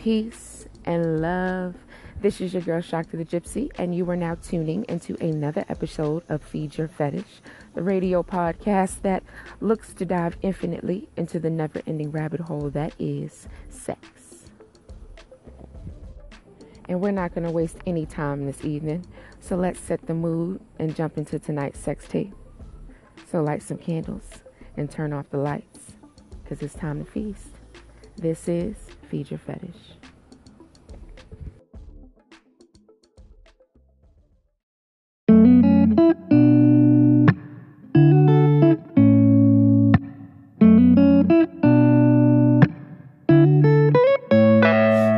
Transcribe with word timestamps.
peace, 0.00 0.66
and 0.86 1.20
love. 1.20 1.74
This 2.22 2.40
is 2.40 2.54
your 2.54 2.62
girl 2.62 2.80
Shakti 2.80 3.18
the 3.18 3.24
Gypsy, 3.24 3.70
and 3.74 3.94
you 3.94 4.08
are 4.08 4.16
now 4.16 4.34
tuning 4.34 4.86
into 4.88 5.14
another 5.22 5.62
episode 5.68 6.22
of 6.30 6.42
Feed 6.42 6.78
Your 6.78 6.88
Fetish, 6.88 7.42
the 7.74 7.82
radio 7.82 8.22
podcast 8.22 9.02
that 9.02 9.22
looks 9.60 9.92
to 9.92 10.06
dive 10.06 10.38
infinitely 10.40 11.06
into 11.18 11.38
the 11.38 11.50
never 11.50 11.82
ending 11.86 12.10
rabbit 12.10 12.40
hole 12.40 12.70
that 12.70 12.94
is 12.98 13.46
sex. 13.68 14.46
And 16.88 17.02
we're 17.02 17.10
not 17.10 17.34
going 17.34 17.46
to 17.46 17.52
waste 17.52 17.76
any 17.86 18.06
time 18.06 18.46
this 18.46 18.64
evening, 18.64 19.04
so 19.38 19.54
let's 19.54 19.80
set 19.80 20.06
the 20.06 20.14
mood 20.14 20.62
and 20.78 20.96
jump 20.96 21.18
into 21.18 21.38
tonight's 21.38 21.78
sex 21.78 22.08
tape. 22.08 22.32
So 23.30 23.42
light 23.42 23.62
some 23.62 23.76
candles 23.76 24.30
and 24.78 24.90
turn 24.90 25.12
off 25.12 25.28
the 25.28 25.36
lights, 25.36 25.92
because 26.42 26.62
it's 26.62 26.74
time 26.74 27.04
to 27.04 27.10
feast. 27.10 27.48
This 28.16 28.48
is 28.48 28.76
Feed 29.10 29.28
Your 29.28 29.40
Fetish. 29.40 29.74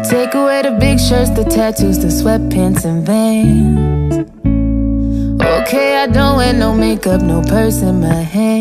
Take 0.09 0.35
away 0.35 0.63
the 0.63 0.75
big 0.81 0.99
shirts, 0.99 1.29
the 1.31 1.45
tattoos, 1.51 1.99
the 1.99 2.09
sweatpants 2.09 2.87
and 2.87 3.05
veins. 3.05 4.15
Okay, 5.43 5.99
I 5.99 6.07
don't 6.07 6.39
wear 6.39 6.55
no 6.55 6.75
makeup, 6.75 7.21
no 7.21 7.43
purse 7.43 7.83
in 7.83 8.01
my 8.01 8.15
hands. 8.15 8.52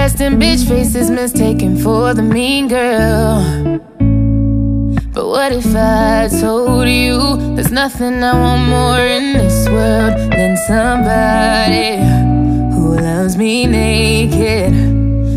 Resting 0.00 0.38
bitch 0.40 0.66
face 0.66 0.94
is 0.94 1.10
mistaken 1.10 1.76
for 1.76 2.14
the 2.14 2.22
mean 2.22 2.68
girl. 2.68 3.44
But 5.12 5.26
what 5.28 5.52
if 5.52 5.76
I 5.76 6.26
told 6.40 6.88
you 6.88 7.18
there's 7.54 7.70
nothing 7.70 8.24
I 8.24 8.32
want 8.32 8.62
more 8.70 8.98
in 8.98 9.34
this 9.34 9.68
world 9.68 10.14
than 10.32 10.56
somebody 10.56 11.98
who 12.74 12.96
loves 12.98 13.36
me 13.36 13.66
naked? 13.66 14.72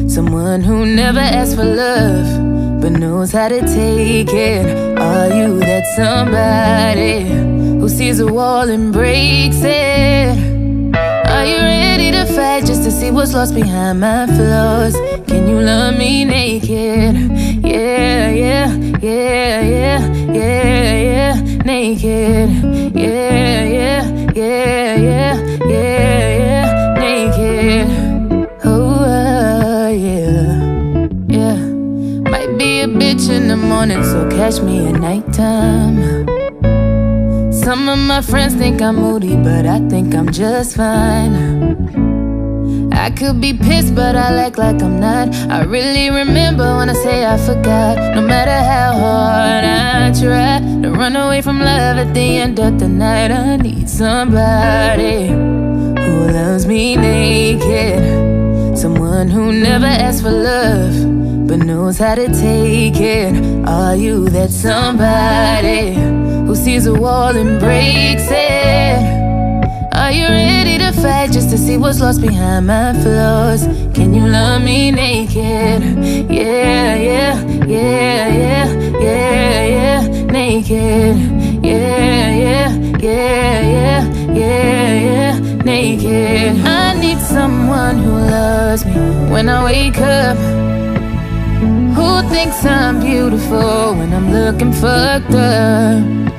Someone 0.10 0.62
who 0.62 0.86
never 0.86 1.20
asks 1.20 1.56
for 1.56 1.66
love 1.66 2.80
but 2.80 2.94
knows 2.94 3.34
how 3.34 3.50
to 3.50 3.60
take 3.60 4.32
it. 4.32 4.98
Are 4.98 5.28
you 5.28 5.60
that 5.60 5.86
somebody 5.98 7.28
who 7.80 7.90
sees 7.90 8.22
a 8.22 8.28
wall 8.28 8.70
and 8.70 8.94
breaks 8.94 9.62
it? 9.62 10.53
Are 11.44 11.46
you 11.46 11.58
ready 11.58 12.10
to 12.12 12.26
fight 12.26 12.64
just 12.66 12.84
to 12.86 12.90
see 12.90 13.12
what's 13.12 13.34
lost 13.34 13.54
behind 13.54 14.00
my 14.00 14.28
flaws? 14.28 14.96
Can 15.28 15.46
you 15.50 15.60
love 15.60 15.98
me 15.98 16.24
naked? 16.24 17.18
Yeah, 17.62 18.30
yeah, 18.30 18.74
yeah, 19.02 19.60
yeah, 19.60 20.00
yeah, 20.32 21.02
yeah, 21.12 21.42
naked. 21.66 22.50
Yeah, 22.96 23.64
yeah, 23.66 24.32
yeah, 24.34 24.96
yeah, 24.96 25.36
yeah, 25.68 26.38
yeah, 26.40 26.96
naked. 27.04 28.50
Oh, 28.64 29.04
uh, 29.04 29.90
yeah, 29.90 31.10
yeah. 31.28 31.58
Might 32.32 32.58
be 32.58 32.80
a 32.80 32.88
bitch 32.88 33.30
in 33.30 33.50
the 33.50 33.58
morning, 33.58 34.02
so 34.06 34.30
catch 34.30 34.62
me 34.62 34.88
at 34.88 34.94
nighttime. 34.94 36.24
Some 37.64 37.88
of 37.88 37.98
my 37.98 38.22
friends 38.22 38.56
think 38.56 38.82
I'm 38.82 38.98
moody, 38.98 39.38
but 39.38 39.66
I 39.66 39.80
think 39.88 40.14
I'm 40.14 40.30
just 40.34 40.76
fine. 40.76 42.92
I 42.92 43.10
could 43.10 43.40
be 43.40 43.54
pissed, 43.54 43.96
but 43.96 44.18
I 44.18 44.36
act 44.46 44.58
like 44.58 44.82
I'm 44.82 45.00
not. 45.00 45.34
I 45.50 45.64
really 45.64 46.10
remember 46.10 46.76
when 46.76 46.90
I 46.90 46.94
say 46.94 47.26
I 47.26 47.38
forgot. 47.38 48.16
No 48.16 48.22
matter 48.22 48.52
how 48.52 48.92
hard 49.00 49.64
I 49.64 50.12
try 50.12 50.60
to 50.82 50.92
run 50.92 51.16
away 51.16 51.42
from 51.42 51.60
love 51.60 51.98
at 51.98 52.14
the 52.14 52.38
end 52.38 52.60
of 52.60 52.80
the 52.80 52.90
night, 52.90 53.32
I 53.32 53.56
need 53.56 53.90
somebody 53.90 55.28
who 55.28 56.32
loves 56.32 56.66
me 56.66 56.98
naked. 56.98 58.78
Someone 58.78 59.30
who 59.30 59.54
never 59.54 59.86
asks 59.86 60.22
for 60.22 60.32
love, 60.32 61.48
but 61.48 61.60
knows 61.60 61.98
how 61.98 62.16
to 62.16 62.28
take 62.28 63.00
it. 63.00 63.34
Are 63.66 63.96
you 63.96 64.28
that 64.32 64.50
somebody 64.50 66.23
who 66.54 66.60
sees 66.64 66.86
a 66.86 66.94
wall 66.94 67.36
and 67.36 67.60
breaks 67.60 68.28
it? 68.30 69.00
Are 69.92 70.12
you 70.12 70.28
ready 70.28 70.78
to 70.78 70.92
fight 71.02 71.32
just 71.32 71.50
to 71.50 71.58
see 71.58 71.78
what's 71.78 72.00
lost 72.00 72.22
behind 72.22 72.68
my 72.68 72.94
flaws? 73.02 73.64
Can 73.96 74.14
you 74.14 74.28
love 74.28 74.62
me 74.62 74.92
naked? 74.92 75.82
Yeah, 76.30 76.96
yeah, 76.96 77.42
yeah, 77.66 78.28
yeah, 78.28 79.00
yeah, 79.00 79.66
yeah, 79.78 80.02
naked. 80.26 81.16
Yeah, 81.66 82.30
yeah, 82.46 82.70
yeah, 83.00 83.62
yeah, 83.62 84.34
yeah, 84.42 84.94
yeah, 85.08 85.40
naked. 85.64 86.66
I 86.68 86.94
need 87.02 87.18
someone 87.18 87.98
who 87.98 88.12
loves 88.12 88.86
me 88.86 88.94
when 89.34 89.50
I 89.50 89.64
wake 89.64 89.98
up. 89.98 90.38
Who 91.98 92.30
thinks 92.30 92.64
I'm 92.64 93.00
beautiful 93.00 93.96
when 93.96 94.14
I'm 94.14 94.32
looking 94.32 94.72
fucked 94.72 95.34
up? 95.34 96.33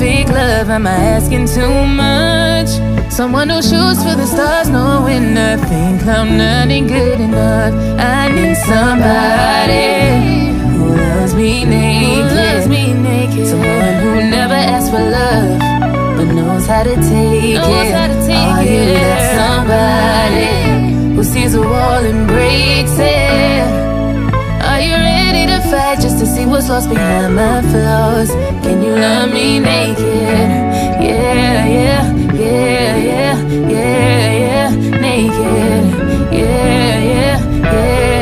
I 0.00 0.04
want 0.04 0.26
that 0.26 0.26
perfect 0.26 0.28
love. 0.30 0.70
Am 0.70 0.86
I 0.86 0.90
asking 0.90 1.46
too 1.46 1.86
much? 1.86 2.68
Someone 3.12 3.48
who 3.48 3.62
shoots 3.62 4.02
for 4.02 4.14
the 4.14 4.26
stars, 4.26 4.68
knowing 4.68 5.34
nothing, 5.34 5.98
clown 6.00 6.36
nothing 6.38 6.86
good 6.86 7.20
enough. 7.20 7.74
I 7.98 8.28
need 8.28 8.56
somebody 8.56 10.52
who 10.76 10.96
loves 10.96 11.34
me 11.34 11.64
naked. 11.64 12.32
Loves 12.36 12.68
me 12.68 12.94
naked. 12.94 13.46
Someone 13.48 13.94
who 14.02 14.30
never 14.30 14.54
asks 14.54 14.90
for 14.90 15.00
love, 15.00 15.58
but 16.16 16.32
knows 16.34 16.66
how 16.66 16.82
to 16.84 16.94
take 16.94 17.54
Knows 17.54 17.86
it. 17.86 17.94
how 17.94 18.06
to 18.08 18.26
take 18.26 18.36
Are 18.36 18.62
you 18.62 18.94
that 18.94 19.22
somebody 19.40 21.14
who 21.14 21.24
sees 21.24 21.54
a 21.54 21.60
wall 21.60 22.04
and 22.04 22.26
breaks 22.28 22.98
it? 22.98 23.77
Fight 25.70 26.00
just 26.00 26.18
to 26.18 26.26
see 26.26 26.46
what's 26.46 26.68
lost 26.68 26.88
behind 26.88 27.34
my 27.36 27.60
flaws? 27.62 28.30
Can 28.64 28.82
you 28.82 28.92
love 28.92 29.32
me 29.32 29.58
naked? 29.58 29.98
Yeah, 31.04 31.66
yeah, 31.66 32.12
yeah, 32.32 32.96
yeah, 32.96 33.36
yeah, 33.76 34.32
yeah, 34.44 34.70
naked. 35.04 35.84
Yeah, 36.32 36.98
yeah, 37.12 37.12
yeah, 37.12 37.38
yeah, 37.62 38.17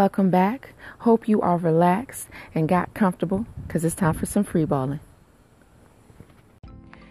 Welcome 0.00 0.30
back. 0.30 0.72
Hope 1.00 1.28
you 1.28 1.42
are 1.42 1.58
relaxed 1.58 2.30
and 2.54 2.66
got 2.66 2.94
comfortable 2.94 3.44
because 3.66 3.84
it's 3.84 3.94
time 3.94 4.14
for 4.14 4.24
some 4.24 4.44
free 4.44 4.64
balling. 4.64 5.00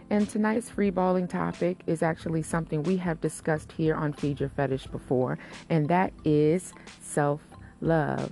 And 0.10 0.28
tonight's 0.28 0.72
free 0.72 0.90
balling 0.90 1.28
topic 1.28 1.84
is 1.86 2.02
actually 2.02 2.42
something 2.42 2.82
we 2.82 2.98
have 2.98 3.22
discussed 3.22 3.74
here 3.74 3.94
on 3.94 4.14
Feed 4.14 4.40
Your 4.40 4.50
Fetish 4.50 4.88
before, 4.88 5.38
and 5.70 5.88
that 5.88 6.14
is 6.26 6.74
self 7.00 7.42
love. 7.80 8.32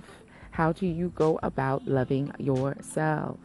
How 0.50 0.72
do 0.72 0.88
you 0.88 1.12
go 1.14 1.38
about 1.44 1.86
loving 1.86 2.32
yourself? 2.40 3.38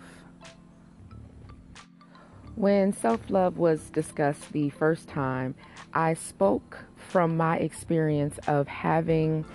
When 2.56 2.92
self 2.92 3.30
love 3.30 3.60
was 3.60 3.92
discussed 3.92 4.52
the 4.52 4.72
first 4.72 5.10
time, 5.10 5.54
I 5.94 6.16
spoke 6.16 6.86
from 6.98 7.38
my 7.38 7.58
experience 7.58 8.40
of 8.48 8.68
having 8.68 9.46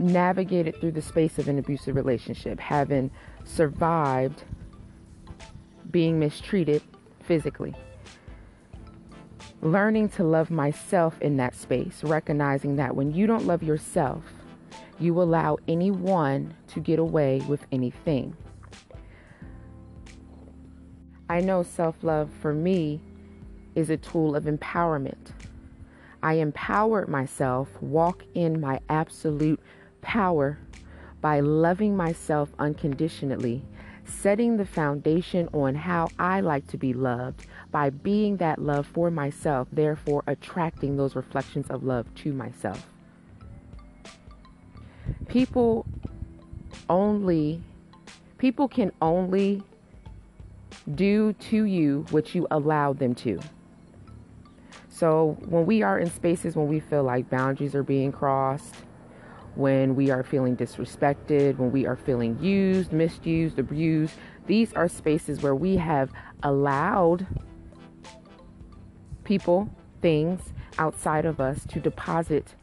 navigated 0.00 0.80
through 0.80 0.92
the 0.92 1.02
space 1.02 1.38
of 1.38 1.48
an 1.48 1.58
abusive 1.58 1.94
relationship, 1.94 2.58
having 2.58 3.10
survived 3.44 4.44
being 5.90 6.18
mistreated 6.18 6.82
physically. 7.20 7.74
Learning 9.62 10.08
to 10.08 10.24
love 10.24 10.50
myself 10.50 11.20
in 11.20 11.36
that 11.36 11.54
space, 11.54 12.02
recognizing 12.02 12.76
that 12.76 12.96
when 12.96 13.12
you 13.12 13.26
don't 13.26 13.44
love 13.46 13.62
yourself, 13.62 14.24
you 14.98 15.20
allow 15.20 15.58
anyone 15.68 16.54
to 16.68 16.80
get 16.80 16.98
away 16.98 17.42
with 17.48 17.66
anything. 17.72 18.36
I 21.28 21.40
know 21.40 21.62
self 21.62 22.02
love 22.02 22.30
for 22.40 22.52
me 22.52 23.00
is 23.74 23.90
a 23.90 23.96
tool 23.96 24.34
of 24.34 24.44
empowerment. 24.44 25.30
I 26.22 26.34
empowered 26.34 27.08
myself, 27.08 27.68
walk 27.80 28.24
in 28.34 28.60
my 28.60 28.80
absolute 28.88 29.60
power 30.02 30.58
by 31.20 31.40
loving 31.40 31.96
myself 31.96 32.50
unconditionally, 32.58 33.62
setting 34.04 34.56
the 34.56 34.64
foundation 34.64 35.48
on 35.52 35.74
how 35.74 36.08
I 36.18 36.40
like 36.40 36.66
to 36.68 36.78
be 36.78 36.92
loved 36.92 37.46
by 37.70 37.90
being 37.90 38.38
that 38.38 38.58
love 38.58 38.86
for 38.86 39.10
myself, 39.10 39.68
therefore 39.72 40.24
attracting 40.26 40.96
those 40.96 41.14
reflections 41.14 41.68
of 41.70 41.84
love 41.84 42.12
to 42.16 42.32
myself. 42.32 42.86
People 45.28 45.86
only, 46.88 47.62
people 48.38 48.68
can 48.68 48.92
only 49.00 49.62
do 50.94 51.32
to 51.34 51.64
you 51.64 52.04
what 52.10 52.34
you 52.34 52.46
allow 52.50 52.92
them 52.92 53.14
to. 53.14 53.38
So 54.88 55.38
when 55.46 55.66
we 55.66 55.82
are 55.82 55.98
in 55.98 56.10
spaces 56.10 56.56
when 56.56 56.68
we 56.68 56.80
feel 56.80 57.02
like 57.02 57.30
boundaries 57.30 57.74
are 57.74 57.82
being 57.82 58.12
crossed, 58.12 58.74
when 59.54 59.94
we 59.96 60.10
are 60.10 60.22
feeling 60.22 60.56
disrespected, 60.56 61.58
when 61.58 61.72
we 61.72 61.86
are 61.86 61.96
feeling 61.96 62.38
used, 62.40 62.92
misused, 62.92 63.58
abused, 63.58 64.14
these 64.46 64.72
are 64.74 64.88
spaces 64.88 65.42
where 65.42 65.54
we 65.54 65.76
have 65.76 66.10
allowed 66.42 67.26
people, 69.24 69.68
things 70.00 70.52
outside 70.78 71.24
of 71.24 71.40
us 71.40 71.64
to 71.66 71.80
deposit 71.80 72.54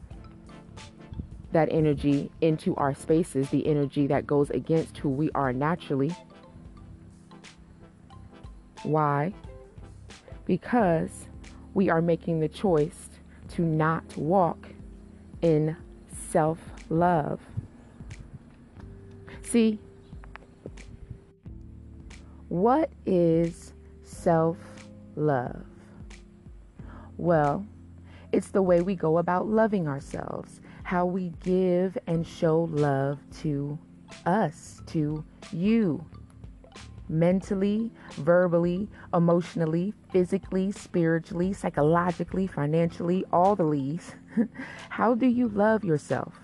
that 1.52 1.68
energy 1.70 2.30
into 2.40 2.74
our 2.76 2.94
spaces, 2.94 3.48
the 3.50 3.66
energy 3.66 4.06
that 4.06 4.26
goes 4.26 4.50
against 4.50 4.98
who 4.98 5.08
we 5.08 5.30
are 5.34 5.52
naturally. 5.52 6.14
Why? 8.82 9.32
Because 10.44 11.28
we 11.74 11.88
are 11.88 12.02
making 12.02 12.40
the 12.40 12.48
choice 12.48 13.08
to 13.50 13.62
not 13.62 14.16
walk 14.16 14.68
in 15.42 15.76
self 16.30 16.58
love. 16.90 17.40
See, 19.42 19.78
what 22.48 22.90
is 23.06 23.72
self 24.04 24.56
love? 25.16 25.64
Well, 27.16 27.66
it's 28.32 28.48
the 28.48 28.62
way 28.62 28.80
we 28.80 28.94
go 28.94 29.18
about 29.18 29.48
loving 29.48 29.88
ourselves, 29.88 30.60
how 30.82 31.06
we 31.06 31.32
give 31.42 31.96
and 32.06 32.26
show 32.26 32.68
love 32.70 33.18
to 33.40 33.78
us, 34.26 34.82
to 34.86 35.24
you. 35.52 36.04
Mentally, 37.08 37.90
verbally, 38.16 38.86
emotionally, 39.14 39.94
physically, 40.10 40.70
spiritually, 40.72 41.54
psychologically, 41.54 42.46
financially, 42.46 43.24
all 43.32 43.56
the 43.56 43.64
leads. 43.64 44.14
how 44.90 45.14
do 45.14 45.26
you 45.26 45.48
love 45.48 45.84
yourself? 45.84 46.38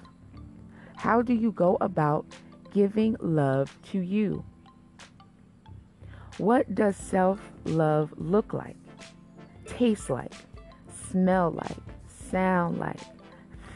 How 0.97 1.23
do 1.23 1.35
you 1.35 1.53
go 1.53 1.77
about 1.81 2.27
giving 2.73 3.17
love 3.21 3.77
to 3.91 4.01
you? 4.01 4.45
What 6.39 6.75
does 6.75 6.97
self 6.97 7.41
love 7.65 8.13
look 8.17 8.53
like, 8.53 8.77
taste 9.67 10.11
like? 10.11 10.33
smell 11.15 11.53
like, 11.53 11.77
sound 12.09 12.81
like, 12.81 12.99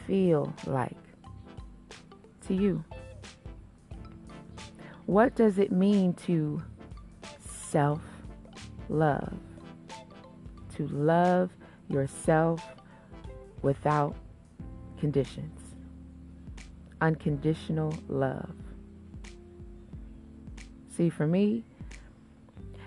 feel 0.05 0.53
like 0.65 0.97
to 2.45 2.53
you? 2.53 2.83
What 5.05 5.35
does 5.35 5.57
it 5.57 5.71
mean 5.71 6.13
to 6.25 6.61
self 7.39 8.01
love? 8.89 9.33
To 10.75 10.87
love 10.87 11.49
yourself 11.87 12.61
without 13.61 14.17
conditions. 14.99 15.58
Unconditional 17.01 17.93
love. 18.07 18.53
See, 20.95 21.09
for 21.09 21.25
me, 21.25 21.63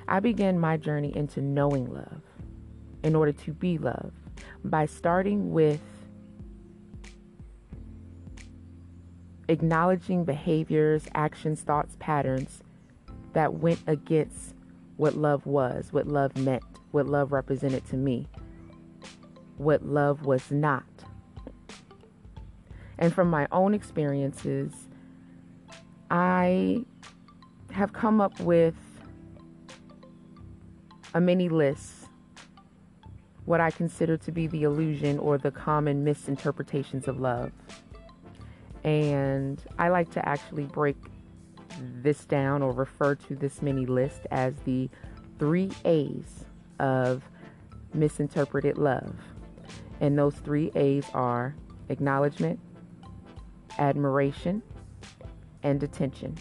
I 0.07 0.21
began 0.21 0.59
my 0.59 0.77
journey 0.77 1.17
into 1.17 1.41
knowing 1.41 1.87
love 1.93 2.23
in 3.03 3.15
order 3.15 3.33
to 3.33 3.53
be 3.53 3.79
loved 3.79 4.13
by 4.65 4.87
starting 4.87 5.53
with 5.53 5.81
acknowledging 9.49 10.25
behaviors, 10.25 11.07
actions, 11.15 11.63
thoughts, 11.63 11.97
patterns 11.99 12.63
that 13.33 13.55
went 13.55 13.81
against 13.87 14.55
what 14.97 15.17
love 15.17 15.47
was, 15.47 15.93
what 15.93 16.07
love 16.07 16.37
meant, 16.37 16.63
what 16.91 17.07
love 17.07 17.33
represented 17.33 17.85
to 17.87 17.97
me, 17.97 18.29
what 19.57 19.85
love 19.85 20.27
was 20.27 20.51
not. 20.51 20.85
And 23.03 23.13
from 23.13 23.29
my 23.29 23.49
own 23.51 23.75
experiences, 23.75 24.73
I 26.09 26.85
have 27.73 27.93
come 27.93 28.21
up 28.21 28.39
with 28.39 28.77
a 31.13 31.21
mini 31.21 31.49
list 31.49 32.07
what 33.45 33.61
I 33.61 33.73
consider 33.73 34.17
to 34.19 34.31
be 34.31 34.47
the 34.47 34.63
illusion 34.63 35.19
or 35.19 35.37
the 35.37 35.51
common 35.51 36.05
misinterpretations 36.05 37.09
of 37.09 37.19
love. 37.19 37.51
And 38.85 39.61
I 39.81 39.89
like 39.89 40.13
to 40.13 40.29
actually 40.29 40.67
break 40.67 40.97
this 41.81 42.25
down 42.25 42.63
or 42.63 42.71
refer 42.71 43.17
to 43.17 43.35
this 43.35 43.63
mini 43.63 43.85
list 43.85 44.29
as 44.31 44.55
the 44.65 44.89
three 45.41 45.73
A's 45.85 46.45
of 46.79 47.25
misinterpreted 47.95 48.79
love. 48.79 49.17
And 50.01 50.17
those 50.17 50.37
three 50.37 50.71
A's 50.77 51.07
are 51.13 51.57
acknowledgement, 51.89 52.61
admiration, 53.79 54.63
and 55.63 55.83
attention. 55.83 56.37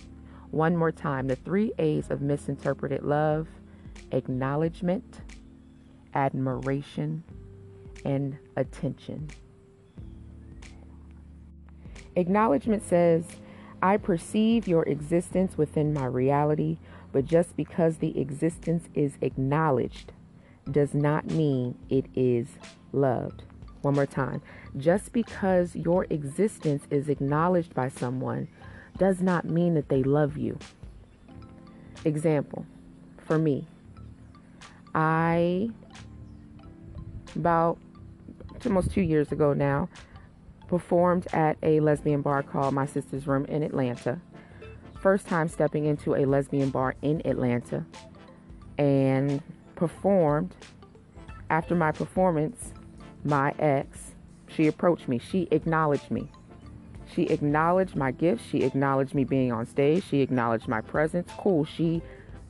One 0.51 0.75
more 0.75 0.92
time 0.92 1.28
the 1.28 1.36
three 1.36 1.72
A's 1.80 2.10
of 2.10 2.22
misinterpreted 2.22 3.04
love 3.04 3.48
acknowledgement, 4.12 5.22
admiration, 6.13 7.24
and 8.04 8.38
attention. 8.57 9.30
Acknowledgement 12.16 12.83
says, 12.83 13.24
I 13.81 13.98
perceive 13.98 14.68
your 14.68 14.83
existence 14.83 15.57
within 15.57 15.94
my 15.94 16.06
reality, 16.06 16.78
but 17.12 17.25
just 17.25 17.56
because 17.56 17.98
the 17.98 18.19
existence 18.19 18.89
is 18.94 19.13
acknowledged 19.22 20.12
does 20.69 20.94
not 20.94 21.25
mean 21.25 21.78
it 21.89 22.06
is 22.13 22.48
loved. 22.92 23.44
One 23.81 23.95
more 23.95 24.06
time. 24.06 24.42
Just 24.77 25.12
because 25.12 25.75
your 25.75 26.06
existence 26.09 26.83
is 26.89 27.09
acknowledged 27.09 27.73
by 27.73 27.89
someone 27.89 28.47
does 28.97 29.21
not 29.21 29.45
mean 29.45 29.73
that 29.73 29.89
they 29.89 30.03
love 30.03 30.38
you. 30.38 30.57
Example 32.06 32.65
for 33.31 33.38
me, 33.38 33.65
I 34.94 35.69
about 37.35 37.78
almost 38.66 38.92
two 38.92 39.01
years 39.01 39.31
ago 39.31 39.54
now, 39.54 39.90
performed 40.68 41.28
at 41.33 41.57
a 41.63 41.80
lesbian 41.80 42.21
bar 42.21 42.44
called 42.44 42.73
My 42.73 42.85
Sister's 42.85 43.28
Room 43.28 43.45
in 43.45 43.63
Atlanta. 43.63 44.19
First 44.99 45.28
time 45.28 45.47
stepping 45.47 45.85
into 45.85 46.16
a 46.16 46.25
lesbian 46.25 46.69
bar 46.69 46.95
in 47.01 47.25
Atlanta 47.25 47.85
and 48.78 49.42
performed. 49.75 50.56
After 51.49 51.75
my 51.75 51.92
performance, 51.92 52.73
my 53.23 53.54
ex, 53.59 54.10
she 54.55 54.67
approached 54.67 55.07
me. 55.07 55.17
She 55.19 55.47
acknowledged 55.51 56.11
me. 56.11 56.29
She 57.13 57.23
acknowledged 57.23 57.95
my 57.95 58.11
gifts. 58.11 58.43
She 58.45 58.63
acknowledged 58.63 59.13
me 59.13 59.23
being 59.23 59.51
on 59.51 59.65
stage. 59.65 60.03
She 60.07 60.21
acknowledged 60.21 60.67
my 60.67 60.81
presence. 60.81 61.29
Cool. 61.37 61.65
She 61.65 62.01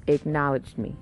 acknowledged 0.08 0.78
me. 0.78 0.96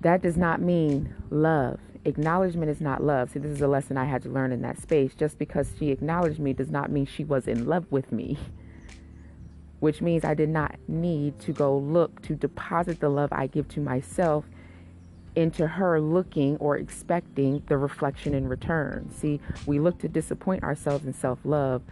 That 0.00 0.22
does 0.22 0.36
not 0.36 0.60
mean 0.60 1.14
love. 1.30 1.78
Acknowledgement 2.04 2.70
is 2.70 2.80
not 2.80 3.02
love. 3.02 3.30
See, 3.30 3.38
this 3.38 3.50
is 3.50 3.60
a 3.60 3.68
lesson 3.68 3.96
I 3.96 4.04
had 4.04 4.22
to 4.22 4.28
learn 4.28 4.52
in 4.52 4.62
that 4.62 4.80
space. 4.80 5.14
Just 5.14 5.38
because 5.38 5.70
she 5.78 5.90
acknowledged 5.90 6.38
me 6.38 6.52
does 6.52 6.70
not 6.70 6.90
mean 6.90 7.06
she 7.06 7.24
was 7.24 7.46
in 7.46 7.66
love 7.66 7.86
with 7.90 8.10
me. 8.12 8.38
Which 9.80 10.00
means 10.00 10.24
I 10.24 10.34
did 10.34 10.48
not 10.48 10.76
need 10.88 11.38
to 11.40 11.52
go 11.52 11.76
look 11.76 12.20
to 12.22 12.34
deposit 12.34 12.98
the 12.98 13.08
love 13.08 13.32
I 13.32 13.46
give 13.46 13.68
to 13.68 13.80
myself 13.80 14.44
into 15.38 15.68
her 15.68 16.00
looking 16.00 16.56
or 16.56 16.76
expecting 16.76 17.62
the 17.68 17.78
reflection 17.78 18.34
in 18.34 18.48
return. 18.48 19.08
See, 19.12 19.40
we 19.66 19.78
look 19.78 19.98
to 20.00 20.08
disappoint 20.08 20.64
ourselves 20.64 21.06
in 21.06 21.12
self 21.12 21.38
love 21.44 21.82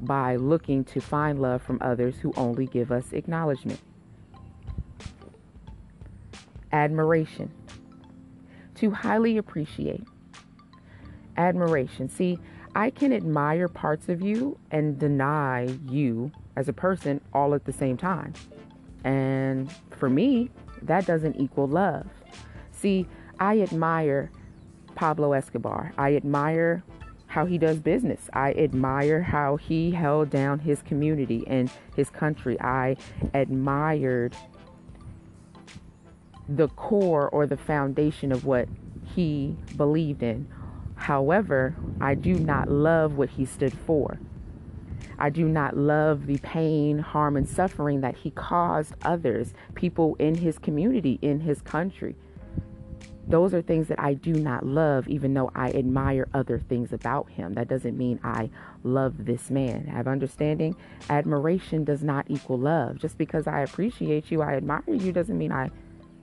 by 0.00 0.36
looking 0.36 0.84
to 0.84 1.00
find 1.00 1.40
love 1.40 1.62
from 1.62 1.78
others 1.80 2.16
who 2.16 2.32
only 2.36 2.66
give 2.66 2.92
us 2.92 3.12
acknowledgement 3.12 3.80
admiration, 6.74 7.50
to 8.74 8.90
highly 8.90 9.38
appreciate. 9.38 10.02
Admiration. 11.36 12.08
See, 12.08 12.38
I 12.74 12.90
can 12.90 13.12
admire 13.12 13.68
parts 13.68 14.08
of 14.08 14.20
you 14.20 14.58
and 14.70 14.98
deny 14.98 15.78
you 15.88 16.32
as 16.56 16.68
a 16.68 16.72
person 16.72 17.20
all 17.32 17.54
at 17.54 17.64
the 17.64 17.72
same 17.72 17.96
time. 17.96 18.34
And 19.04 19.72
for 19.92 20.10
me, 20.10 20.50
that 20.82 21.06
doesn't 21.06 21.36
equal 21.36 21.68
love. 21.68 22.06
See, 22.84 23.06
I 23.40 23.62
admire 23.62 24.30
Pablo 24.94 25.32
Escobar. 25.32 25.94
I 25.96 26.16
admire 26.16 26.84
how 27.28 27.46
he 27.46 27.56
does 27.56 27.78
business. 27.78 28.28
I 28.34 28.52
admire 28.52 29.22
how 29.22 29.56
he 29.56 29.92
held 29.92 30.28
down 30.28 30.58
his 30.58 30.82
community 30.82 31.44
and 31.46 31.70
his 31.96 32.10
country. 32.10 32.60
I 32.60 32.98
admired 33.32 34.36
the 36.46 36.68
core 36.68 37.26
or 37.30 37.46
the 37.46 37.56
foundation 37.56 38.30
of 38.30 38.44
what 38.44 38.68
he 39.14 39.56
believed 39.78 40.22
in. 40.22 40.46
However, 40.94 41.74
I 42.02 42.14
do 42.14 42.34
not 42.34 42.68
love 42.68 43.16
what 43.16 43.30
he 43.30 43.46
stood 43.46 43.72
for. 43.72 44.20
I 45.18 45.30
do 45.30 45.48
not 45.48 45.74
love 45.74 46.26
the 46.26 46.36
pain, 46.36 46.98
harm, 46.98 47.38
and 47.38 47.48
suffering 47.48 48.02
that 48.02 48.18
he 48.18 48.30
caused 48.30 48.92
others, 49.00 49.54
people 49.74 50.16
in 50.16 50.34
his 50.34 50.58
community, 50.58 51.18
in 51.22 51.40
his 51.40 51.62
country. 51.62 52.16
Those 53.26 53.54
are 53.54 53.62
things 53.62 53.88
that 53.88 54.00
I 54.00 54.14
do 54.14 54.34
not 54.34 54.66
love, 54.66 55.08
even 55.08 55.34
though 55.34 55.50
I 55.54 55.70
admire 55.70 56.28
other 56.34 56.58
things 56.58 56.92
about 56.92 57.30
him. 57.30 57.54
That 57.54 57.68
doesn't 57.68 57.96
mean 57.96 58.20
I 58.22 58.50
love 58.82 59.24
this 59.24 59.50
man. 59.50 59.86
Have 59.86 60.06
understanding? 60.06 60.76
Admiration 61.08 61.84
does 61.84 62.02
not 62.02 62.26
equal 62.28 62.58
love. 62.58 62.98
Just 62.98 63.16
because 63.16 63.46
I 63.46 63.60
appreciate 63.60 64.30
you, 64.30 64.42
I 64.42 64.54
admire 64.54 64.82
you, 64.86 65.12
doesn't 65.12 65.38
mean 65.38 65.52
I 65.52 65.70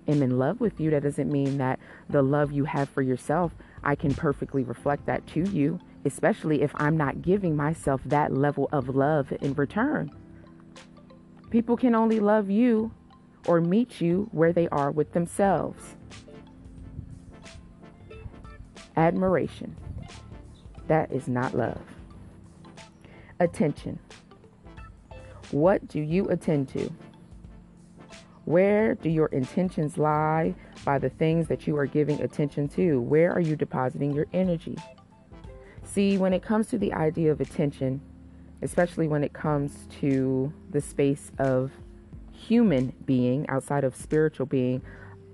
am 0.08 0.22
in 0.22 0.38
love 0.38 0.60
with 0.60 0.80
you. 0.80 0.92
That 0.92 1.04
doesn't 1.04 1.32
mean 1.32 1.58
that 1.58 1.80
the 2.10 2.22
love 2.22 2.52
you 2.52 2.66
have 2.66 2.90
for 2.90 3.02
yourself, 3.02 3.52
I 3.84 3.96
can 3.96 4.14
perfectly 4.14 4.64
reflect 4.64 5.08
that 5.08 5.26
to 5.28 5.42
you 5.50 5.80
especially 6.06 6.62
if 6.62 6.72
I'm 6.76 6.98
not 6.98 7.22
giving 7.22 7.56
myself 7.56 8.02
that 8.06 8.34
level 8.34 8.70
of 8.72 8.90
love 8.90 9.32
in 9.42 9.54
return. 9.54 10.12
People 11.50 11.78
can 11.78 11.96
only 11.96 12.20
love 12.20 12.50
you 12.50 12.92
or 13.48 13.62
meet 13.62 14.02
you 14.02 14.30
where 14.32 14.54
they 14.54 14.68
are 14.70 14.92
with 14.92 15.14
themselves. 15.14 15.96
Admiration. 18.98 19.76
That 20.88 21.12
is 21.12 21.28
not 21.28 21.56
love. 21.56 21.82
Attention. 23.40 24.00
What 25.52 25.88
do 25.88 26.00
you 26.00 26.30
attend 26.30 26.70
to? 26.70 26.92
Where 28.46 28.96
do 28.96 29.10
your 29.10 29.28
intentions 29.28 29.98
lie 29.98 30.56
by 30.84 30.98
the 30.98 31.10
things 31.10 31.48
that 31.48 31.68
you 31.68 31.78
are 31.78 31.86
giving 31.86 32.22
attention 32.22 32.68
to? 32.70 33.00
Where 33.00 33.32
are 33.32 33.40
you 33.40 33.56
depositing 33.56 34.14
your 34.14 34.28
energy? 34.34 34.78
See, 35.84 36.18
when 36.18 36.34
it 36.34 36.42
comes 36.42 36.68
to 36.68 36.78
the 36.78 36.94
idea 36.94 37.32
of 37.32 37.42
attention, 37.42 38.02
especially 38.62 39.08
when 39.08 39.24
it 39.24 39.34
comes 39.34 39.88
to 40.00 40.52
the 40.70 40.82
space 40.82 41.32
of 41.38 41.72
human 42.32 42.94
being 43.06 43.48
outside 43.50 43.84
of 43.84 43.96
spiritual 43.96 44.46
being, 44.46 44.82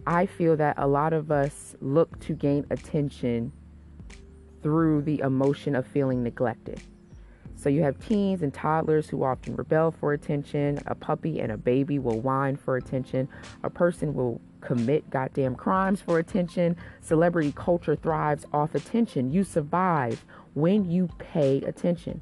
I 0.07 0.25
feel 0.25 0.55
that 0.55 0.75
a 0.77 0.87
lot 0.87 1.11
of 1.11 1.31
us 1.31 1.75
look 1.81 2.17
to 2.21 2.33
gain 2.33 2.65
attention 2.69 3.51
through 4.63 5.01
the 5.01 5.19
emotion 5.19 5.75
of 5.75 5.85
feeling 5.85 6.23
neglected. 6.23 6.81
So 7.55 7.67
you 7.67 7.83
have 7.83 7.99
teens 7.99 8.41
and 8.41 8.53
toddlers 8.53 9.09
who 9.09 9.25
often 9.25 9.57
rebel 9.57 9.91
for 9.91 10.13
attention. 10.13 10.79
A 10.85 10.95
puppy 10.95 11.41
and 11.41 11.51
a 11.51 11.57
baby 11.57 11.99
will 11.99 12.21
whine 12.21 12.55
for 12.55 12.77
attention. 12.77 13.27
A 13.63 13.69
person 13.69 14.13
will 14.13 14.39
commit 14.61 15.09
goddamn 15.09 15.55
crimes 15.55 15.99
for 15.99 16.19
attention. 16.19 16.77
Celebrity 17.01 17.51
culture 17.51 17.97
thrives 17.97 18.45
off 18.53 18.75
attention. 18.75 19.33
You 19.33 19.43
survive 19.43 20.23
when 20.53 20.89
you 20.89 21.09
pay 21.19 21.57
attention. 21.63 22.21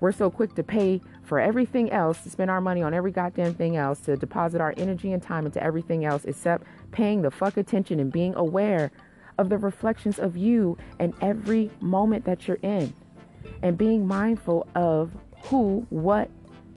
We're 0.00 0.12
so 0.12 0.30
quick 0.30 0.54
to 0.56 0.62
pay 0.62 1.00
for 1.26 1.40
everything 1.40 1.90
else, 1.90 2.22
to 2.22 2.30
spend 2.30 2.50
our 2.50 2.60
money 2.60 2.82
on 2.82 2.94
every 2.94 3.10
goddamn 3.10 3.54
thing 3.54 3.76
else, 3.76 4.00
to 4.00 4.16
deposit 4.16 4.60
our 4.60 4.74
energy 4.76 5.12
and 5.12 5.22
time 5.22 5.44
into 5.46 5.62
everything 5.62 6.04
else 6.04 6.24
except 6.24 6.64
paying 6.92 7.22
the 7.22 7.30
fuck 7.30 7.56
attention 7.56 8.00
and 8.00 8.12
being 8.12 8.34
aware 8.34 8.90
of 9.38 9.48
the 9.48 9.58
reflections 9.58 10.18
of 10.18 10.36
you 10.36 10.78
and 10.98 11.12
every 11.20 11.70
moment 11.80 12.24
that 12.24 12.48
you're 12.48 12.58
in. 12.62 12.94
And 13.62 13.76
being 13.76 14.06
mindful 14.06 14.66
of 14.74 15.12
who, 15.44 15.86
what 15.90 16.30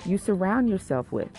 you 0.05 0.17
surround 0.17 0.69
yourself 0.69 1.11
with. 1.11 1.29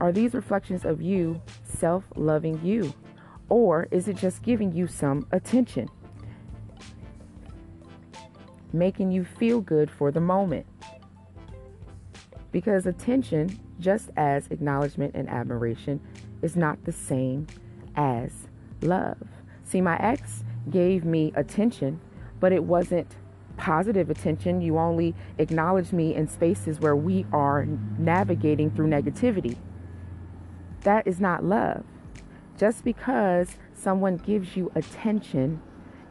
Are 0.00 0.12
these 0.12 0.34
reflections 0.34 0.84
of 0.84 1.00
you 1.00 1.40
self 1.64 2.04
loving 2.14 2.60
you? 2.62 2.92
Or 3.48 3.88
is 3.90 4.08
it 4.08 4.16
just 4.16 4.42
giving 4.42 4.72
you 4.72 4.86
some 4.86 5.26
attention? 5.32 5.88
making 8.76 9.10
you 9.10 9.24
feel 9.24 9.60
good 9.60 9.90
for 9.90 10.10
the 10.10 10.20
moment. 10.20 10.66
Because 12.56 12.86
attention, 12.86 13.60
just 13.78 14.08
as 14.16 14.46
acknowledgement 14.48 15.14
and 15.14 15.28
admiration, 15.28 16.00
is 16.40 16.56
not 16.56 16.82
the 16.86 16.90
same 16.90 17.46
as 17.94 18.48
love. 18.80 19.18
See, 19.62 19.82
my 19.82 19.98
ex 19.98 20.42
gave 20.70 21.04
me 21.04 21.34
attention, 21.36 22.00
but 22.40 22.52
it 22.52 22.64
wasn't 22.64 23.14
positive 23.58 24.08
attention. 24.08 24.62
You 24.62 24.78
only 24.78 25.14
acknowledge 25.36 25.92
me 25.92 26.14
in 26.14 26.28
spaces 26.28 26.80
where 26.80 26.96
we 26.96 27.26
are 27.30 27.66
navigating 27.98 28.70
through 28.70 28.88
negativity. 28.88 29.58
That 30.80 31.06
is 31.06 31.20
not 31.20 31.44
love. 31.44 31.84
Just 32.56 32.84
because 32.84 33.58
someone 33.74 34.16
gives 34.16 34.56
you 34.56 34.72
attention 34.74 35.60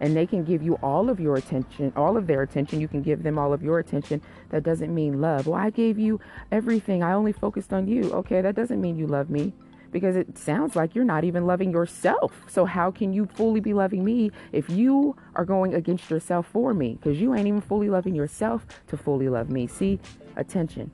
and 0.06 0.16
they 0.16 0.28
can 0.28 0.44
give 0.44 0.62
you 0.62 0.76
all 0.84 1.10
of 1.10 1.20
your 1.20 1.36
attention, 1.36 1.92
all 1.96 2.16
of 2.16 2.28
their 2.28 2.44
attention. 2.44 2.80
You 2.80 2.88
can 2.88 3.02
give 3.02 3.24
them 3.24 3.40
all 3.40 3.52
of 3.52 3.64
your 3.64 3.80
attention. 3.80 4.22
That 4.50 4.62
doesn't 4.62 4.94
mean 4.94 5.20
love. 5.20 5.48
Well, 5.48 5.60
I 5.60 5.72
gave 5.72 5.98
you 5.98 6.22
everything. 6.52 7.02
I 7.02 7.14
only 7.14 7.32
focused 7.32 7.74
on 7.74 7.88
you. 7.88 8.14
Okay, 8.14 8.40
that 8.42 8.54
doesn't 8.54 8.80
mean 8.80 8.98
you 8.98 9.08
love 9.08 9.32
me 9.32 9.52
because 9.92 10.16
it 10.16 10.38
sounds 10.38 10.76
like 10.76 10.94
you're 10.94 11.04
not 11.04 11.24
even 11.24 11.48
loving 11.48 11.72
yourself. 11.72 12.32
So, 12.48 12.66
how 12.66 12.92
can 12.92 13.14
you 13.14 13.26
fully 13.34 13.62
be 13.62 13.74
loving 13.74 14.06
me 14.06 14.30
if 14.52 14.70
you 14.70 15.16
are 15.34 15.44
going 15.44 15.74
against 15.74 16.12
yourself 16.12 16.46
for 16.46 16.76
me? 16.76 17.00
Because 17.02 17.20
you 17.20 17.34
ain't 17.34 17.48
even 17.48 17.62
fully 17.62 17.90
loving 17.90 18.14
yourself 18.14 18.64
to 18.90 18.98
fully 18.98 19.28
love 19.28 19.50
me. 19.50 19.66
See, 19.66 20.00
attention. 20.36 20.92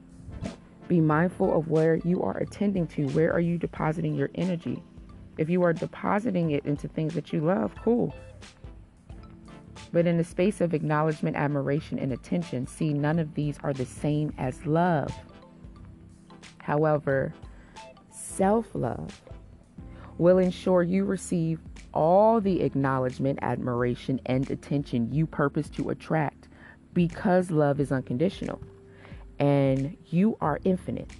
Be 0.87 1.01
mindful 1.01 1.53
of 1.53 1.67
where 1.67 1.95
you 1.95 2.23
are 2.23 2.37
attending 2.37 2.87
to. 2.87 3.09
Where 3.09 3.33
are 3.33 3.41
you 3.41 3.57
depositing 3.57 4.15
your 4.15 4.29
energy? 4.35 4.81
If 5.37 5.49
you 5.49 5.63
are 5.63 5.73
depositing 5.73 6.51
it 6.51 6.65
into 6.65 6.87
things 6.87 7.13
that 7.15 7.33
you 7.33 7.41
love, 7.41 7.75
cool. 7.83 8.15
But 9.91 10.07
in 10.07 10.17
the 10.17 10.23
space 10.23 10.61
of 10.61 10.73
acknowledgement, 10.73 11.35
admiration, 11.35 11.99
and 11.99 12.13
attention, 12.13 12.67
see, 12.67 12.93
none 12.93 13.19
of 13.19 13.33
these 13.33 13.57
are 13.63 13.73
the 13.73 13.85
same 13.85 14.33
as 14.37 14.65
love. 14.65 15.13
However, 16.59 17.33
self 18.11 18.73
love 18.73 19.21
will 20.17 20.37
ensure 20.37 20.83
you 20.83 21.03
receive 21.03 21.59
all 21.93 22.39
the 22.39 22.61
acknowledgement, 22.61 23.39
admiration, 23.41 24.21
and 24.25 24.49
attention 24.49 25.11
you 25.11 25.25
purpose 25.25 25.69
to 25.71 25.89
attract 25.89 26.47
because 26.93 27.51
love 27.51 27.79
is 27.79 27.91
unconditional 27.91 28.61
and 29.39 29.97
you 30.07 30.37
are 30.39 30.59
infinite, 30.63 31.11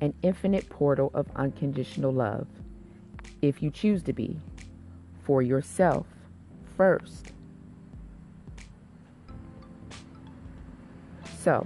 an 0.00 0.12
infinite 0.22 0.68
portal 0.68 1.10
of 1.14 1.26
unconditional 1.36 2.12
love 2.12 2.46
if 3.42 3.62
you 3.62 3.70
choose 3.70 4.02
to 4.02 4.12
be 4.12 4.38
for 5.22 5.42
yourself 5.42 6.06
first 6.76 7.32
So, 11.46 11.64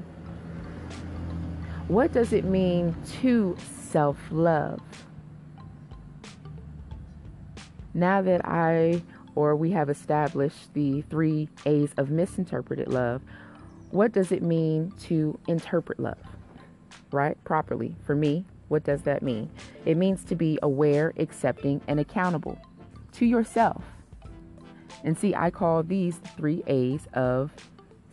what 1.89 2.13
does 2.13 2.35
it 2.35 2.45
mean 2.45 2.95
to 3.23 3.57
self 3.89 4.19
love? 4.31 4.79
Now 7.95 8.21
that 8.21 8.43
I 8.45 9.01
or 9.35 9.57
we 9.57 9.71
have 9.71 9.89
established 9.89 10.75
the 10.75 11.01
three 11.09 11.49
A's 11.65 11.95
of 11.97 12.11
misinterpreted 12.11 12.89
love, 12.89 13.23
what 13.91 14.13
does 14.13 14.33
it 14.33 14.43
mean 14.43 14.93
to 15.05 15.39
interpret 15.49 15.99
love? 15.99 16.19
Right? 17.11 17.43
Properly. 17.45 17.97
For 18.05 18.15
me, 18.15 18.45
what 18.69 18.85
does 18.85 19.01
that 19.05 19.23
mean? 19.23 19.49
It 19.87 19.97
means 19.97 20.25
to 20.25 20.35
be 20.35 20.59
aware, 20.63 21.15
accepting, 21.17 21.81
and 21.89 21.99
accountable 21.99 22.59
to 23.13 23.25
yourself. 23.25 23.83
And 25.05 25.17
see, 25.17 25.35
I 25.35 25.49
call 25.49 25.83
these 25.83 26.21
three 26.37 26.63
A's 26.67 27.09
of 27.15 27.51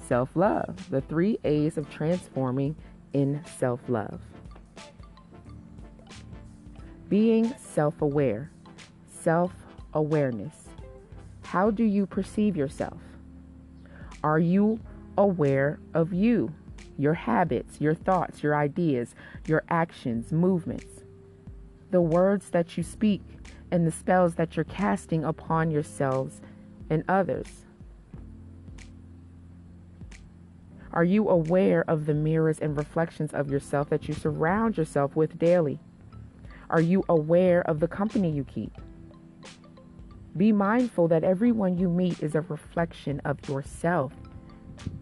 self 0.07 0.29
love. 0.35 0.89
The 0.89 1.01
three 1.01 1.37
A's 1.43 1.77
of 1.77 1.89
transforming 1.89 2.75
in 3.13 3.41
self 3.57 3.81
love. 3.87 4.21
Being 7.09 7.53
self 7.57 8.01
aware, 8.01 8.51
self 9.21 9.53
awareness. 9.93 10.55
How 11.43 11.71
do 11.71 11.83
you 11.83 12.05
perceive 12.05 12.57
yourself? 12.57 12.99
Are 14.23 14.39
you 14.39 14.79
aware 15.17 15.79
of 15.93 16.13
you, 16.13 16.53
your 16.97 17.13
habits, 17.13 17.79
your 17.79 17.95
thoughts, 17.95 18.43
your 18.43 18.55
ideas, 18.55 19.15
your 19.47 19.63
actions, 19.69 20.31
movements, 20.31 21.03
the 21.91 22.01
words 22.01 22.49
that 22.49 22.77
you 22.77 22.83
speak, 22.83 23.21
and 23.71 23.87
the 23.87 23.91
spells 23.91 24.35
that 24.35 24.55
you're 24.55 24.65
casting 24.65 25.23
upon 25.23 25.71
yourselves 25.71 26.41
and 26.89 27.03
others? 27.07 27.66
Are 30.97 31.03
you 31.03 31.29
aware 31.29 31.85
of 31.87 32.07
the 32.07 32.15
mirrors 32.15 32.57
and 32.57 32.75
reflections 32.75 33.31
of 33.31 33.51
yourself 33.51 33.87
that 33.91 34.07
you 34.07 34.15
surround 34.15 34.77
yourself 34.77 35.15
with 35.15 35.37
daily? 35.37 35.77
Are 36.71 36.81
you 36.81 37.03
aware 37.07 37.61
of 37.69 37.79
the 37.79 37.87
company 37.87 38.31
you 38.31 38.43
keep? 38.43 38.71
Be 40.35 40.51
mindful 40.51 41.07
that 41.09 41.23
everyone 41.23 41.77
you 41.77 41.87
meet 41.87 42.23
is 42.23 42.33
a 42.33 42.41
reflection 42.41 43.21
of 43.25 43.47
yourself. 43.47 44.11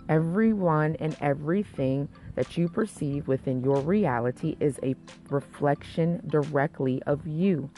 Everyone 0.10 0.98
and 1.00 1.16
everything 1.22 2.10
that 2.36 2.58
you 2.58 2.68
perceive 2.68 3.30
within 3.30 3.64
your 3.64 3.80
reality 3.80 4.58
is 4.60 4.78
a 4.84 4.96
reflection 5.30 6.22
directly 6.28 7.02
of 7.04 7.26
you. 7.26 7.70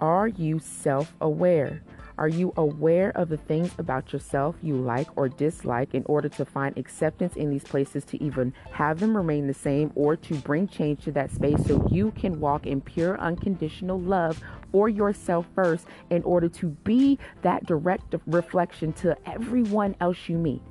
Are 0.00 0.28
you 0.28 0.60
self 0.60 1.12
aware? 1.20 1.82
Are 2.18 2.28
you 2.28 2.52
aware 2.56 3.10
of 3.16 3.28
the 3.28 3.36
things 3.36 3.70
about 3.78 4.12
yourself 4.12 4.56
you 4.60 4.74
like 4.74 5.06
or 5.16 5.28
dislike 5.28 5.94
in 5.94 6.02
order 6.06 6.28
to 6.30 6.44
find 6.44 6.76
acceptance 6.76 7.36
in 7.36 7.48
these 7.48 7.62
places 7.62 8.04
to 8.06 8.20
even 8.20 8.52
have 8.72 8.98
them 8.98 9.16
remain 9.16 9.46
the 9.46 9.54
same 9.54 9.92
or 9.94 10.16
to 10.16 10.34
bring 10.34 10.66
change 10.66 11.04
to 11.04 11.12
that 11.12 11.30
space 11.30 11.64
so 11.64 11.86
you 11.92 12.10
can 12.10 12.40
walk 12.40 12.66
in 12.66 12.80
pure 12.80 13.16
unconditional 13.20 14.00
love 14.00 14.42
for 14.72 14.88
yourself 14.88 15.46
first 15.54 15.86
in 16.10 16.24
order 16.24 16.48
to 16.48 16.70
be 16.82 17.20
that 17.42 17.64
direct 17.66 18.16
reflection 18.26 18.92
to 18.94 19.16
everyone 19.24 19.94
else 20.00 20.28
you 20.28 20.36
meet? 20.36 20.62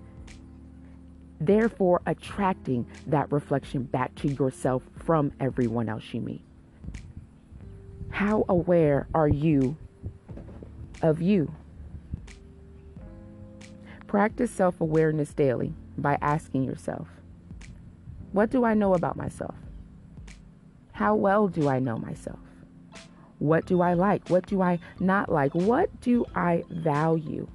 Therefore, 1.39 2.01
attracting 2.05 2.85
that 3.05 3.31
reflection 3.31 3.83
back 3.83 4.13
to 4.15 4.27
yourself 4.27 4.83
from 4.97 5.31
everyone 5.39 5.87
else 5.87 6.13
you 6.13 6.19
meet. 6.19 6.41
How 8.09 8.43
aware 8.49 9.07
are 9.13 9.29
you 9.29 9.77
of 11.01 11.21
you. 11.21 11.53
Practice 14.07 14.51
self 14.51 14.79
awareness 14.79 15.33
daily 15.33 15.73
by 15.97 16.17
asking 16.21 16.63
yourself, 16.63 17.07
What 18.31 18.49
do 18.49 18.63
I 18.63 18.73
know 18.73 18.93
about 18.93 19.17
myself? 19.17 19.55
How 20.93 21.15
well 21.15 21.47
do 21.47 21.69
I 21.69 21.79
know 21.79 21.97
myself? 21.97 22.39
What 23.39 23.65
do 23.65 23.81
I 23.81 23.93
like? 23.93 24.29
What 24.29 24.47
do 24.47 24.61
I 24.61 24.79
not 24.99 25.31
like? 25.31 25.53
What 25.53 26.01
do 26.01 26.25
I 26.35 26.63
value? 26.69 27.47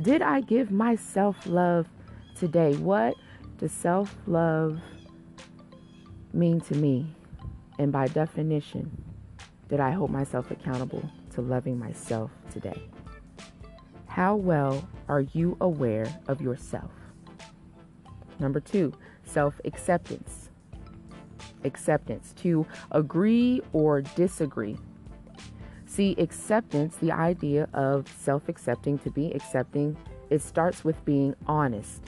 Did 0.00 0.20
I 0.20 0.42
give 0.42 0.70
myself 0.70 1.46
love 1.46 1.86
today? 2.34 2.74
What 2.74 3.14
does 3.58 3.72
self 3.72 4.14
love 4.26 4.78
mean 6.34 6.60
to 6.62 6.74
me? 6.74 7.06
And 7.78 7.92
by 7.92 8.08
definition, 8.08 8.90
did 9.68 9.80
I 9.80 9.90
hold 9.90 10.10
myself 10.10 10.50
accountable 10.50 11.08
to 11.34 11.42
loving 11.42 11.78
myself 11.78 12.30
today? 12.50 12.82
How 14.06 14.34
well 14.34 14.88
are 15.08 15.20
you 15.20 15.56
aware 15.60 16.06
of 16.28 16.40
yourself? 16.40 16.90
Number 18.38 18.60
two, 18.60 18.92
self 19.24 19.60
acceptance. 19.64 20.50
Acceptance, 21.64 22.32
to 22.38 22.66
agree 22.92 23.60
or 23.72 24.02
disagree. 24.02 24.78
See, 25.86 26.14
acceptance, 26.18 26.96
the 26.96 27.12
idea 27.12 27.68
of 27.72 28.06
self 28.18 28.48
accepting, 28.48 28.98
to 29.00 29.10
be 29.10 29.32
accepting, 29.32 29.96
it 30.30 30.42
starts 30.42 30.84
with 30.84 31.04
being 31.04 31.34
honest. 31.46 32.02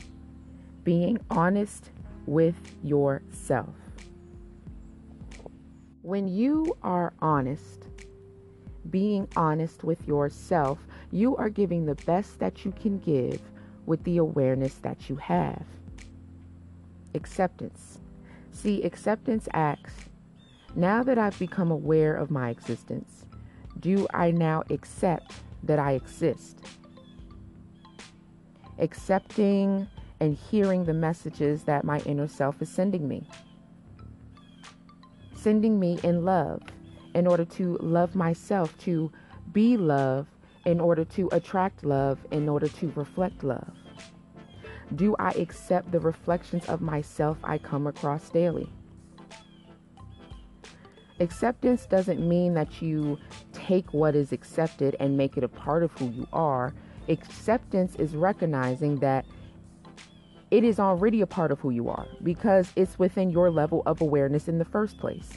Being 0.84 1.18
honest 1.30 1.90
with 2.26 2.56
yourself. 2.82 3.74
When 6.02 6.28
you 6.28 6.76
are 6.82 7.12
honest, 7.20 7.88
being 8.88 9.28
honest 9.34 9.82
with 9.82 10.06
yourself, 10.06 10.78
you 11.10 11.36
are 11.36 11.48
giving 11.48 11.86
the 11.86 11.96
best 11.96 12.38
that 12.38 12.64
you 12.64 12.72
can 12.72 12.98
give 13.00 13.40
with 13.84 14.04
the 14.04 14.18
awareness 14.18 14.74
that 14.74 15.08
you 15.08 15.16
have. 15.16 15.64
Acceptance. 17.14 17.98
See, 18.52 18.84
acceptance 18.84 19.48
acts. 19.52 19.92
Now 20.76 21.02
that 21.02 21.18
I've 21.18 21.38
become 21.38 21.72
aware 21.72 22.14
of 22.14 22.30
my 22.30 22.50
existence, 22.50 23.26
do 23.80 24.06
I 24.14 24.30
now 24.30 24.62
accept 24.70 25.32
that 25.64 25.80
I 25.80 25.92
exist? 25.92 26.60
Accepting 28.78 29.88
and 30.20 30.36
hearing 30.36 30.84
the 30.84 30.94
messages 30.94 31.64
that 31.64 31.84
my 31.84 31.98
inner 32.00 32.28
self 32.28 32.62
is 32.62 32.68
sending 32.68 33.08
me 33.08 33.26
sending 35.48 35.80
me 35.80 35.98
in 36.02 36.26
love 36.26 36.60
in 37.14 37.26
order 37.26 37.46
to 37.46 37.78
love 37.80 38.14
myself, 38.14 38.76
to 38.76 39.10
be 39.50 39.78
love, 39.78 40.26
in 40.66 40.78
order 40.78 41.06
to 41.06 41.26
attract 41.32 41.82
love, 41.86 42.18
in 42.32 42.50
order 42.50 42.68
to 42.68 42.92
reflect 42.94 43.42
love? 43.42 43.72
Do 44.94 45.16
I 45.18 45.30
accept 45.30 45.90
the 45.90 46.00
reflections 46.00 46.66
of 46.66 46.82
myself 46.82 47.38
I 47.42 47.56
come 47.56 47.86
across 47.86 48.28
daily? 48.28 48.68
Acceptance 51.18 51.86
doesn't 51.86 52.20
mean 52.20 52.52
that 52.52 52.82
you 52.82 53.18
take 53.54 53.94
what 53.94 54.14
is 54.14 54.32
accepted 54.32 54.96
and 55.00 55.16
make 55.16 55.38
it 55.38 55.44
a 55.44 55.48
part 55.48 55.82
of 55.82 55.90
who 55.92 56.10
you 56.10 56.26
are. 56.30 56.74
Acceptance 57.08 57.96
is 57.96 58.14
recognizing 58.14 58.96
that 58.96 59.24
it 60.50 60.64
is 60.64 60.80
already 60.80 61.20
a 61.20 61.26
part 61.26 61.52
of 61.52 61.60
who 61.60 61.70
you 61.70 61.88
are 61.88 62.06
because 62.22 62.72
it's 62.74 62.98
within 62.98 63.30
your 63.30 63.50
level 63.50 63.82
of 63.86 64.00
awareness 64.00 64.48
in 64.48 64.58
the 64.58 64.64
first 64.64 64.98
place. 64.98 65.28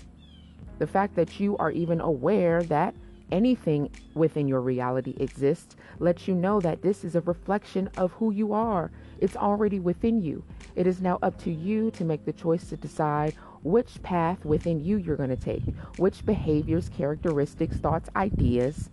The 0.79 0.87
fact 0.87 1.15
that 1.15 1.39
you 1.39 1.57
are 1.57 1.71
even 1.71 1.99
aware 1.99 2.63
that 2.63 2.95
anything 3.31 3.89
within 4.13 4.47
your 4.47 4.61
reality 4.61 5.15
exists 5.19 5.75
lets 5.99 6.27
you 6.27 6.35
know 6.35 6.59
that 6.61 6.81
this 6.81 7.03
is 7.03 7.15
a 7.15 7.21
reflection 7.21 7.89
of 7.97 8.11
who 8.13 8.31
you 8.31 8.53
are. 8.53 8.91
It's 9.19 9.35
already 9.35 9.79
within 9.79 10.21
you. 10.21 10.43
It 10.75 10.87
is 10.87 11.01
now 11.01 11.19
up 11.21 11.37
to 11.43 11.51
you 11.51 11.91
to 11.91 12.05
make 12.05 12.25
the 12.25 12.33
choice 12.33 12.69
to 12.69 12.77
decide 12.77 13.35
which 13.63 14.01
path 14.01 14.43
within 14.43 14.83
you 14.83 14.97
you're 14.97 15.17
going 15.17 15.29
to 15.29 15.35
take, 15.35 15.63
which 15.97 16.25
behaviors, 16.25 16.89
characteristics, 16.89 17.77
thoughts, 17.77 18.09
ideas, 18.15 18.89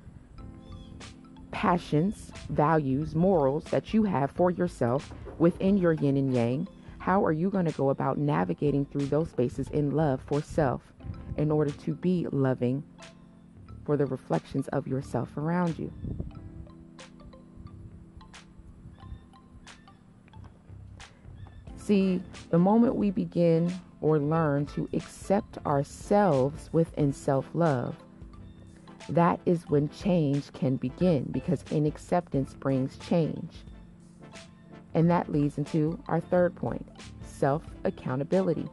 passions, 1.50 2.30
values, 2.50 3.14
morals 3.14 3.64
that 3.64 3.94
you 3.94 4.04
have 4.04 4.30
for 4.32 4.50
yourself 4.50 5.12
within 5.38 5.76
your 5.76 5.92
yin 5.92 6.16
and 6.16 6.34
yang, 6.34 6.68
how 6.98 7.24
are 7.24 7.32
you 7.32 7.50
going 7.50 7.66
to 7.66 7.72
go 7.72 7.90
about 7.90 8.18
navigating 8.18 8.84
through 8.84 9.06
those 9.06 9.30
spaces 9.30 9.68
in 9.68 9.92
love 9.92 10.20
for 10.26 10.42
self 10.42 10.82
in 11.36 11.50
order 11.50 11.70
to 11.70 11.94
be 11.94 12.26
loving 12.32 12.82
for 13.84 13.96
the 13.96 14.06
reflections 14.06 14.68
of 14.68 14.86
yourself 14.86 15.36
around 15.36 15.78
you? 15.78 15.92
See, 21.76 22.20
the 22.50 22.58
moment 22.58 22.96
we 22.96 23.10
begin 23.10 23.72
or 24.02 24.18
learn 24.18 24.66
to 24.66 24.86
accept 24.92 25.56
ourselves 25.64 26.68
within 26.70 27.14
self 27.14 27.48
love, 27.54 27.96
that 29.08 29.40
is 29.46 29.66
when 29.68 29.88
change 29.88 30.52
can 30.52 30.76
begin 30.76 31.24
because 31.30 31.64
in 31.70 31.86
acceptance 31.86 32.52
brings 32.52 32.98
change. 32.98 33.64
And 34.98 35.08
that 35.12 35.30
leads 35.30 35.58
into 35.58 35.96
our 36.08 36.18
third 36.18 36.56
point 36.56 36.84
self 37.22 37.62
accountability. 37.84 38.68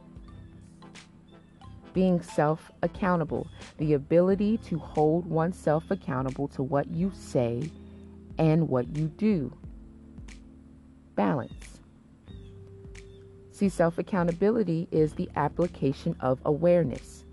Being 1.92 2.20
self 2.20 2.72
accountable, 2.82 3.46
the 3.78 3.92
ability 3.92 4.58
to 4.64 4.76
hold 4.76 5.26
oneself 5.26 5.84
accountable 5.88 6.48
to 6.48 6.64
what 6.64 6.90
you 6.90 7.12
say 7.14 7.70
and 8.38 8.68
what 8.68 8.96
you 8.96 9.06
do. 9.06 9.56
Balance. 11.14 11.78
See, 13.52 13.68
self 13.68 13.96
accountability 13.96 14.88
is 14.90 15.12
the 15.12 15.30
application 15.36 16.16
of 16.18 16.40
awareness 16.44 17.24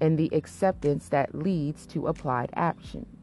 and 0.00 0.18
the 0.18 0.30
acceptance 0.32 1.10
that 1.10 1.34
leads 1.34 1.84
to 1.88 2.06
applied 2.06 2.48
action. 2.54 3.19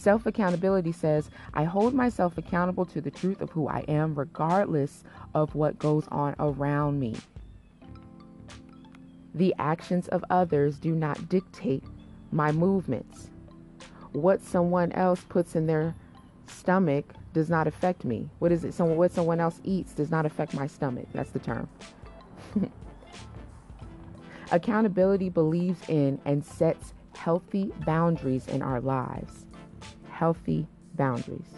Self 0.00 0.24
accountability 0.24 0.92
says, 0.92 1.28
I 1.52 1.64
hold 1.64 1.92
myself 1.92 2.38
accountable 2.38 2.86
to 2.86 3.02
the 3.02 3.10
truth 3.10 3.42
of 3.42 3.50
who 3.50 3.68
I 3.68 3.80
am, 3.80 4.14
regardless 4.14 5.04
of 5.34 5.54
what 5.54 5.78
goes 5.78 6.08
on 6.08 6.34
around 6.38 6.98
me. 6.98 7.16
The 9.34 9.54
actions 9.58 10.08
of 10.08 10.24
others 10.30 10.78
do 10.78 10.94
not 10.94 11.28
dictate 11.28 11.84
my 12.32 12.50
movements. 12.50 13.28
What 14.12 14.40
someone 14.40 14.90
else 14.92 15.20
puts 15.28 15.54
in 15.54 15.66
their 15.66 15.94
stomach 16.46 17.12
does 17.34 17.50
not 17.50 17.66
affect 17.66 18.02
me. 18.06 18.30
What 18.38 18.52
is 18.52 18.64
it? 18.64 18.72
Someone 18.72 18.96
what 18.96 19.12
someone 19.12 19.38
else 19.38 19.60
eats 19.64 19.92
does 19.92 20.10
not 20.10 20.24
affect 20.24 20.54
my 20.54 20.66
stomach. 20.66 21.08
That's 21.12 21.30
the 21.30 21.40
term. 21.40 21.68
Accountability 24.50 25.28
believes 25.28 25.82
in 25.88 26.18
and 26.24 26.42
sets 26.42 26.94
healthy 27.14 27.70
boundaries 27.84 28.46
in 28.46 28.62
our 28.62 28.80
lives 28.80 29.44
healthy 30.20 30.66
boundaries. 30.96 31.48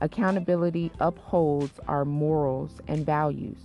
Accountability 0.00 0.90
upholds 0.98 1.78
our 1.86 2.04
morals 2.04 2.80
and 2.88 3.06
values. 3.06 3.58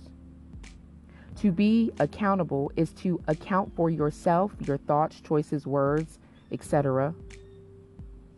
To 1.40 1.50
be 1.50 1.90
accountable 1.98 2.70
is 2.76 2.92
to 3.02 3.20
account 3.26 3.74
for 3.74 3.90
yourself, 3.90 4.52
your 4.60 4.76
thoughts, 4.76 5.20
choices, 5.20 5.66
words, 5.66 6.20
etc., 6.52 7.12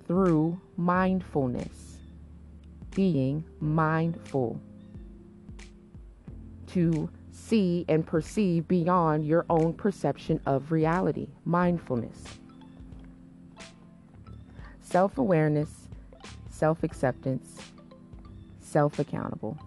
through 0.09 0.59
mindfulness. 0.79 1.99
being 2.95 3.45
mindful 3.61 4.59
to 6.69 7.11
see 7.35 7.85
and 7.89 8.07
perceive 8.07 8.69
beyond 8.69 9.27
your 9.27 9.45
own 9.51 9.75
perception 9.75 10.41
of 10.47 10.71
reality. 10.71 11.29
Mindfulness. 11.45 12.23
Self 14.81 15.19
awareness, 15.19 15.89
self 16.49 16.85
acceptance, 16.85 17.59
self 18.61 18.99
accountable. 18.99 19.59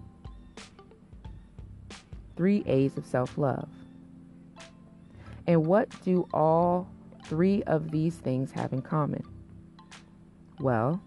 Three 2.38 2.63
A's 2.65 2.97
of 2.97 3.06
self 3.06 3.38
love. 3.38 3.67
And 5.45 5.65
what 5.65 5.89
do 6.03 6.27
all 6.34 6.88
three 7.25 7.63
of 7.63 7.91
these 7.91 8.15
things 8.15 8.51
have 8.51 8.71
in 8.71 8.82
common? 8.82 9.23
Well, 10.60 11.01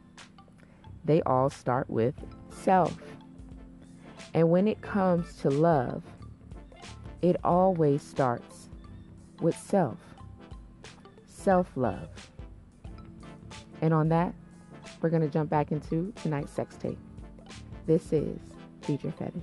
they 1.04 1.22
all 1.22 1.48
start 1.48 1.88
with 1.88 2.14
self. 2.50 2.96
And 4.34 4.50
when 4.50 4.68
it 4.68 4.80
comes 4.80 5.36
to 5.38 5.50
love, 5.50 6.02
it 7.22 7.36
always 7.44 8.02
starts 8.02 8.68
with 9.40 9.56
self. 9.56 9.98
Self 11.26 11.70
love. 11.76 12.08
And 13.80 13.94
on 13.94 14.08
that, 14.10 14.34
we're 15.00 15.10
going 15.10 15.22
to 15.22 15.28
jump 15.28 15.48
back 15.50 15.72
into 15.72 16.12
tonight's 16.22 16.52
sex 16.52 16.76
tape. 16.76 16.98
This 17.86 18.12
is 18.12 18.38
Feed 18.82 19.02
Your 19.02 19.12
Fetish. 19.12 19.42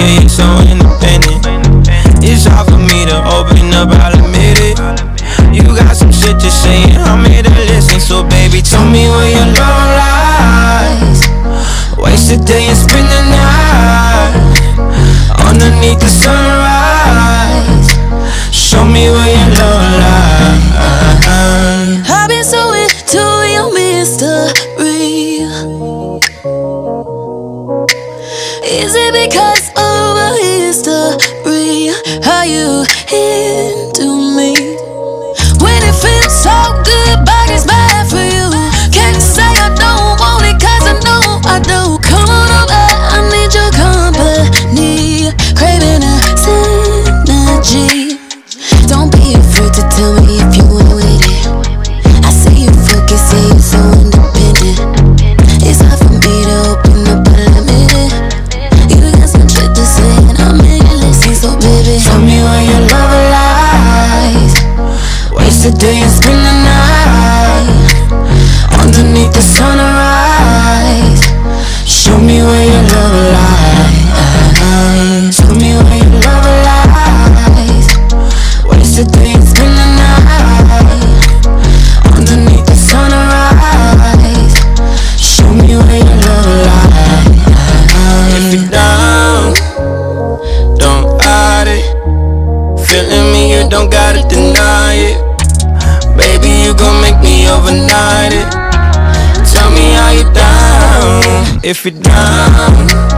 yeah, 0.00 0.20
you're 0.20 0.28
so 0.28 0.59
overnight 97.70 98.32
it. 98.32 98.50
Tell 99.46 99.70
me 99.70 99.92
how 99.94 100.10
you 100.10 100.24
down. 100.34 101.60
If 101.62 101.84
you're 101.84 101.94
down, 101.94 103.09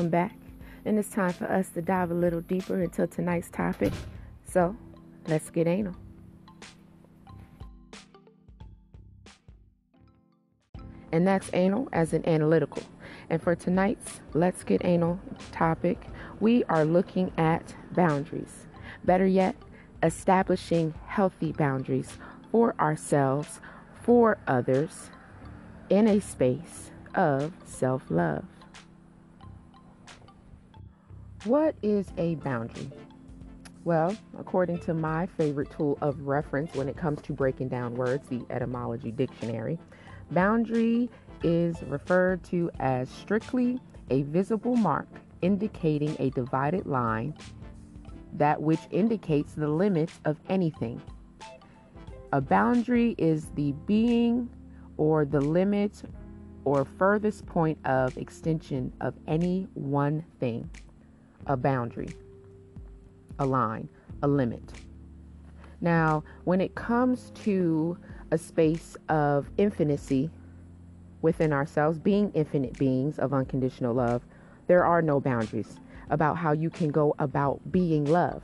Welcome 0.00 0.12
back. 0.12 0.34
And 0.86 0.98
it's 0.98 1.10
time 1.10 1.34
for 1.34 1.44
us 1.44 1.68
to 1.74 1.82
dive 1.82 2.10
a 2.10 2.14
little 2.14 2.40
deeper 2.40 2.80
into 2.80 3.06
tonight's 3.06 3.50
topic. 3.50 3.92
So, 4.46 4.74
let's 5.28 5.50
get 5.50 5.66
anal. 5.66 5.94
And 11.12 11.26
that's 11.26 11.50
anal 11.52 11.90
as 11.92 12.14
in 12.14 12.26
analytical. 12.26 12.82
And 13.28 13.42
for 13.42 13.54
tonight's 13.54 14.20
Let's 14.32 14.64
Get 14.64 14.82
Anal 14.86 15.20
topic, 15.52 16.06
we 16.40 16.64
are 16.64 16.86
looking 16.86 17.30
at 17.36 17.74
boundaries. 17.92 18.68
Better 19.04 19.26
yet, 19.26 19.54
establishing 20.02 20.94
healthy 21.08 21.52
boundaries 21.52 22.16
for 22.50 22.74
ourselves, 22.80 23.60
for 24.02 24.38
others, 24.46 25.10
in 25.90 26.08
a 26.08 26.22
space 26.22 26.90
of 27.14 27.52
self 27.66 28.04
love. 28.08 28.46
What 31.44 31.74
is 31.80 32.06
a 32.18 32.34
boundary? 32.34 32.90
Well, 33.84 34.14
according 34.38 34.80
to 34.80 34.92
my 34.92 35.24
favorite 35.24 35.70
tool 35.70 35.96
of 36.02 36.26
reference 36.26 36.74
when 36.74 36.86
it 36.86 36.98
comes 36.98 37.22
to 37.22 37.32
breaking 37.32 37.68
down 37.68 37.94
words, 37.94 38.28
the 38.28 38.44
etymology 38.50 39.10
dictionary, 39.10 39.78
boundary 40.30 41.08
is 41.42 41.82
referred 41.84 42.44
to 42.44 42.70
as 42.78 43.08
strictly 43.08 43.80
a 44.10 44.20
visible 44.24 44.76
mark 44.76 45.08
indicating 45.40 46.14
a 46.18 46.28
divided 46.28 46.84
line 46.84 47.34
that 48.34 48.60
which 48.60 48.80
indicates 48.90 49.54
the 49.54 49.68
limits 49.68 50.20
of 50.26 50.36
anything. 50.50 51.00
A 52.34 52.42
boundary 52.42 53.14
is 53.16 53.46
the 53.54 53.72
being 53.86 54.50
or 54.98 55.24
the 55.24 55.40
limit 55.40 56.02
or 56.66 56.84
furthest 56.84 57.46
point 57.46 57.78
of 57.86 58.18
extension 58.18 58.92
of 59.00 59.14
any 59.26 59.66
one 59.72 60.22
thing. 60.38 60.68
A 61.46 61.56
boundary, 61.56 62.10
a 63.38 63.46
line, 63.46 63.88
a 64.22 64.28
limit. 64.28 64.72
Now, 65.80 66.22
when 66.44 66.60
it 66.60 66.74
comes 66.74 67.30
to 67.42 67.98
a 68.30 68.38
space 68.38 68.96
of 69.08 69.50
infinity 69.58 70.30
within 71.22 71.52
ourselves, 71.52 71.98
being 71.98 72.30
infinite 72.34 72.78
beings 72.78 73.18
of 73.18 73.32
unconditional 73.32 73.94
love, 73.94 74.22
there 74.66 74.84
are 74.84 75.02
no 75.02 75.20
boundaries 75.20 75.80
about 76.10 76.36
how 76.36 76.52
you 76.52 76.70
can 76.70 76.90
go 76.90 77.14
about 77.18 77.60
being 77.72 78.04
love. 78.04 78.42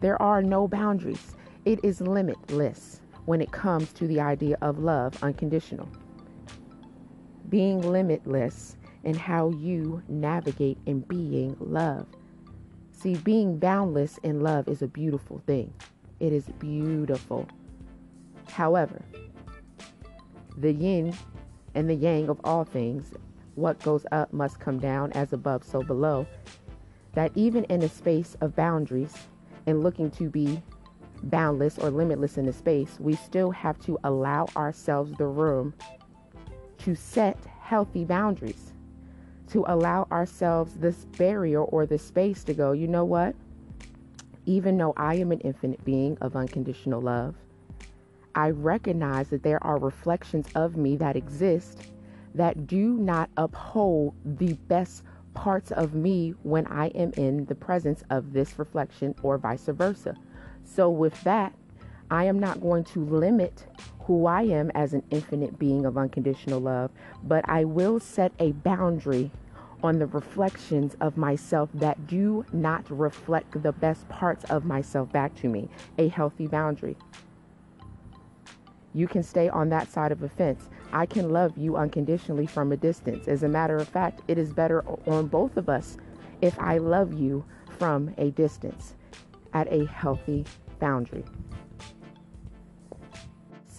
There 0.00 0.20
are 0.20 0.42
no 0.42 0.68
boundaries. 0.68 1.36
It 1.64 1.80
is 1.84 2.00
limitless 2.00 3.00
when 3.24 3.40
it 3.40 3.50
comes 3.50 3.92
to 3.94 4.06
the 4.06 4.20
idea 4.20 4.56
of 4.60 4.78
love 4.78 5.22
unconditional. 5.22 5.88
Being 7.48 7.80
limitless 7.80 8.76
in 9.04 9.14
how 9.14 9.50
you 9.50 10.02
navigate 10.08 10.78
in 10.86 11.00
being 11.00 11.56
love. 11.60 12.06
See, 12.92 13.14
being 13.14 13.58
boundless 13.58 14.18
in 14.18 14.40
love 14.40 14.68
is 14.68 14.82
a 14.82 14.86
beautiful 14.86 15.42
thing. 15.46 15.72
It 16.18 16.32
is 16.32 16.44
beautiful. 16.58 17.48
However, 18.50 19.02
the 20.56 20.72
yin 20.72 21.14
and 21.74 21.88
the 21.88 21.94
yang 21.94 22.28
of 22.28 22.40
all 22.44 22.64
things, 22.64 23.14
what 23.54 23.78
goes 23.82 24.04
up 24.12 24.32
must 24.32 24.60
come 24.60 24.78
down, 24.78 25.12
as 25.12 25.32
above, 25.32 25.64
so 25.64 25.82
below, 25.82 26.26
that 27.14 27.32
even 27.34 27.64
in 27.64 27.82
a 27.82 27.88
space 27.88 28.36
of 28.40 28.54
boundaries 28.54 29.14
and 29.66 29.82
looking 29.82 30.10
to 30.12 30.28
be 30.28 30.62
boundless 31.24 31.78
or 31.78 31.90
limitless 31.90 32.38
in 32.38 32.46
the 32.46 32.52
space, 32.52 32.98
we 33.00 33.14
still 33.14 33.50
have 33.50 33.78
to 33.80 33.98
allow 34.04 34.46
ourselves 34.56 35.12
the 35.18 35.26
room 35.26 35.74
to 36.78 36.94
set 36.94 37.38
healthy 37.60 38.04
boundaries, 38.04 38.69
to 39.52 39.64
allow 39.66 40.06
ourselves 40.12 40.74
this 40.74 41.04
barrier 41.16 41.62
or 41.62 41.86
the 41.86 41.98
space 41.98 42.44
to 42.44 42.54
go, 42.54 42.72
you 42.72 42.86
know 42.86 43.04
what? 43.04 43.34
Even 44.46 44.76
though 44.76 44.94
I 44.96 45.16
am 45.16 45.32
an 45.32 45.40
infinite 45.40 45.84
being 45.84 46.16
of 46.20 46.36
unconditional 46.36 47.00
love, 47.00 47.34
I 48.34 48.50
recognize 48.50 49.28
that 49.30 49.42
there 49.42 49.62
are 49.64 49.78
reflections 49.78 50.46
of 50.54 50.76
me 50.76 50.96
that 50.96 51.16
exist 51.16 51.82
that 52.34 52.66
do 52.66 52.96
not 52.96 53.28
uphold 53.36 54.14
the 54.24 54.54
best 54.68 55.02
parts 55.34 55.72
of 55.72 55.94
me 55.94 56.34
when 56.42 56.66
I 56.66 56.88
am 56.88 57.12
in 57.16 57.44
the 57.46 57.54
presence 57.54 58.02
of 58.10 58.32
this 58.32 58.58
reflection 58.58 59.14
or 59.22 59.38
vice 59.38 59.66
versa. 59.66 60.16
So, 60.64 60.90
with 60.90 61.20
that, 61.22 61.52
I 62.10 62.24
am 62.24 62.38
not 62.38 62.60
going 62.60 62.84
to 62.84 63.04
limit 63.04 63.66
who 64.10 64.26
I 64.26 64.42
am 64.42 64.72
as 64.74 64.92
an 64.92 65.04
infinite 65.10 65.56
being 65.56 65.86
of 65.86 65.96
unconditional 65.96 66.58
love, 66.58 66.90
but 67.22 67.48
I 67.48 67.62
will 67.62 68.00
set 68.00 68.32
a 68.40 68.50
boundary 68.50 69.30
on 69.84 70.00
the 70.00 70.06
reflections 70.06 70.96
of 71.00 71.16
myself 71.16 71.68
that 71.74 72.08
do 72.08 72.44
not 72.52 72.90
reflect 72.90 73.62
the 73.62 73.70
best 73.70 74.08
parts 74.08 74.44
of 74.46 74.64
myself 74.64 75.12
back 75.12 75.36
to 75.36 75.48
me. 75.48 75.68
A 75.96 76.08
healthy 76.08 76.48
boundary. 76.48 76.96
You 78.94 79.06
can 79.06 79.22
stay 79.22 79.48
on 79.48 79.68
that 79.68 79.92
side 79.92 80.10
of 80.10 80.24
a 80.24 80.28
fence. 80.28 80.68
I 80.92 81.06
can 81.06 81.30
love 81.30 81.56
you 81.56 81.76
unconditionally 81.76 82.46
from 82.46 82.72
a 82.72 82.76
distance. 82.76 83.28
As 83.28 83.44
a 83.44 83.48
matter 83.48 83.76
of 83.76 83.88
fact, 83.88 84.22
it 84.26 84.38
is 84.38 84.52
better 84.52 84.84
on 85.06 85.28
both 85.28 85.56
of 85.56 85.68
us 85.68 85.96
if 86.42 86.58
I 86.58 86.78
love 86.78 87.12
you 87.12 87.44
from 87.78 88.12
a 88.18 88.32
distance 88.32 88.94
at 89.52 89.72
a 89.72 89.84
healthy 89.84 90.46
boundary. 90.80 91.22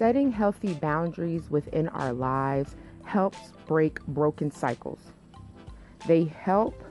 Setting 0.01 0.31
healthy 0.31 0.73
boundaries 0.73 1.51
within 1.51 1.87
our 1.89 2.11
lives 2.11 2.75
helps 3.05 3.51
break 3.67 4.03
broken 4.07 4.49
cycles. 4.49 5.11
They 6.07 6.23
help 6.23 6.83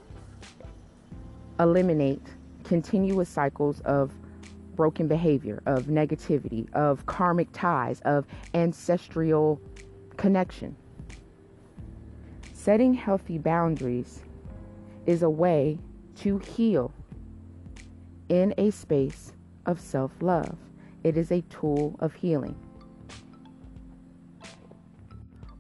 eliminate 1.59 2.23
continuous 2.63 3.29
cycles 3.29 3.81
of 3.81 4.13
broken 4.77 5.09
behavior, 5.09 5.61
of 5.67 5.87
negativity, 5.87 6.73
of 6.73 7.05
karmic 7.07 7.49
ties, 7.53 8.01
of 8.03 8.27
ancestral 8.55 9.61
connection. 10.17 10.77
Setting 12.53 12.95
healthy 12.95 13.39
boundaries 13.39 14.21
is 15.07 15.25
a 15.25 15.31
way 15.31 15.81
to 16.19 16.39
heal 16.39 16.93
in 18.29 18.55
a 18.57 18.71
space 18.71 19.33
of 19.67 19.81
self 19.81 20.13
love. 20.21 20.57
It 21.03 21.17
is 21.17 21.33
a 21.33 21.41
tool 21.51 21.97
of 21.99 22.15
healing. 22.15 22.55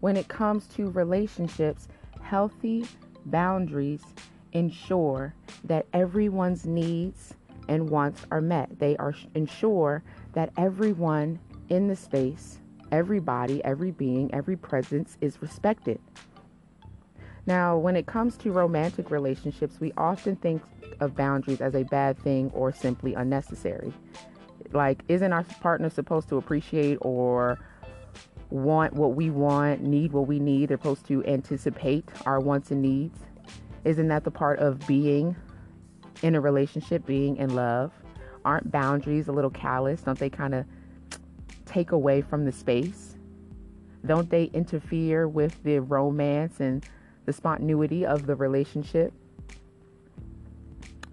When 0.01 0.17
it 0.17 0.29
comes 0.29 0.67
to 0.69 0.91
relationships, 0.91 1.89
healthy 2.23 2.87
boundaries 3.27 4.03
ensure 4.53 5.35
that 5.65 5.87
everyone's 5.93 6.67
needs 6.67 7.35
and 7.69 7.89
wants 7.89 8.27
are 8.31 8.41
met. 8.41 8.79
They 8.79 8.97
are 8.97 9.15
ensure 9.35 10.03
that 10.33 10.53
everyone 10.57 11.39
in 11.69 11.87
the 11.87 11.97
space 11.97 12.59
everybody, 12.93 13.63
every 13.65 13.93
being, 13.93 14.33
every 14.35 14.57
presence 14.57 15.17
is 15.21 15.41
respected. 15.41 16.01
Now, 17.47 17.79
when 17.79 17.97
it 17.97 18.07
comes 18.07 18.37
to 18.39 18.53
romantic 18.53 19.11
relationships, 19.11 19.81
we 19.81 19.93
often 19.97 20.37
think 20.37 20.63
of 21.01 21.17
boundaries 21.17 21.61
as 21.61 21.75
a 21.75 21.85
bad 21.85 22.19
thing 22.19 22.51
or 22.53 22.73
simply 22.73 23.15
unnecessary. 23.15 23.93
Like, 24.73 25.03
isn't 25.09 25.33
our 25.33 25.45
partner 25.61 25.89
supposed 25.89 26.29
to 26.29 26.37
appreciate 26.37 26.99
or 27.01 27.59
want 28.51 28.93
what 28.95 29.15
we 29.15 29.31
want, 29.31 29.83
need 29.83 30.13
what 30.13 30.27
we 30.27 30.39
need? 30.39 30.69
They're 30.69 30.77
supposed 30.77 31.07
to 31.07 31.25
anticipate 31.25 32.09
our 32.27 32.41
wants 32.41 32.71
and 32.71 32.83
needs. 32.83 33.19
Isn't 33.85 34.09
that 34.09 34.25
the 34.25 34.31
part 34.31 34.59
of 34.59 34.87
being 34.87 35.37
in 36.23 36.35
a 36.35 36.41
relationship, 36.41 37.07
being 37.07 37.37
in 37.37 37.55
love? 37.55 37.93
Aren't 38.45 38.71
boundaries 38.71 39.29
a 39.29 39.33
little 39.33 39.51
callous? 39.51 40.03
Don't 40.03 40.19
they 40.19 40.31
kind 40.31 40.55
of 40.55 40.67
take 41.67 41.93
away 41.93 42.21
from 42.21 42.45
the 42.45 42.53
space? 42.53 43.17
Don't 44.05 44.31
they 44.31 44.45
interfere 44.53 45.29
with 45.29 45.63
the 45.63 45.79
romance 45.79 46.61
and 46.61 46.85
the 47.27 47.33
spontaneity 47.33 48.05
of 48.07 48.27
the 48.27 48.35
relationship? 48.35 49.13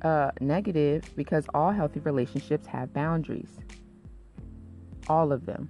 Uh, 0.02 0.32
negative 0.40 1.04
because 1.16 1.46
all 1.54 1.72
healthy 1.72 2.00
relationships 2.02 2.68
have 2.68 2.94
boundaries. 2.94 3.50
All 5.10 5.32
of 5.32 5.46
them. 5.46 5.70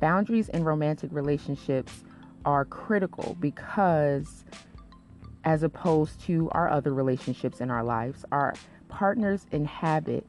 Boundaries 0.00 0.48
in 0.48 0.64
romantic 0.64 1.10
relationships 1.12 2.04
are 2.44 2.64
critical 2.64 3.36
because, 3.40 4.44
as 5.44 5.62
opposed 5.62 6.20
to 6.22 6.48
our 6.52 6.68
other 6.68 6.94
relationships 6.94 7.60
in 7.60 7.70
our 7.70 7.82
lives, 7.82 8.24
our 8.30 8.54
partners 8.88 9.46
inhabit 9.50 10.26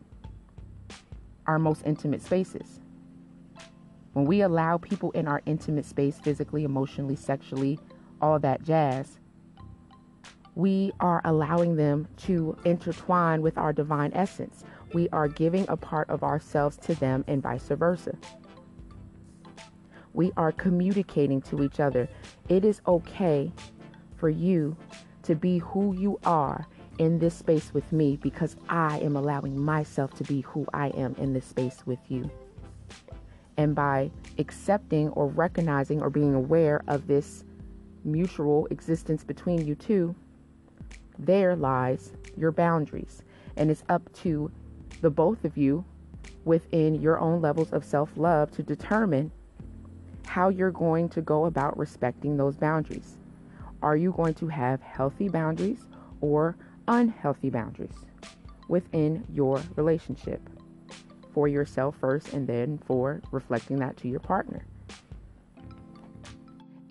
our 1.46 1.60
most 1.60 1.84
intimate 1.86 2.22
spaces. 2.22 2.80
When 4.14 4.26
we 4.26 4.42
allow 4.42 4.78
people 4.78 5.12
in 5.12 5.28
our 5.28 5.42
intimate 5.46 5.86
space, 5.86 6.20
physically, 6.20 6.64
emotionally, 6.64 7.16
sexually, 7.16 7.80
all 8.22 8.40
that 8.40 8.64
jazz, 8.64 9.20
we 10.56 10.92
are 11.00 11.22
allowing 11.24 11.76
them 11.76 12.08
to 12.18 12.58
intertwine 12.66 13.42
with 13.42 13.58
our 13.58 13.72
divine 13.72 14.12
essence. 14.14 14.64
We 14.94 15.08
are 15.10 15.28
giving 15.28 15.66
a 15.70 15.78
part 15.78 16.10
of 16.10 16.24
ourselves 16.24 16.76
to 16.78 16.96
them 16.96 17.24
and 17.28 17.42
vice 17.42 17.68
versa. 17.70 18.18
We 20.20 20.34
are 20.36 20.52
communicating 20.52 21.42
to 21.44 21.64
each 21.64 21.80
other. 21.80 22.10
It 22.50 22.66
is 22.66 22.82
okay 22.86 23.54
for 24.18 24.28
you 24.28 24.76
to 25.24 25.34
be 25.34 25.60
who 25.60 25.96
you 25.96 26.20
are 26.26 26.68
in 26.98 27.20
this 27.20 27.34
space 27.34 27.74
with 27.74 27.90
me 27.94 28.18
because 28.18 28.58
I 28.68 29.00
am 29.00 29.16
allowing 29.16 29.58
myself 29.58 30.14
to 30.16 30.26
be 30.26 30.42
who 30.42 30.66
I 30.74 30.90
am 30.90 31.16
in 31.16 31.32
this 31.32 31.46
space 31.46 31.86
with 31.86 32.00
you. 32.10 32.30
And 33.56 33.74
by 33.74 34.12
accepting 34.38 35.08
or 35.12 35.28
recognizing 35.28 36.02
or 36.02 36.10
being 36.10 36.36
aware 36.36 36.82
of 36.90 37.08
this 37.08 37.46
mutual 38.04 38.68
existence 38.72 39.24
between 39.24 39.66
you 39.66 39.76
two, 39.76 40.14
there 41.18 41.56
lies 41.56 42.12
your 42.36 42.52
boundaries. 42.52 43.24
And 43.56 43.72
it's 43.72 43.86
up 43.88 44.12
to 44.16 44.52
the 45.00 45.10
both 45.10 45.46
of 45.46 45.56
you 45.56 45.86
within 46.44 46.96
your 46.96 47.22
own 47.22 47.42
levels 47.42 47.72
of 47.72 47.86
self 47.86 48.10
love 48.18 48.52
to 48.52 48.64
determine 48.64 49.32
how 50.30 50.50
you're 50.50 50.70
going 50.70 51.10
to 51.10 51.22
go 51.24 51.46
about 51.46 51.76
respecting 51.76 52.38
those 52.38 52.56
boundaries. 52.56 53.18
Are 53.82 53.98
you 53.98 54.12
going 54.12 54.36
to 54.36 54.48
have 54.48 54.80
healthy 54.80 55.28
boundaries 55.28 55.88
or 56.22 56.56
unhealthy 56.88 57.50
boundaries 57.50 58.06
within 58.68 59.26
your 59.34 59.60
relationship 59.76 60.40
for 61.34 61.48
yourself 61.48 61.96
first 62.00 62.32
and 62.34 62.46
then 62.46 62.80
for 62.86 63.24
reflecting 63.32 63.80
that 63.80 63.98
to 63.98 64.08
your 64.08 64.20
partner. 64.20 64.66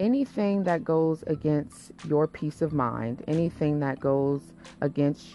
Anything 0.00 0.64
that 0.64 0.82
goes 0.82 1.22
against 1.28 1.92
your 2.08 2.26
peace 2.26 2.60
of 2.60 2.72
mind, 2.72 3.22
anything 3.28 3.78
that 3.80 4.00
goes 4.00 4.52
against 4.80 5.26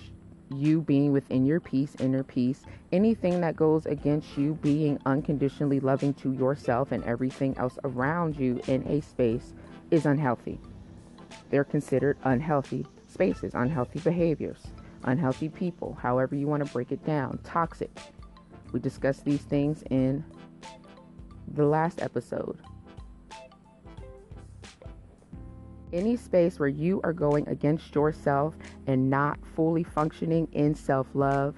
you 0.58 0.82
being 0.82 1.12
within 1.12 1.46
your 1.46 1.60
peace, 1.60 1.96
inner 2.00 2.24
peace. 2.24 2.64
Anything 2.92 3.42
that 3.42 3.56
goes 3.56 3.86
against 3.86 4.38
you 4.38 4.54
being 4.62 5.00
unconditionally 5.06 5.80
loving 5.80 6.14
to 6.16 6.32
yourself 6.32 6.92
and 6.92 7.04
everything 7.04 7.58
else 7.58 7.78
around 7.84 8.38
you 8.38 8.62
in 8.68 8.88
a 8.88 9.02
space 9.02 9.54
is 9.92 10.06
unhealthy. 10.06 10.60
They're 11.50 11.64
considered 11.64 12.18
unhealthy 12.24 12.86
spaces, 13.08 13.54
unhealthy 13.54 14.00
behaviors, 14.00 14.62
unhealthy 15.04 15.50
people, 15.50 15.98
however 16.02 16.36
you 16.36 16.48
want 16.48 16.66
to 16.66 16.72
break 16.72 16.92
it 16.92 17.06
down, 17.06 17.40
toxic. 17.44 17.92
We 18.72 18.80
discussed 18.80 19.24
these 19.26 19.42
things 19.42 19.84
in 19.90 20.24
the 21.48 21.66
last 21.66 22.02
episode. 22.02 22.58
Any 25.94 26.18
space 26.18 26.60
where 26.60 26.70
you 26.70 27.00
are 27.04 27.14
going 27.14 27.48
against 27.48 27.94
yourself 27.94 28.56
and 28.88 29.12
not 29.12 29.38
fully 29.56 29.84
functioning 29.84 30.48
in 30.52 30.74
self 30.74 31.06
love, 31.14 31.56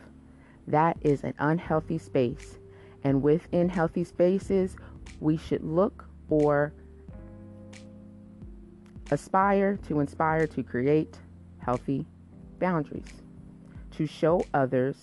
that 0.68 0.98
is 1.02 1.24
an 1.24 1.34
unhealthy 1.40 1.98
space. 1.98 2.60
And 3.06 3.24
within 3.24 3.70
healthy 3.70 4.04
spaces, 4.04 4.76
we 5.22 5.38
should 5.38 5.64
look 5.64 6.04
or 6.30 6.74
aspire 9.10 9.78
to 9.88 10.02
inspire 10.02 10.48
to 10.48 10.64
create 10.64 11.18
healthy 11.60 12.06
boundaries, 12.60 13.22
to 13.92 14.06
show 14.06 14.44
others 14.54 14.98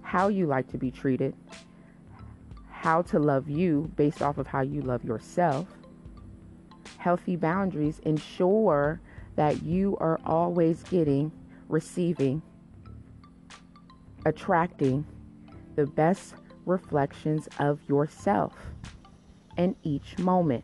how 0.00 0.28
you 0.28 0.46
like 0.46 0.68
to 0.68 0.78
be 0.78 0.90
treated, 0.90 1.34
how 2.70 3.02
to 3.02 3.18
love 3.18 3.50
you 3.50 3.90
based 3.96 4.22
off 4.22 4.38
of 4.38 4.46
how 4.46 4.62
you 4.62 4.80
love 4.80 5.04
yourself. 5.04 5.66
Healthy 7.00 7.36
boundaries 7.36 7.98
ensure 8.00 9.00
that 9.34 9.62
you 9.62 9.96
are 10.00 10.20
always 10.26 10.82
getting, 10.82 11.32
receiving, 11.66 12.42
attracting 14.26 15.06
the 15.76 15.86
best 15.86 16.34
reflections 16.66 17.48
of 17.58 17.80
yourself 17.88 18.52
in 19.56 19.74
each 19.82 20.18
moment. 20.18 20.62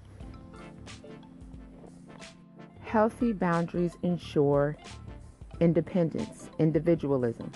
Healthy 2.82 3.32
boundaries 3.32 3.96
ensure 4.02 4.76
independence, 5.60 6.50
individualism, 6.58 7.50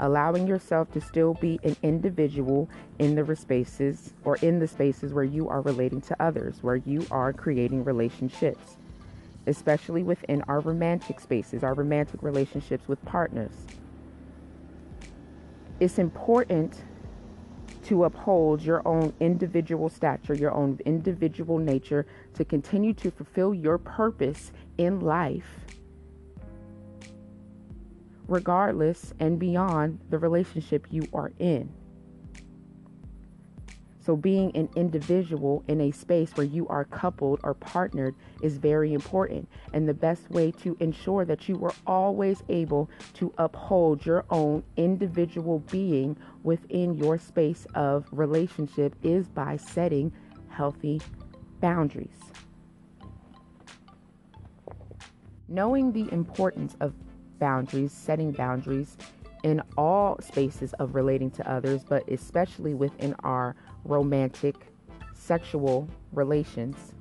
allowing 0.00 0.46
yourself 0.46 0.90
to 0.92 1.00
still 1.00 1.34
be 1.34 1.58
an 1.62 1.76
individual 1.82 2.68
in 2.98 3.14
the 3.14 3.36
spaces 3.36 4.12
or 4.24 4.36
in 4.36 4.58
the 4.58 4.66
spaces 4.66 5.12
where 5.12 5.24
you 5.24 5.48
are 5.48 5.60
relating 5.62 6.00
to 6.00 6.22
others, 6.22 6.62
where 6.62 6.76
you 6.76 7.06
are 7.10 7.32
creating 7.32 7.84
relationships, 7.84 8.76
especially 9.46 10.02
within 10.02 10.42
our 10.42 10.60
romantic 10.60 11.20
spaces, 11.20 11.62
our 11.62 11.74
romantic 11.74 12.22
relationships 12.22 12.88
with 12.88 13.02
partners. 13.04 13.54
It's 15.80 15.98
important 15.98 16.82
to 17.84 18.04
uphold 18.04 18.62
your 18.62 18.86
own 18.86 19.12
individual 19.20 19.88
stature, 19.88 20.34
your 20.34 20.52
own 20.52 20.78
individual 20.86 21.58
nature, 21.58 22.06
to 22.34 22.44
continue 22.44 22.94
to 22.94 23.10
fulfill 23.10 23.52
your 23.52 23.76
purpose 23.76 24.52
in 24.78 25.00
life 25.00 25.63
regardless 28.28 29.12
and 29.20 29.38
beyond 29.38 30.00
the 30.10 30.18
relationship 30.18 30.86
you 30.90 31.06
are 31.12 31.32
in. 31.38 31.72
So, 34.04 34.16
being 34.16 34.54
an 34.54 34.68
individual 34.76 35.64
in 35.66 35.80
a 35.80 35.90
space 35.90 36.30
where 36.34 36.44
you 36.44 36.68
are 36.68 36.84
coupled 36.84 37.40
or 37.42 37.54
partnered 37.54 38.14
is 38.42 38.58
very 38.58 38.92
important. 38.92 39.48
And 39.72 39.88
the 39.88 39.94
best 39.94 40.30
way 40.30 40.50
to 40.62 40.76
ensure 40.78 41.24
that 41.24 41.48
you 41.48 41.64
are 41.64 41.72
always 41.86 42.42
able 42.50 42.90
to 43.14 43.32
uphold 43.38 44.04
your 44.04 44.26
own 44.28 44.62
individual 44.76 45.60
being 45.70 46.18
within 46.42 46.92
your 46.92 47.16
space 47.16 47.66
of 47.74 48.06
relationship 48.12 48.94
is 49.02 49.26
by 49.26 49.56
setting 49.56 50.12
healthy 50.48 51.00
boundaries. 51.62 52.20
Knowing 55.48 55.92
the 55.92 56.12
importance 56.12 56.76
of 56.80 56.92
boundaries, 57.38 57.92
setting 57.92 58.32
boundaries 58.32 58.96
in 59.42 59.62
all 59.76 60.18
spaces 60.20 60.72
of 60.74 60.94
relating 60.94 61.30
to 61.30 61.50
others, 61.50 61.84
but 61.84 62.08
especially 62.08 62.74
within 62.74 63.14
our 63.24 63.54
romantic, 63.84 64.54
sexual 65.14 65.88
relations, 66.12 66.94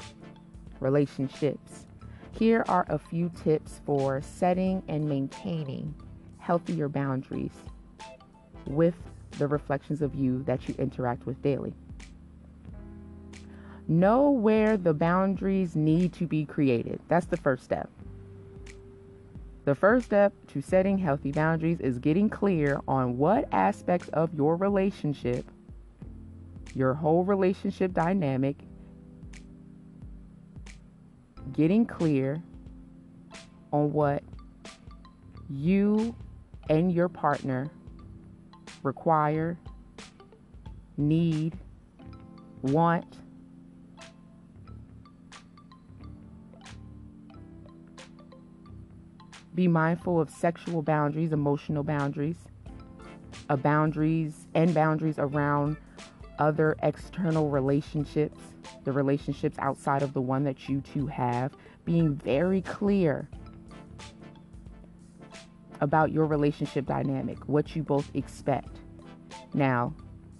relationships. 0.79 1.85
Here 2.31 2.65
are 2.67 2.85
a 2.89 2.97
few 2.97 3.29
tips 3.43 3.79
for 3.85 4.21
setting 4.21 4.83
and 4.87 5.07
maintaining 5.07 5.95
healthier 6.39 6.89
boundaries 6.89 7.53
with 8.65 8.95
the 9.37 9.47
reflections 9.47 10.01
of 10.01 10.13
you 10.15 10.43
that 10.43 10.67
you 10.67 10.75
interact 10.77 11.25
with 11.25 11.41
daily. 11.41 11.73
Know 13.87 14.29
where 14.29 14.77
the 14.77 14.93
boundaries 14.93 15.75
need 15.75 16.13
to 16.13 16.25
be 16.25 16.45
created. 16.45 16.99
That's 17.07 17.25
the 17.25 17.37
first 17.37 17.63
step. 17.63 17.89
The 19.65 19.75
first 19.75 20.07
step 20.07 20.33
to 20.47 20.61
setting 20.61 20.97
healthy 20.97 21.31
boundaries 21.31 21.79
is 21.79 21.97
getting 21.97 22.29
clear 22.29 22.81
on 22.85 23.17
what 23.17 23.47
aspects 23.53 24.09
of 24.09 24.33
your 24.33 24.57
relationship, 24.57 25.49
your 26.75 26.93
whole 26.93 27.23
relationship 27.23 27.93
dynamic, 27.93 28.57
getting 31.53 31.85
clear 31.85 32.43
on 33.71 33.93
what 33.93 34.21
you 35.49 36.13
and 36.69 36.91
your 36.91 37.07
partner 37.07 37.69
require, 38.83 39.57
need, 40.97 41.57
want, 42.61 43.17
Be 49.55 49.67
mindful 49.67 50.19
of 50.19 50.29
sexual 50.29 50.81
boundaries, 50.81 51.31
emotional 51.31 51.83
boundaries, 51.83 52.37
of 53.49 53.61
boundaries 53.61 54.47
and 54.55 54.73
boundaries 54.73 55.15
around 55.19 55.77
other 56.39 56.75
external 56.81 57.49
relationships, 57.49 58.39
the 58.83 58.91
relationships 58.91 59.57
outside 59.59 60.01
of 60.01 60.13
the 60.13 60.21
one 60.21 60.43
that 60.43 60.67
you 60.67 60.81
two 60.81 61.05
have. 61.07 61.53
Being 61.85 62.15
very 62.15 62.61
clear 62.61 63.27
about 65.81 66.11
your 66.11 66.25
relationship 66.25 66.85
dynamic, 66.85 67.37
what 67.47 67.75
you 67.75 67.83
both 67.83 68.09
expect. 68.15 68.79
Now, 69.53 69.93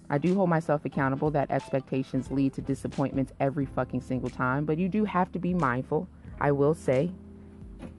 I 0.09 0.17
do 0.17 0.35
hold 0.35 0.49
myself 0.49 0.85
accountable 0.85 1.31
that 1.31 1.51
expectations 1.51 2.31
lead 2.31 2.53
to 2.53 2.61
disappointments 2.61 3.33
every 3.39 3.65
fucking 3.65 4.01
single 4.01 4.29
time, 4.29 4.65
but 4.65 4.77
you 4.77 4.87
do 4.87 5.05
have 5.05 5.31
to 5.33 5.39
be 5.39 5.53
mindful. 5.53 6.07
I 6.39 6.51
will 6.51 6.73
say, 6.73 7.11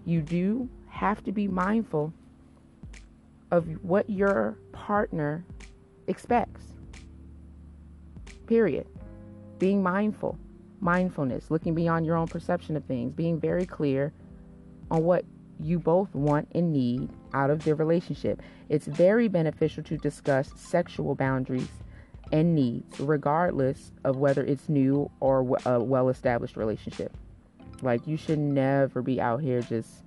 you 0.04 0.22
do 0.22 0.68
have 0.94 1.24
to 1.24 1.32
be 1.32 1.48
mindful 1.48 2.12
of 3.50 3.66
what 3.82 4.08
your 4.08 4.56
partner 4.72 5.44
expects. 6.06 6.62
Period. 8.46 8.86
Being 9.58 9.82
mindful, 9.82 10.38
mindfulness, 10.80 11.50
looking 11.50 11.74
beyond 11.74 12.06
your 12.06 12.16
own 12.16 12.28
perception 12.28 12.76
of 12.76 12.84
things, 12.84 13.12
being 13.12 13.40
very 13.40 13.66
clear 13.66 14.12
on 14.90 15.02
what 15.02 15.24
you 15.60 15.80
both 15.80 16.14
want 16.14 16.48
and 16.52 16.72
need 16.72 17.10
out 17.32 17.50
of 17.50 17.64
their 17.64 17.74
relationship. 17.74 18.40
It's 18.68 18.86
very 18.86 19.26
beneficial 19.26 19.82
to 19.84 19.96
discuss 19.96 20.52
sexual 20.56 21.16
boundaries 21.16 21.68
and 22.30 22.54
needs, 22.54 23.00
regardless 23.00 23.92
of 24.04 24.16
whether 24.16 24.44
it's 24.44 24.68
new 24.68 25.10
or 25.20 25.58
a 25.66 25.80
well 25.80 26.08
established 26.08 26.56
relationship. 26.56 27.16
Like, 27.82 28.06
you 28.06 28.16
should 28.16 28.38
never 28.38 29.02
be 29.02 29.20
out 29.20 29.42
here 29.42 29.60
just 29.60 30.04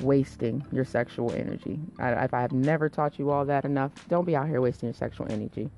wasting 0.00 0.64
your 0.72 0.84
sexual 0.84 1.32
energy. 1.32 1.78
I, 1.98 2.24
if 2.24 2.34
I 2.34 2.40
have 2.40 2.52
never 2.52 2.88
taught 2.88 3.18
you 3.18 3.30
all 3.30 3.44
that 3.44 3.64
enough, 3.64 3.92
don't 4.08 4.24
be 4.24 4.36
out 4.36 4.48
here 4.48 4.60
wasting 4.60 4.88
your 4.88 4.94
sexual 4.94 5.26
energy. 5.30 5.70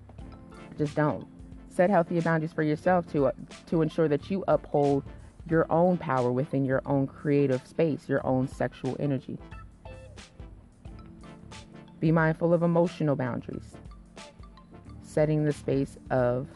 Just 0.78 0.94
don't. 0.94 1.26
Set 1.68 1.90
healthy 1.90 2.20
boundaries 2.20 2.52
for 2.52 2.62
yourself 2.62 3.06
to 3.12 3.26
uh, 3.26 3.32
to 3.66 3.82
ensure 3.82 4.08
that 4.08 4.30
you 4.30 4.44
uphold 4.48 5.04
your 5.48 5.70
own 5.70 5.96
power 5.96 6.32
within 6.32 6.64
your 6.64 6.82
own 6.86 7.06
creative 7.06 7.66
space, 7.66 8.08
your 8.08 8.26
own 8.26 8.48
sexual 8.48 8.96
energy. 8.98 9.38
Be 12.00 12.12
mindful 12.12 12.52
of 12.52 12.62
emotional 12.62 13.16
boundaries. 13.16 13.76
Setting 15.02 15.44
the 15.44 15.52
space 15.52 15.96
of 16.10 16.48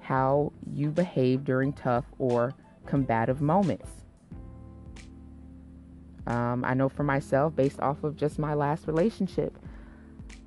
how 0.00 0.52
you 0.72 0.90
behave 0.90 1.44
during 1.44 1.72
tough 1.72 2.04
or 2.18 2.52
combative 2.86 3.40
moments 3.40 4.03
um, 6.26 6.64
I 6.64 6.74
know 6.74 6.88
for 6.88 7.04
myself, 7.04 7.54
based 7.56 7.80
off 7.80 8.04
of 8.04 8.16
just 8.16 8.38
my 8.38 8.54
last 8.54 8.86
relationship, 8.86 9.58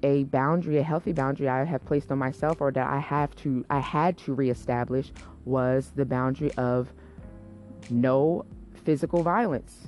a 0.04 0.24
boundary, 0.26 0.78
a 0.78 0.84
healthy 0.84 1.14
boundary 1.14 1.50
I 1.50 1.64
have 1.66 1.86
placed 1.86 2.12
on 2.12 2.20
myself, 2.20 2.62
or 2.62 2.72
that 2.72 2.88
I 2.88 3.00
have 3.00 3.36
to, 3.38 3.66
I 3.70 3.80
had 3.80 4.18
to 4.20 4.34
reestablish, 4.34 5.12
was 5.46 5.92
the 5.96 6.06
boundary 6.06 6.52
of 6.54 6.94
no 7.90 8.46
physical 8.84 9.24
violence. 9.24 9.88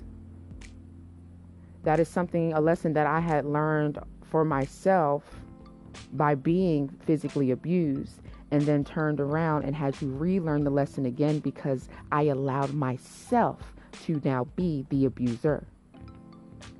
that 1.83 1.99
is 1.99 2.07
something, 2.07 2.53
a 2.53 2.59
lesson 2.59 2.93
that 2.93 3.07
I 3.07 3.19
had 3.19 3.45
learned 3.45 3.99
for 4.23 4.43
myself 4.45 5.23
by 6.13 6.35
being 6.35 6.89
physically 7.05 7.51
abused 7.51 8.21
and 8.51 8.61
then 8.63 8.83
turned 8.83 9.19
around 9.19 9.63
and 9.63 9.75
had 9.75 9.93
to 9.95 10.07
relearn 10.07 10.63
the 10.63 10.69
lesson 10.69 11.05
again 11.05 11.39
because 11.39 11.87
I 12.11 12.23
allowed 12.23 12.73
myself 12.73 13.73
to 14.03 14.21
now 14.23 14.45
be 14.55 14.85
the 14.89 15.05
abuser. 15.05 15.65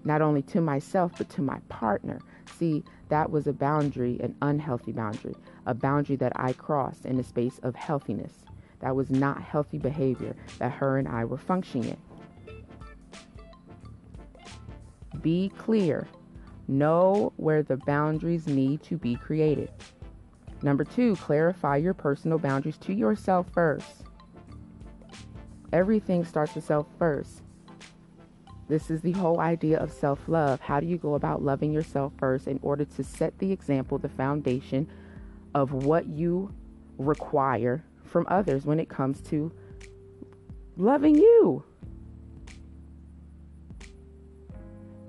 Not 0.04 0.22
only 0.22 0.42
to 0.44 0.62
myself, 0.62 1.14
but 1.18 1.30
to 1.30 1.42
my 1.42 1.60
partner. 1.70 2.20
See, 2.58 2.84
that 3.10 3.30
was 3.32 3.48
a 3.48 3.54
boundary, 3.54 4.20
an 4.22 4.36
unhealthy 4.42 4.92
boundary, 4.92 5.36
a 5.66 5.74
boundary 5.74 6.16
that 6.18 6.34
I 6.36 6.54
crossed 6.54 7.06
in 7.06 7.18
the 7.18 7.24
space 7.24 7.60
of 7.64 7.76
healthiness. 7.76 8.34
That 8.80 8.96
was 8.96 9.10
not 9.10 9.42
healthy 9.42 9.78
behavior 9.78 10.36
that 10.58 10.72
her 10.74 10.98
and 10.98 11.08
I 11.08 11.26
were 11.26 11.38
functioning 11.38 11.90
in. 11.90 11.98
Be 15.22 15.52
clear. 15.58 16.08
Know 16.68 17.34
where 17.38 17.64
the 17.64 17.78
boundaries 17.78 18.48
need 18.48 18.84
to 18.84 18.98
be 18.98 19.16
created. 19.16 19.72
Number 20.62 20.84
two, 20.84 21.16
clarify 21.16 21.78
your 21.78 21.94
personal 21.94 22.38
boundaries 22.38 22.78
to 22.80 22.94
yourself 22.94 23.48
first. 23.52 24.04
Everything 25.74 26.24
starts 26.26 26.56
with 26.56 26.66
self 26.66 26.88
first. 26.98 27.42
This 28.70 28.92
is 28.92 29.02
the 29.02 29.14
whole 29.14 29.40
idea 29.40 29.80
of 29.80 29.92
self 29.92 30.20
love. 30.28 30.62
How 30.62 30.80
do 30.80 30.86
you 30.86 30.98
go 30.98 31.16
about 31.16 31.42
loving 31.42 31.74
yourself 31.74 32.14
first 32.20 32.48
in 32.48 32.60
order 32.62 32.86
to 32.86 33.04
set 33.04 33.38
the 33.40 33.52
example, 33.52 33.98
the 33.98 34.10
foundation 34.10 34.88
of 35.56 35.74
what 35.74 36.06
you 36.06 36.54
require 37.00 37.84
from 38.06 38.28
others 38.30 38.66
when 38.66 38.80
it 38.80 38.88
comes 38.88 39.22
to 39.22 39.52
loving 40.78 41.16
you? 41.16 41.64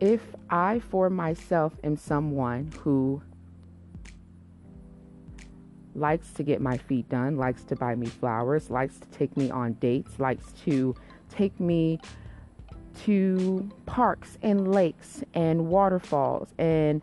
If 0.00 0.22
I, 0.48 0.78
for 0.78 1.10
myself, 1.10 1.74
am 1.84 1.98
someone 1.98 2.72
who 2.78 3.20
likes 5.94 6.32
to 6.32 6.42
get 6.42 6.62
my 6.62 6.78
feet 6.78 7.10
done, 7.10 7.36
likes 7.36 7.64
to 7.64 7.76
buy 7.76 7.94
me 7.94 8.06
flowers, 8.06 8.70
likes 8.70 8.98
to 9.00 9.06
take 9.08 9.36
me 9.36 9.50
on 9.50 9.74
dates, 9.74 10.18
likes 10.18 10.52
to 10.64 10.94
take 11.28 11.60
me 11.60 12.00
to 13.04 13.68
parks 13.86 14.38
and 14.42 14.72
lakes 14.72 15.22
and 15.34 15.68
waterfalls. 15.68 16.48
And 16.58 17.02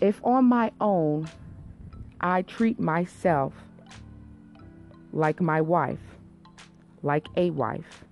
if 0.00 0.20
on 0.24 0.44
my 0.44 0.72
own 0.80 1.28
I 2.20 2.42
treat 2.42 2.78
myself 2.78 3.52
like 5.12 5.40
my 5.40 5.60
wife, 5.60 5.98
like 7.02 7.26
a 7.36 7.50
wife, 7.50 8.04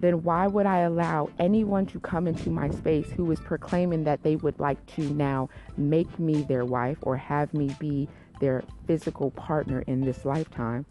then 0.00 0.22
why 0.22 0.46
would 0.46 0.66
I 0.66 0.80
allow 0.80 1.30
anyone 1.38 1.86
to 1.86 2.00
come 2.00 2.26
into 2.26 2.50
my 2.50 2.68
space 2.70 3.10
who 3.10 3.30
is 3.32 3.40
proclaiming 3.40 4.04
that 4.04 4.22
they 4.22 4.36
would 4.36 4.58
like 4.60 4.84
to 4.96 5.02
now 5.14 5.48
make 5.76 6.18
me 6.18 6.42
their 6.42 6.64
wife 6.64 6.98
or 7.02 7.16
have 7.16 7.54
me 7.54 7.74
be 7.78 8.08
their 8.40 8.64
physical 8.86 9.30
partner 9.30 9.82
in 9.86 10.02
this 10.02 10.24
lifetime? 10.24 10.84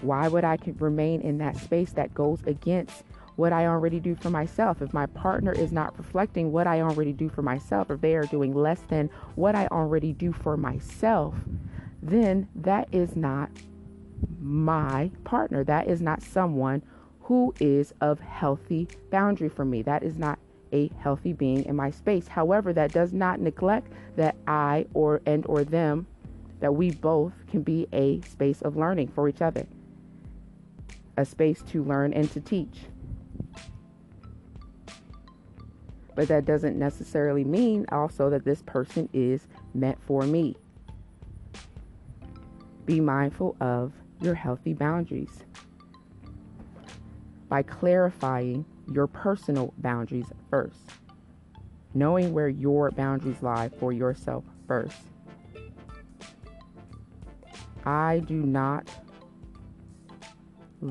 Why 0.00 0.28
would 0.28 0.44
I 0.44 0.58
remain 0.78 1.20
in 1.20 1.38
that 1.38 1.56
space 1.56 1.92
that 1.92 2.14
goes 2.14 2.42
against 2.46 3.04
what 3.36 3.52
I 3.52 3.66
already 3.66 4.00
do 4.00 4.14
for 4.14 4.30
myself? 4.30 4.80
If 4.80 4.92
my 4.92 5.06
partner 5.06 5.52
is 5.52 5.72
not 5.72 5.96
reflecting 5.98 6.52
what 6.52 6.66
I 6.66 6.80
already 6.80 7.12
do 7.12 7.28
for 7.28 7.42
myself, 7.42 7.90
if 7.90 8.00
they 8.00 8.14
are 8.14 8.26
doing 8.26 8.54
less 8.54 8.80
than 8.88 9.10
what 9.34 9.54
I 9.54 9.66
already 9.68 10.12
do 10.12 10.32
for 10.32 10.56
myself, 10.56 11.34
then 12.02 12.48
that 12.54 12.88
is 12.92 13.16
not 13.16 13.50
my 14.40 15.10
partner. 15.24 15.64
That 15.64 15.88
is 15.88 16.00
not 16.00 16.22
someone 16.22 16.82
who 17.22 17.52
is 17.60 17.92
of 18.00 18.20
healthy 18.20 18.88
boundary 19.10 19.48
for 19.48 19.64
me. 19.64 19.82
That 19.82 20.02
is 20.02 20.16
not 20.16 20.38
a 20.72 20.88
healthy 20.98 21.32
being 21.32 21.64
in 21.64 21.76
my 21.76 21.90
space. 21.90 22.28
However, 22.28 22.72
that 22.72 22.92
does 22.92 23.12
not 23.12 23.40
neglect 23.40 23.92
that 24.16 24.36
I 24.46 24.86
or 24.94 25.20
and 25.26 25.44
or 25.46 25.64
them 25.64 26.06
that 26.60 26.74
we 26.74 26.90
both 26.90 27.32
can 27.46 27.62
be 27.62 27.86
a 27.92 28.20
space 28.22 28.62
of 28.62 28.76
learning 28.76 29.08
for 29.08 29.28
each 29.28 29.42
other. 29.42 29.66
A 31.18 31.24
space 31.24 31.62
to 31.70 31.82
learn 31.82 32.12
and 32.12 32.30
to 32.30 32.40
teach. 32.40 32.78
But 36.14 36.28
that 36.28 36.44
doesn't 36.44 36.78
necessarily 36.78 37.42
mean 37.42 37.86
also 37.90 38.30
that 38.30 38.44
this 38.44 38.62
person 38.62 39.08
is 39.12 39.48
meant 39.74 39.98
for 40.06 40.22
me. 40.22 40.54
Be 42.86 43.00
mindful 43.00 43.56
of 43.60 43.92
your 44.20 44.34
healthy 44.34 44.74
boundaries 44.74 45.44
by 47.48 47.64
clarifying 47.64 48.64
your 48.92 49.08
personal 49.08 49.74
boundaries 49.78 50.30
first, 50.50 50.78
knowing 51.94 52.32
where 52.32 52.48
your 52.48 52.92
boundaries 52.92 53.42
lie 53.42 53.70
for 53.80 53.92
yourself 53.92 54.44
first. 54.68 54.96
I 57.84 58.20
do 58.20 58.36
not 58.36 58.88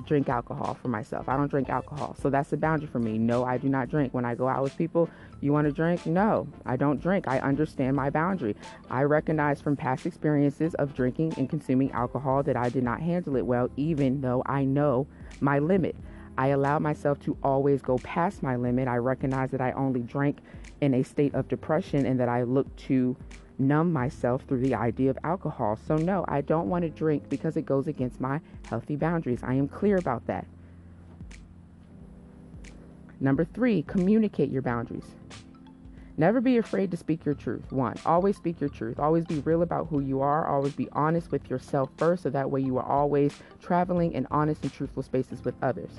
drink 0.06 0.30
alcohol 0.30 0.78
for 0.82 0.90
myself. 0.90 1.30
I 1.30 1.38
don't 1.38 1.50
drink 1.50 1.70
alcohol. 1.70 2.16
So 2.22 2.30
that's 2.30 2.52
a 2.54 2.58
boundary 2.58 2.88
for 2.88 3.00
me. 3.00 3.18
No, 3.18 3.46
I 3.46 3.58
do 3.58 3.70
not 3.70 3.90
drink. 3.90 4.14
When 4.14 4.26
I 4.26 4.36
go 4.36 4.48
out 4.48 4.64
with 4.64 4.78
people, 4.78 5.10
you 5.40 5.54
want 5.54 5.66
to 5.66 5.72
drink? 5.72 6.06
No, 6.06 6.48
I 6.66 6.76
don't 6.76 7.02
drink. 7.02 7.28
I 7.28 7.40
understand 7.40 7.96
my 7.96 8.10
boundary. 8.10 8.56
I 8.90 9.04
recognize 9.04 9.62
from 9.62 9.76
past 9.76 10.06
experiences 10.06 10.74
of 10.76 10.94
drinking 10.94 11.34
and 11.38 11.50
consuming 11.50 11.92
alcohol 11.92 12.44
that 12.44 12.58
I 12.58 12.70
did 12.70 12.84
not 12.84 13.02
handle 13.02 13.36
it 13.38 13.46
well, 13.46 13.70
even 13.78 14.22
though 14.22 14.44
I 14.46 14.66
know 14.66 15.08
my 15.40 15.60
limit. 15.60 15.96
I 16.38 16.50
allow 16.50 16.78
myself 16.80 17.20
to 17.22 17.36
always 17.42 17.82
go 17.82 17.98
past 18.00 18.44
my 18.44 18.56
limit. 18.56 18.88
I 18.88 18.98
recognize 18.98 19.52
that 19.52 19.62
I 19.62 19.72
only 19.72 20.02
drank 20.02 20.40
in 20.82 20.94
a 20.94 21.04
state 21.04 21.34
of 21.34 21.48
depression 21.48 22.06
and 22.06 22.20
that 22.20 22.30
I 22.30 22.44
look 22.44 22.74
to 22.76 23.16
numb 23.60 23.92
myself 23.92 24.44
through 24.48 24.62
the 24.62 24.76
idea 24.76 25.10
of 25.10 25.18
alcohol. 25.24 25.78
So, 25.88 25.96
no, 25.98 26.26
I 26.28 26.42
don't 26.42 26.70
want 26.70 26.84
to 26.84 26.90
drink 26.90 27.30
because 27.30 27.58
it 27.58 27.66
goes 27.66 27.88
against 27.88 28.20
my 28.20 28.40
healthy 28.70 28.96
boundaries. 28.96 29.42
I 29.44 29.54
am 29.54 29.68
clear 29.68 29.98
about 29.98 30.26
that. 30.28 30.46
Number 33.20 33.46
three, 33.46 33.82
communicate 33.84 34.52
your 34.52 34.62
boundaries. 34.62 35.16
Never 36.20 36.42
be 36.42 36.58
afraid 36.58 36.90
to 36.92 36.98
speak 36.98 37.26
your 37.26 37.36
truth. 37.36 37.72
One, 37.72 37.96
always 38.06 38.38
speak 38.38 38.60
your 38.60 38.70
truth. 38.70 39.00
Always 39.00 39.26
be 39.26 39.40
real 39.40 39.62
about 39.62 39.88
who 39.88 40.00
you 40.00 40.22
are. 40.22 40.48
Always 40.48 40.74
be 40.74 40.90
honest 40.92 41.32
with 41.32 41.50
yourself 41.50 41.90
first, 41.98 42.24
so 42.24 42.30
that 42.32 42.50
way 42.50 42.62
you 42.62 42.78
are 42.78 42.86
always 42.86 43.34
traveling 43.62 44.14
in 44.14 44.28
honest 44.32 44.64
and 44.64 44.74
truthful 44.74 45.04
spaces 45.04 45.44
with 45.44 45.56
others 45.62 45.92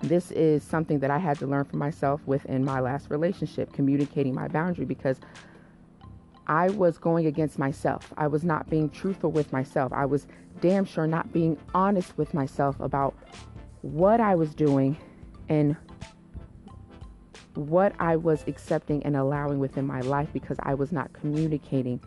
this 0.00 0.30
is 0.30 0.62
something 0.62 1.00
that 1.00 1.10
I 1.10 1.18
had 1.18 1.38
to 1.40 1.46
learn 1.46 1.64
for 1.64 1.76
myself 1.76 2.20
within 2.26 2.64
my 2.64 2.80
last 2.80 3.10
relationship, 3.10 3.72
communicating 3.72 4.34
my 4.34 4.48
boundary 4.48 4.84
because 4.84 5.18
I 6.48 6.70
was 6.70 6.98
going 6.98 7.26
against 7.26 7.58
myself. 7.58 8.12
I 8.16 8.26
was 8.26 8.42
not 8.42 8.70
being 8.70 8.88
truthful 8.88 9.30
with 9.30 9.52
myself. 9.52 9.92
I 9.92 10.06
was 10.06 10.26
damn 10.60 10.84
sure 10.84 11.06
not 11.06 11.32
being 11.32 11.58
honest 11.74 12.16
with 12.16 12.34
myself 12.34 12.78
about 12.80 13.14
what 13.82 14.20
I 14.20 14.34
was 14.34 14.54
doing 14.54 14.96
and 15.48 15.76
what 17.54 17.92
I 17.98 18.16
was 18.16 18.44
accepting 18.46 19.02
and 19.04 19.16
allowing 19.16 19.58
within 19.58 19.86
my 19.86 20.00
life 20.00 20.28
because 20.32 20.56
I 20.60 20.74
was 20.74 20.92
not 20.92 21.12
communicating 21.12 22.00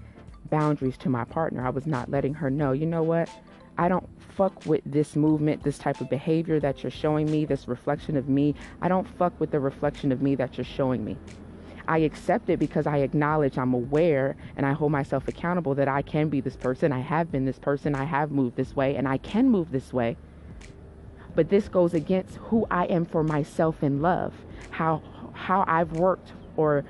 boundaries 0.50 0.98
to 0.98 1.10
my 1.10 1.24
partner. 1.26 1.66
I 1.66 1.70
was 1.70 1.86
not 1.86 2.10
letting 2.10 2.34
her 2.34 2.50
know, 2.50 2.72
you 2.72 2.86
know 2.86 3.04
what? 3.04 3.30
I 3.78 3.88
don't 3.88 4.08
fuck 4.36 4.66
with 4.66 4.82
this 4.86 5.16
movement, 5.16 5.64
this 5.64 5.78
type 5.78 6.02
of 6.02 6.10
behavior 6.10 6.60
that 6.60 6.84
you're 6.84 6.92
showing 6.92 7.30
me, 7.30 7.46
this 7.46 7.68
reflection 7.68 8.18
of 8.18 8.28
me. 8.30 8.56
I 8.82 8.88
don't 8.88 9.08
fuck 9.18 9.40
with 9.40 9.52
the 9.52 9.60
reflection 9.60 10.12
of 10.12 10.22
me 10.22 10.36
that 10.36 10.58
you're 10.58 10.66
showing 10.66 11.04
me. 11.04 11.18
I 11.88 12.00
accept 12.00 12.50
it 12.50 12.60
because 12.60 12.88
I 12.88 12.98
acknowledge 12.98 13.58
I'm 13.58 13.74
aware 13.74 14.36
and 14.56 14.66
I 14.66 14.74
hold 14.74 14.92
myself 14.92 15.28
accountable 15.28 15.76
that 15.76 15.88
I 15.88 16.02
can 16.02 16.30
be 16.30 16.42
this 16.42 16.56
person. 16.56 16.92
I 16.92 17.00
have 17.00 17.32
been 17.32 17.46
this 17.46 17.60
person. 17.60 17.96
I 17.96 18.06
have 18.06 18.32
moved 18.32 18.56
this 18.56 18.76
way 18.76 18.96
and 18.96 19.08
I 19.08 19.18
can 19.18 19.50
move 19.50 19.72
this 19.72 19.94
way. 19.94 20.18
But 21.36 21.50
this 21.50 21.70
goes 21.70 21.94
against 21.94 22.36
who 22.36 22.68
I 22.70 22.86
am 22.86 23.06
for 23.06 23.24
myself 23.24 23.84
in 23.84 24.02
love. 24.02 24.34
How 24.72 25.02
how 25.34 25.64
I've 25.68 25.94
worked 25.94 26.34
or 26.58 26.84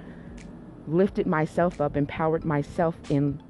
lifted 0.88 1.28
myself 1.28 1.80
up, 1.80 1.96
empowered 1.96 2.44
myself 2.44 2.96
in 3.10 3.42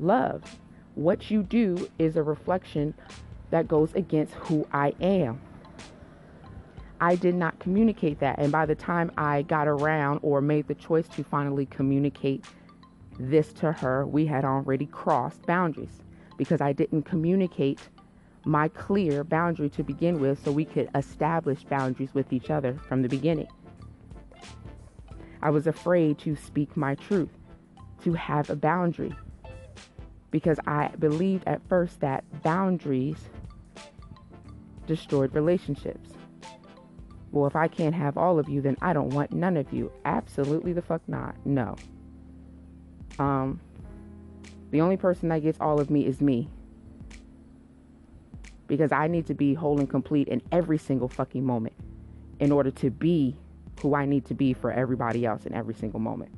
love. 0.00 0.58
What 0.94 1.30
you 1.30 1.42
do 1.42 1.88
is 1.98 2.16
a 2.16 2.22
reflection 2.22 2.94
that 3.50 3.68
goes 3.68 3.94
against 3.94 4.34
who 4.34 4.66
I 4.72 4.94
am. 5.00 5.40
I 7.00 7.14
did 7.14 7.34
not 7.34 7.58
communicate 7.60 8.18
that. 8.20 8.38
And 8.38 8.50
by 8.50 8.66
the 8.66 8.74
time 8.74 9.12
I 9.16 9.42
got 9.42 9.68
around 9.68 10.20
or 10.22 10.40
made 10.40 10.66
the 10.66 10.74
choice 10.74 11.08
to 11.08 11.22
finally 11.22 11.66
communicate 11.66 12.44
this 13.18 13.52
to 13.54 13.72
her, 13.72 14.06
we 14.06 14.26
had 14.26 14.44
already 14.44 14.86
crossed 14.86 15.42
boundaries 15.46 16.02
because 16.36 16.60
I 16.60 16.72
didn't 16.72 17.02
communicate 17.02 17.80
my 18.44 18.68
clear 18.68 19.24
boundary 19.24 19.68
to 19.70 19.82
begin 19.82 20.20
with 20.20 20.42
so 20.42 20.50
we 20.50 20.64
could 20.64 20.88
establish 20.94 21.64
boundaries 21.64 22.14
with 22.14 22.32
each 22.32 22.50
other 22.50 22.74
from 22.88 23.02
the 23.02 23.08
beginning. 23.08 23.48
I 25.42 25.50
was 25.50 25.66
afraid 25.66 26.18
to 26.20 26.34
speak 26.34 26.76
my 26.76 26.94
truth, 26.96 27.36
to 28.02 28.12
have 28.14 28.50
a 28.50 28.56
boundary, 28.56 29.14
because 30.30 30.58
I 30.66 30.88
believed 30.98 31.44
at 31.46 31.60
first 31.68 32.00
that 32.00 32.24
boundaries 32.42 33.18
destroyed 34.86 35.34
relationships. 35.34 36.10
Well, 37.38 37.46
if 37.46 37.56
I 37.56 37.68
can't 37.68 37.94
have 37.94 38.16
all 38.16 38.38
of 38.38 38.48
you, 38.48 38.60
then 38.60 38.76
I 38.82 38.92
don't 38.92 39.10
want 39.10 39.32
none 39.32 39.56
of 39.56 39.72
you. 39.72 39.92
Absolutely 40.04 40.72
the 40.72 40.82
fuck 40.82 41.02
not. 41.08 41.34
No. 41.44 41.76
Um, 43.18 43.60
the 44.70 44.80
only 44.80 44.96
person 44.96 45.28
that 45.30 45.42
gets 45.42 45.58
all 45.60 45.80
of 45.80 45.90
me 45.90 46.06
is 46.06 46.20
me. 46.20 46.48
Because 48.66 48.92
I 48.92 49.06
need 49.06 49.26
to 49.26 49.34
be 49.34 49.54
whole 49.54 49.78
and 49.78 49.88
complete 49.88 50.28
in 50.28 50.42
every 50.52 50.78
single 50.78 51.08
fucking 51.08 51.44
moment 51.44 51.74
in 52.40 52.52
order 52.52 52.70
to 52.70 52.90
be 52.90 53.36
who 53.80 53.94
I 53.94 54.04
need 54.04 54.24
to 54.26 54.34
be 54.34 54.52
for 54.52 54.70
everybody 54.70 55.24
else 55.24 55.46
in 55.46 55.54
every 55.54 55.74
single 55.74 56.00
moment. 56.00 56.32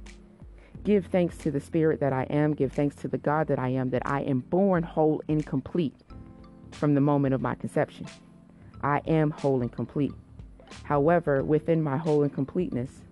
Give 0.85 1.05
thanks 1.07 1.37
to 1.39 1.51
the 1.51 1.61
spirit 1.61 2.01
that 2.01 2.13
I 2.13 2.25
am. 2.25 2.55
Give 2.55 2.73
thanks 2.73 2.97
to 2.97 3.09
the 3.09 3.19
God 3.19 3.49
that 3.49 3.59
I 3.59 3.69
am, 3.71 3.91
that 3.91 4.03
I 4.05 4.23
am 4.23 4.41
born 4.41 4.83
whole 4.83 5.23
and 5.29 5.45
complete 5.45 5.95
from 6.73 6.95
the 6.95 7.01
moment 7.01 7.35
of 7.35 7.41
my 7.41 7.55
conception. 7.55 8.07
I 8.83 9.03
am 9.07 9.31
whole 9.31 9.61
and 9.61 9.71
complete. 9.71 10.13
However, 10.85 11.43
within 11.43 11.83
my 11.83 11.97
whole 11.97 12.23
and 12.23 12.33
completeness, 12.33 13.03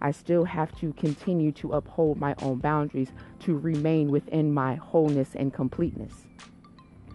I 0.00 0.10
still 0.10 0.44
have 0.44 0.76
to 0.80 0.92
continue 0.92 1.52
to 1.52 1.72
uphold 1.72 2.20
my 2.20 2.34
own 2.42 2.58
boundaries 2.58 3.10
to 3.40 3.56
remain 3.56 4.10
within 4.10 4.52
my 4.52 4.74
wholeness 4.74 5.34
and 5.34 5.52
completeness 5.52 6.26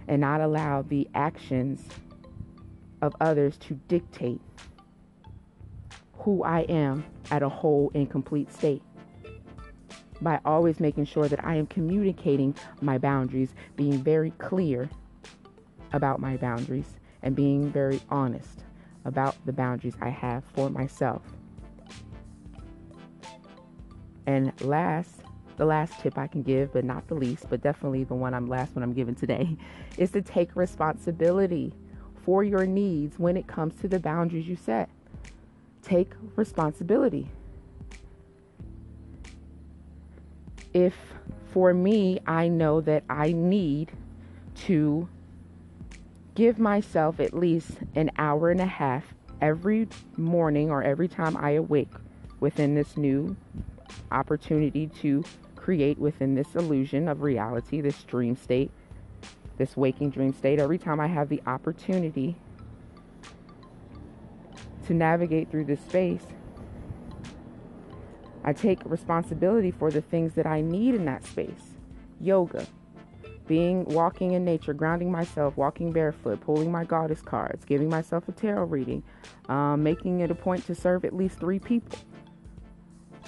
and 0.08 0.22
not 0.22 0.42
allow 0.42 0.82
the 0.82 1.08
actions 1.14 1.88
of 3.02 3.16
others 3.22 3.58
to 3.58 3.76
dictate 3.88 4.42
who 6.14 6.44
I 6.44 6.62
am 6.62 7.06
at 7.30 7.44
a 7.44 7.50
whole 7.50 7.92
and 7.94 8.10
complete 8.10 8.52
state. 8.52 8.82
By 10.22 10.40
always 10.44 10.80
making 10.80 11.06
sure 11.06 11.28
that 11.30 11.46
I 11.46 11.56
am 11.56 11.68
communicating 11.68 12.56
my 12.82 12.98
boundaries, 12.98 13.54
being 13.76 14.04
very 14.04 14.32
clear 14.32 14.90
about 15.94 16.20
my 16.20 16.38
boundaries, 16.38 16.98
and 17.22 17.36
being 17.36 17.72
very 17.72 18.02
honest 18.10 18.64
about 19.06 19.36
the 19.45 19.54
boundaries 19.54 19.95
I 20.02 20.10
have 20.10 20.43
for 20.54 20.70
myself. 20.70 21.22
And 24.26 24.54
last, 24.62 25.22
the 25.58 25.66
last 25.66 26.00
tip 26.00 26.18
I 26.18 26.28
can 26.28 26.43
give, 26.43 26.74
but 26.74 26.86
not 26.86 27.08
the 27.08 27.16
least, 27.16 27.50
but 27.50 27.62
definitely 27.62 28.04
the 28.04 28.14
one 28.14 28.34
I'm 28.34 28.47
last 28.47 28.76
one 28.76 28.84
I'm 28.84 28.93
giving 28.93 29.16
today, 29.16 29.58
is 29.97 30.12
to 30.12 30.22
take 30.22 30.56
responsibility 30.56 31.74
for 32.24 32.43
your 32.43 32.66
needs 32.66 33.18
when 33.18 33.38
it 33.38 33.47
comes 33.47 33.80
to 33.82 33.88
the 33.88 34.00
boundaries 34.00 34.47
you 34.47 34.56
set. 34.56 34.89
Take 35.82 36.12
responsibility. 36.36 37.30
If 40.74 40.93
for 41.52 41.74
me, 41.74 42.20
I 42.28 42.47
know 42.47 42.82
that 42.82 43.04
I 43.10 43.32
need 43.32 43.91
to 44.68 45.10
give 46.40 46.58
myself 46.58 47.20
at 47.20 47.34
least 47.34 47.72
an 47.96 48.10
hour 48.18 48.50
and 48.50 48.62
a 48.62 48.66
half 48.66 49.04
every 49.42 49.86
morning 50.16 50.72
or 50.72 50.82
every 50.82 51.10
time 51.10 51.36
I 51.36 51.52
awake 51.52 51.92
within 52.40 52.76
this 52.76 52.96
new 52.96 53.36
opportunity 54.10 54.88
to 55.02 55.26
create 55.58 56.00
within 56.00 56.36
this 56.36 56.56
illusion 56.56 57.10
of 57.10 57.24
reality, 57.24 57.82
this 57.82 58.04
dream 58.04 58.38
state, 58.38 58.72
this 59.58 59.76
waking 59.76 60.12
dream 60.12 60.32
state. 60.32 60.60
Every 60.60 60.78
time 60.78 61.02
I 61.02 61.08
have 61.08 61.28
the 61.28 61.42
opportunity 61.46 62.38
to 64.88 64.94
navigate 64.94 65.52
through 65.52 65.66
this 65.66 65.82
space, 65.82 66.24
I 68.46 68.54
take 68.54 68.80
responsibility 68.86 69.72
for 69.72 69.92
the 69.92 70.02
things 70.02 70.36
that 70.36 70.48
I 70.48 70.62
need 70.62 70.96
in 70.96 71.04
that 71.04 71.26
space. 71.26 71.76
Yoga, 72.22 72.66
being 73.50 73.84
walking 73.86 74.34
in 74.34 74.45
nature, 74.45 74.74
grounding 74.74 75.12
myself, 75.12 75.58
walking 75.58 75.91
barefoot, 75.91 76.39
pulling 76.39 76.72
my 76.72 76.86
goddess 76.86 77.20
cards, 77.20 77.66
giving 77.66 77.89
myself 77.89 78.30
a 78.30 78.32
tarot 78.32 78.66
reading, 78.66 79.02
um, 79.50 79.82
making 79.82 80.20
it 80.20 80.30
a 80.30 80.36
point 80.36 80.64
to 80.68 80.76
serve 80.76 81.04
at 81.04 81.16
least 81.16 81.39
three 81.39 81.58
people. 81.58 81.97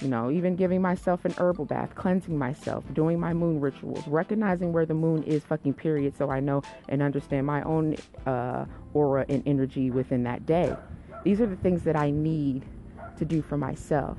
You 0.00 0.06
know, 0.06 0.30
even 0.30 0.54
giving 0.54 0.80
myself 0.80 1.24
an 1.24 1.34
herbal 1.38 1.64
bath, 1.64 1.96
cleansing 1.96 2.38
myself, 2.38 2.84
doing 2.94 3.18
my 3.18 3.34
moon 3.34 3.60
rituals, 3.60 4.06
recognizing 4.06 4.72
where 4.72 4.86
the 4.86 4.94
moon 4.94 5.24
is 5.24 5.42
fucking 5.42 5.74
period 5.74 6.16
so 6.16 6.30
I 6.30 6.38
know 6.38 6.62
and 6.88 7.02
understand 7.02 7.44
my 7.44 7.62
own 7.62 7.96
uh, 8.24 8.66
aura 8.94 9.26
and 9.28 9.42
energy 9.44 9.90
within 9.90 10.22
that 10.22 10.46
day. 10.46 10.74
These 11.24 11.40
are 11.40 11.46
the 11.46 11.56
things 11.56 11.82
that 11.82 11.96
I 11.96 12.12
need 12.12 12.64
to 13.18 13.24
do 13.24 13.42
for 13.42 13.56
myself 13.56 14.16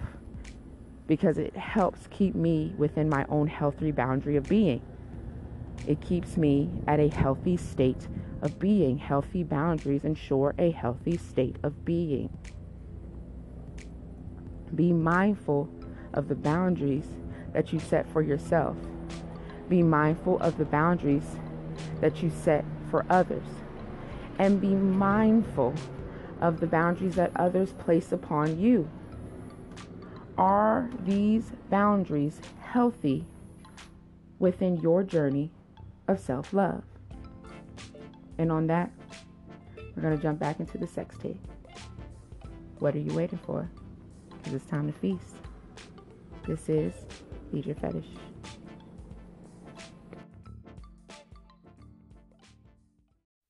because 1.08 1.38
it 1.38 1.56
helps 1.56 2.08
keep 2.08 2.36
me 2.36 2.74
within 2.78 3.08
my 3.08 3.26
own 3.30 3.48
healthy 3.48 3.92
boundary 3.92 4.36
of 4.36 4.44
being. 4.50 4.82
It 5.88 6.00
keeps 6.02 6.38
me 6.38 6.70
at 6.88 7.00
a 7.00 7.10
healthy 7.10 7.58
state 7.58 8.08
of 8.42 8.58
being. 8.60 8.98
Healthy 8.98 9.44
boundaries 9.44 10.04
ensure 10.04 10.56
a 10.58 10.72
healthy 10.72 11.18
state 11.18 11.58
of 11.64 11.84
being. 11.84 12.30
Be 14.74 14.94
mindful 14.94 15.70
of 16.14 16.28
the 16.28 16.36
boundaries 16.36 17.08
that 17.54 17.74
you 17.74 17.80
set 17.80 18.10
for 18.10 18.22
yourself. 18.22 18.78
Be 19.70 19.84
mindful 19.84 20.40
of 20.40 20.58
the 20.58 20.66
boundaries 20.66 21.38
that 22.02 22.24
you 22.24 22.30
set 22.30 22.66
for 22.90 23.06
others. 23.10 23.46
And 24.40 24.60
be 24.60 24.70
mindful 24.70 25.74
of 26.42 26.60
the 26.60 26.68
boundaries 26.68 27.16
that 27.16 27.32
others 27.36 27.74
place 27.74 28.12
upon 28.12 28.60
you. 28.60 28.90
Are 30.38 30.90
these 31.06 31.52
boundaries 31.70 32.40
healthy 32.62 33.26
within 34.40 34.78
your 34.78 35.04
journey 35.04 35.52
of 36.08 36.20
self 36.20 36.54
love. 36.54 36.84
And 38.38 38.52
on 38.52 38.68
that, 38.68 38.92
we're 39.96 40.02
going 40.02 40.16
to 40.16 40.22
jump 40.22 40.40
back 40.40 40.60
into 40.60 40.78
the 40.78 40.88
sex 40.88 41.18
tape. 41.18 41.40
What 42.80 42.96
are 42.96 43.00
you 43.00 43.14
waiting 43.14 43.40
for? 43.40 43.70
Because 44.30 44.54
it's 44.54 44.66
time 44.66 44.92
to 44.92 45.00
feast. 45.00 45.36
This 46.48 46.68
is 46.68 46.94
Feed 47.52 47.66
Your 47.66 47.76
Fetish. 47.76 48.08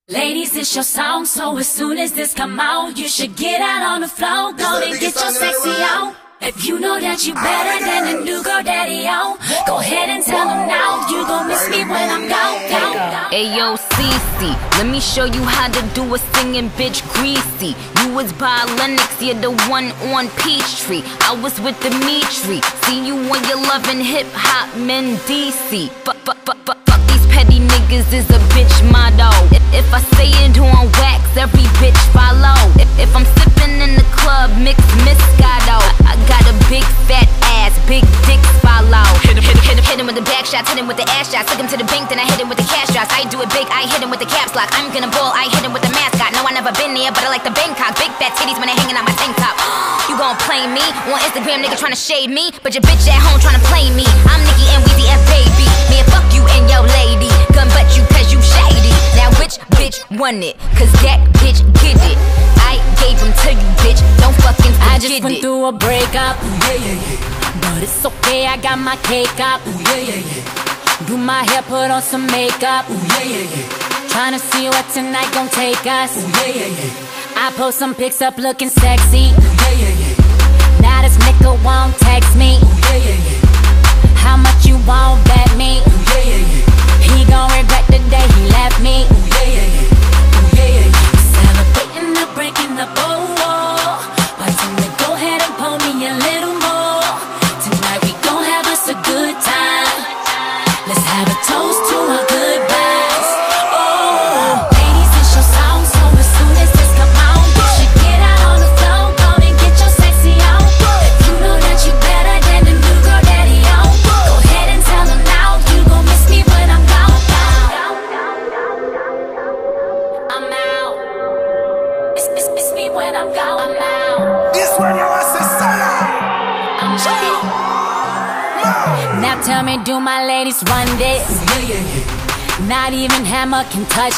Ladies, 0.09 0.55
it's 0.55 0.75
your 0.75 0.83
song, 0.83 1.25
so 1.25 1.57
as 1.57 1.67
soon 1.67 1.97
as 1.97 2.11
this 2.11 2.33
come 2.33 2.59
out, 2.59 2.97
you 2.97 3.07
should 3.07 3.35
get 3.35 3.61
out 3.61 3.95
on 3.95 4.01
the 4.01 4.07
floor, 4.07 4.53
go 4.53 4.81
and 4.83 4.99
get 4.99 5.15
your 5.15 5.31
sexy 5.31 5.69
out. 5.81 6.15
If 6.43 6.65
you 6.65 6.77
know 6.77 6.99
that 6.99 7.25
you 7.25 7.33
better 7.33 7.79
than 7.79 8.19
a 8.19 8.19
new 8.19 8.43
girl 8.43 8.61
daddy 8.61 9.07
on, 9.07 9.39
go 9.65 9.79
ahead 9.79 10.09
and 10.09 10.19
tell 10.21 10.43
him 10.43 10.67
now. 10.67 11.07
You 11.07 11.23
gon' 11.23 11.47
miss 11.47 11.69
me 11.71 11.87
when 11.87 12.03
I'm 12.11 12.27
gone, 12.27 12.59
gone, 12.67 12.99
gone. 12.99 13.31
Ayo, 13.31 13.79
Cece, 13.79 14.51
let 14.75 14.85
me 14.91 14.99
show 14.99 15.23
you 15.23 15.39
how 15.39 15.71
to 15.71 15.81
do 15.95 16.03
a 16.13 16.19
singing 16.35 16.67
bitch 16.75 16.99
greasy. 17.15 17.79
You 18.03 18.13
was 18.13 18.33
by 18.33 18.59
Lenox, 18.75 19.21
you're 19.21 19.39
the 19.39 19.55
one 19.71 19.95
on 20.11 20.27
Peachtree. 20.43 21.03
I 21.23 21.31
was 21.41 21.55
with 21.61 21.79
Dimitri. 21.79 22.59
See 22.83 22.99
you 23.07 23.15
when 23.15 23.39
you're 23.47 23.63
loving 23.63 24.03
hip 24.03 24.27
hop 24.35 24.67
men 24.75 25.15
DC. 25.23 25.87
Fuck, 26.03 26.17
fuck, 26.27 26.37
fuck, 26.43 26.57
fuck, 26.65 26.82
niggas 27.93 28.13
is 28.13 28.29
a 28.33 28.41
bitch 28.53 28.73
motto. 28.89 29.29
If, 29.69 29.85
I 29.93 30.01
say 30.17 30.29
it 30.41 30.57
on 30.57 30.89
wax, 30.97 31.21
every 31.37 31.65
bitch 31.77 31.97
follow. 32.09 32.57
If, 32.97 33.13
I'm 33.13 33.25
sipping 33.37 33.81
in 33.81 33.93
the 33.93 34.05
club, 34.17 34.49
mix 34.57 34.81
Moscato. 35.05 35.77
I, 36.09 36.17
got 36.25 36.41
a 36.49 36.55
big 36.69 36.85
fat 37.05 37.29
ass, 37.61 37.77
big 37.85 38.01
dick 38.25 38.41
follow. 38.65 39.05
Hit 39.21 39.37
him, 39.37 39.45
hit 39.45 39.57
him, 39.57 39.61
hit 39.61 39.77
him, 39.77 39.85
hit 39.85 39.99
him 40.01 40.07
with 40.09 40.17
the 40.17 40.25
back 40.25 40.45
shots, 40.45 40.69
hit 40.69 40.79
him 40.79 40.87
with 40.87 40.97
the 40.97 41.05
ass 41.13 41.29
shots. 41.29 41.49
Took 41.51 41.61
him 41.61 41.69
to 41.69 41.77
the 41.77 41.85
bank, 41.85 42.09
then 42.09 42.17
I 42.17 42.25
hit 42.25 42.41
him 42.41 42.49
with 42.49 42.57
the 42.57 42.65
cash 42.65 42.89
drops. 42.89 43.13
I 43.13 43.29
do 43.29 43.37
it 43.45 43.49
big, 43.53 43.69
I 43.69 43.85
hit 43.85 44.01
him 44.01 44.09
with 44.09 44.21
the 44.21 44.29
caps 44.29 44.57
lock. 44.57 44.69
I'm 44.73 44.89
gonna 44.89 45.11
ball, 45.13 45.29
I 45.29 45.45
hit 45.53 45.61
him 45.61 45.73
with 45.73 45.85
the 45.85 45.93
mascot. 45.93 46.33
No, 46.33 46.45
I 46.49 46.53
never 46.53 46.73
been 46.73 46.97
there, 46.97 47.13
but 47.13 47.21
I 47.25 47.29
like 47.29 47.45
the 47.45 47.53
Bangkok. 47.53 47.93
Big 48.01 48.09
fat 48.17 48.33
titties 48.33 48.57
when 48.57 48.73
they 48.73 48.77
hanging 48.77 48.97
out 48.97 49.05
my 49.05 49.13
tank 49.21 49.37
top. 49.37 49.53
You 50.09 50.19
gon' 50.19 50.35
play 50.45 50.67
me 50.67 50.83
on 51.09 51.17
Instagram, 51.23 51.63
nigga 51.63 51.79
tryna 51.79 51.97
shade 51.97 52.29
me, 52.29 52.51
but 52.61 52.75
your 52.75 52.83
bitch 52.83 53.07
at 53.07 53.23
home 53.23 53.39
tryna 53.39 53.63
play 53.71 53.87
me. 53.95 54.03
I'm 54.27 54.43
Nicki 54.43 54.67
and 54.75 54.83
Weezy 54.83 55.07
F 55.09 55.23
baby. 55.31 55.65
Me 55.89 56.03
and 56.03 56.09
fuck 56.11 56.27
you 56.35 56.43
and 56.43 56.69
your 56.69 56.83
lady. 56.83 57.32
Gun 57.63 57.71
butt 57.71 57.95
you 57.95 58.03
cause 58.11 58.27
you 58.33 58.41
shady. 58.43 58.91
Now 59.15 59.31
which 59.39 59.55
bitch 59.79 60.03
won 60.19 60.43
it? 60.43 60.59
Cause 60.75 60.91
that 60.99 61.23
bitch 61.39 61.63
get 61.79 61.95
it. 62.11 62.17
I 62.59 62.75
gave 62.99 63.15
him 63.23 63.31
to 63.31 63.49
you, 63.55 63.69
bitch. 63.79 64.03
Don't 64.19 64.35
fucking 64.43 64.73
forget 64.75 64.91
I 64.91 64.99
just 64.99 65.23
went 65.23 65.37
it. 65.37 65.41
through 65.41 65.65
a 65.67 65.71
breakup. 65.71 66.35
Yeah, 66.43 66.75
yeah, 66.75 66.99
yeah. 67.07 67.63
But 67.63 67.83
it's 67.83 68.05
okay, 68.05 68.47
I 68.47 68.57
got 68.57 68.79
my 68.79 68.97
cake 69.07 69.39
up. 69.39 69.63
Ooh, 69.63 69.71
yeah, 69.95 70.11
yeah, 70.11 70.27
yeah. 70.27 71.07
Do 71.07 71.15
my 71.15 71.43
hair, 71.47 71.61
put 71.63 71.87
on 71.87 72.01
some 72.01 72.27
makeup. 72.27 72.83
Ooh, 72.89 72.99
yeah, 73.15 73.31
yeah, 73.31 73.55
yeah. 73.55 74.11
Tryna 74.11 74.39
see 74.39 74.67
what 74.67 74.83
tonight 74.91 75.31
gon' 75.31 75.47
take 75.47 75.87
us. 75.87 76.19
Ooh, 76.19 76.27
yeah, 76.43 76.67
yeah, 76.67 76.67
yeah. 76.67 77.47
I 77.47 77.53
post 77.55 77.79
some 77.79 77.95
pics 77.95 78.21
up 78.21 78.37
looking 78.37 78.67
sexy. 78.67 79.31
Ooh, 79.31 79.55
yeah, 79.63 79.87
yeah, 79.87 80.03
yeah. 80.03 80.81
Now 80.83 81.01
this 81.01 81.15
nigga 81.15 81.55
won't 81.63 81.95
text 81.95 82.35
me. 82.35 82.59
Ooh, 82.59 82.75
yeah, 82.91 83.07
yeah, 83.07 83.23
yeah. 83.23 83.39
How 84.19 84.35
much 84.35 84.65
you 84.65 84.75
won't 84.83 85.23
bet 85.23 85.55
me? 85.55 85.79
Ooh, 85.79 86.03
yeah, 86.11 86.27
yeah, 86.27 86.43
yeah. 86.43 86.52
Gon' 87.33 87.49
regret 87.49 87.83
the 87.87 87.97
day 88.11 88.27
he 88.37 88.49
left 88.49 88.79
me. 88.79 89.32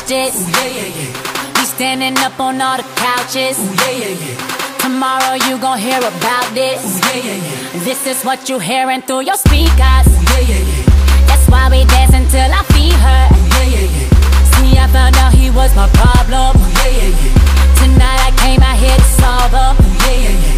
Touch 0.06 0.10
this. 0.10 0.50
Yeah, 0.50 0.66
yeah, 0.66 0.88
yeah. 0.88 1.60
We 1.60 1.66
standing 1.66 2.18
up 2.20 2.40
on 2.40 2.62
all 2.62 2.78
the 2.78 2.84
couches. 2.96 3.58
Yeah, 3.60 3.92
yeah, 3.92 4.08
yeah. 4.08 4.78
Tomorrow 4.80 5.36
you 5.48 5.58
gon' 5.58 5.80
hear 5.80 6.00
about 6.00 6.54
this. 6.54 7.00
Yeah, 7.00 7.22
yeah, 7.24 7.36
yeah. 7.36 7.84
This 7.84 8.06
is 8.08 8.24
what 8.24 8.50
you 8.50 8.60
hearing 8.60 9.02
through 9.02 9.22
your 9.22 9.38
speakers. 9.38 9.78
Yeah, 9.78 10.40
yeah, 10.40 10.62
yeah. 10.62 10.84
That's 11.28 11.48
why 11.50 11.70
we 11.70 11.86
dance 11.86 12.14
until 12.14 12.52
I 12.52 12.64
feed 12.74 12.94
her. 12.94 13.24
Yeah, 13.56 13.68
yeah, 13.74 13.88
yeah. 13.96 14.10
See, 14.56 14.78
I 14.78 14.88
found 14.88 15.16
out 15.18 15.34
he 15.34 15.50
was 15.50 15.76
my 15.76 15.90
problem. 15.90 16.54
Yeah, 16.58 16.90
yeah, 16.90 17.10
yeah. 17.10 17.76
Tonight 17.80 18.22
I 18.28 18.32
came 18.44 18.62
out 18.62 18.78
here 18.78 18.98
to 18.98 19.10
solve 19.22 19.52
them. 19.52 19.76
Yeah, 20.06 20.12
yeah, 20.12 20.30
yeah. 20.30 20.40
Yeah, 20.46 20.55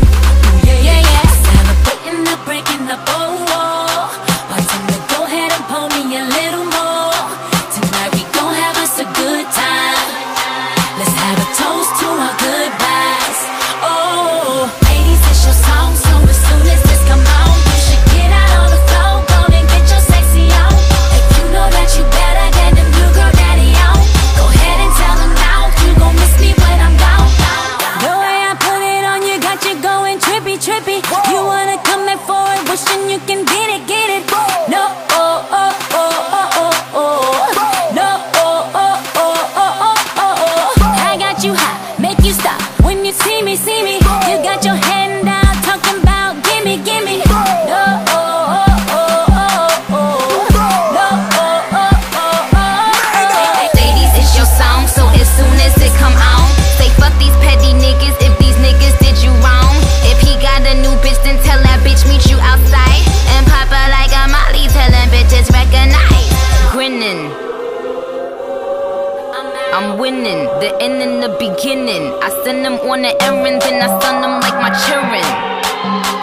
on 72.98 73.04
the 73.04 73.24
errands 73.24 73.64
and 73.66 73.76
I 73.76 74.00
stun 74.00 74.24
them 74.24 74.40
like 74.40 74.56
my 74.56 74.74
children. 74.88 75.22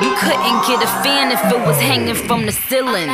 You 0.03 0.11
couldn't 0.19 0.67
get 0.67 0.83
a 0.83 0.91
fan 1.05 1.31
if 1.31 1.41
it 1.53 1.65
was 1.65 1.79
hanging 1.79 2.17
from 2.17 2.47
the 2.47 2.53
ceiling. 2.53 3.11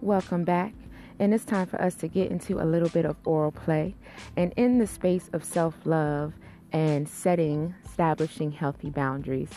Welcome 0.00 0.42
back. 0.42 0.74
And 1.20 1.32
it's 1.32 1.44
time 1.44 1.66
for 1.66 1.80
us 1.80 1.94
to 1.96 2.08
get 2.08 2.32
into 2.32 2.60
a 2.60 2.66
little 2.66 2.88
bit 2.88 3.04
of 3.04 3.16
oral 3.24 3.52
play. 3.52 3.94
And 4.36 4.52
in 4.56 4.78
the 4.78 4.86
space 4.88 5.30
of 5.32 5.44
self 5.44 5.76
love 5.84 6.32
and 6.72 7.08
setting, 7.08 7.76
establishing 7.84 8.50
healthy 8.50 8.90
boundaries, 8.90 9.50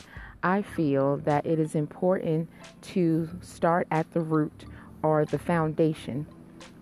I 0.44 0.62
feel 0.62 1.18
that 1.26 1.48
it 1.48 1.58
is 1.58 1.74
important 1.74 2.48
to 2.94 3.28
start 3.42 3.88
at 3.90 4.12
the 4.14 4.22
root 4.22 4.66
or 5.06 5.24
the 5.24 5.38
foundation 5.38 6.26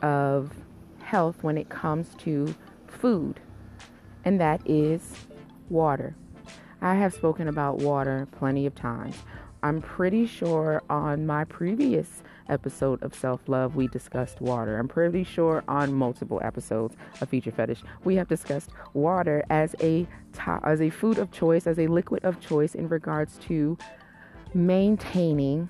of 0.01 0.53
health 1.01 1.43
when 1.43 1.57
it 1.57 1.67
comes 1.67 2.15
to 2.15 2.55
food, 2.87 3.41
and 4.23 4.39
that 4.39 4.61
is 4.65 5.13
water. 5.69 6.15
I 6.81 6.95
have 6.95 7.13
spoken 7.13 7.49
about 7.49 7.79
water 7.79 8.27
plenty 8.31 8.65
of 8.65 8.75
times. 8.75 9.17
I'm 9.61 9.81
pretty 9.81 10.25
sure 10.25 10.81
on 10.89 11.25
my 11.25 11.43
previous 11.43 12.23
episode 12.47 13.03
of 13.03 13.13
Self 13.13 13.41
Love, 13.49 13.75
we 13.75 13.87
discussed 13.87 14.39
water. 14.39 14.77
I'm 14.77 14.87
pretty 14.87 15.25
sure 15.25 15.61
on 15.67 15.93
multiple 15.93 16.39
episodes 16.43 16.95
of 17.19 17.27
Feed 17.27 17.45
Your 17.45 17.53
Fetish, 17.53 17.81
we 18.05 18.15
have 18.15 18.29
discussed 18.29 18.69
water 18.93 19.43
as 19.49 19.75
a 19.81 20.07
as 20.63 20.81
a 20.81 20.89
food 20.89 21.17
of 21.17 21.29
choice, 21.31 21.67
as 21.67 21.77
a 21.77 21.87
liquid 21.87 22.23
of 22.23 22.39
choice 22.39 22.73
in 22.73 22.87
regards 22.87 23.37
to 23.49 23.77
maintaining 24.53 25.69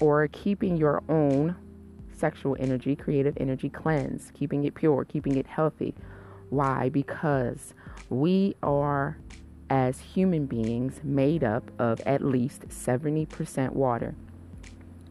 or 0.00 0.28
keeping 0.28 0.76
your 0.76 1.02
own 1.08 1.56
sexual 2.12 2.56
energy, 2.60 2.94
creative 2.96 3.36
energy 3.38 3.68
cleansed, 3.68 4.34
keeping 4.34 4.64
it 4.64 4.74
pure, 4.74 5.04
keeping 5.04 5.36
it 5.36 5.46
healthy. 5.46 5.94
Why? 6.50 6.88
Because 6.88 7.74
we 8.08 8.54
are, 8.62 9.18
as 9.68 10.00
human 10.00 10.46
beings, 10.46 11.00
made 11.02 11.44
up 11.44 11.70
of 11.78 12.00
at 12.00 12.22
least 12.22 12.68
70% 12.68 13.72
water. 13.72 14.14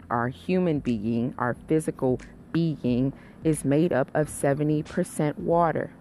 Our 0.10 0.28
human 0.30 0.80
being, 0.80 1.34
our 1.38 1.56
physical 1.68 2.20
being, 2.52 3.14
is 3.44 3.64
made 3.64 3.94
up 3.94 4.12
of 4.14 4.28
70% 4.28 5.38
water. 5.38 5.92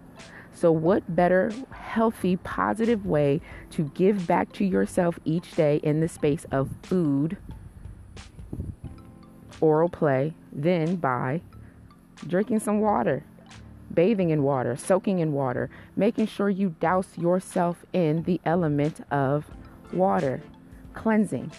So, 0.52 0.72
what 0.72 1.14
better, 1.14 1.52
healthy, 1.70 2.36
positive 2.36 3.06
way 3.06 3.40
to 3.70 3.84
give 3.94 4.26
back 4.26 4.52
to 4.54 4.64
yourself 4.64 5.20
each 5.24 5.54
day 5.54 5.76
in 5.84 6.00
the 6.00 6.08
space 6.08 6.46
of 6.50 6.70
food, 6.82 7.36
oral 9.60 9.88
play, 9.88 10.34
then 10.52 10.96
by 10.96 11.40
drinking 12.26 12.60
some 12.60 12.80
water? 12.80 13.24
bathing 13.92 14.30
in 14.30 14.42
water, 14.42 14.76
soaking 14.76 15.18
in 15.18 15.32
water, 15.32 15.70
making 15.96 16.26
sure 16.26 16.50
you 16.50 16.74
douse 16.80 17.16
yourself 17.16 17.84
in 17.92 18.22
the 18.24 18.40
element 18.44 19.00
of 19.10 19.50
water, 19.92 20.42
cleansing. 20.94 21.50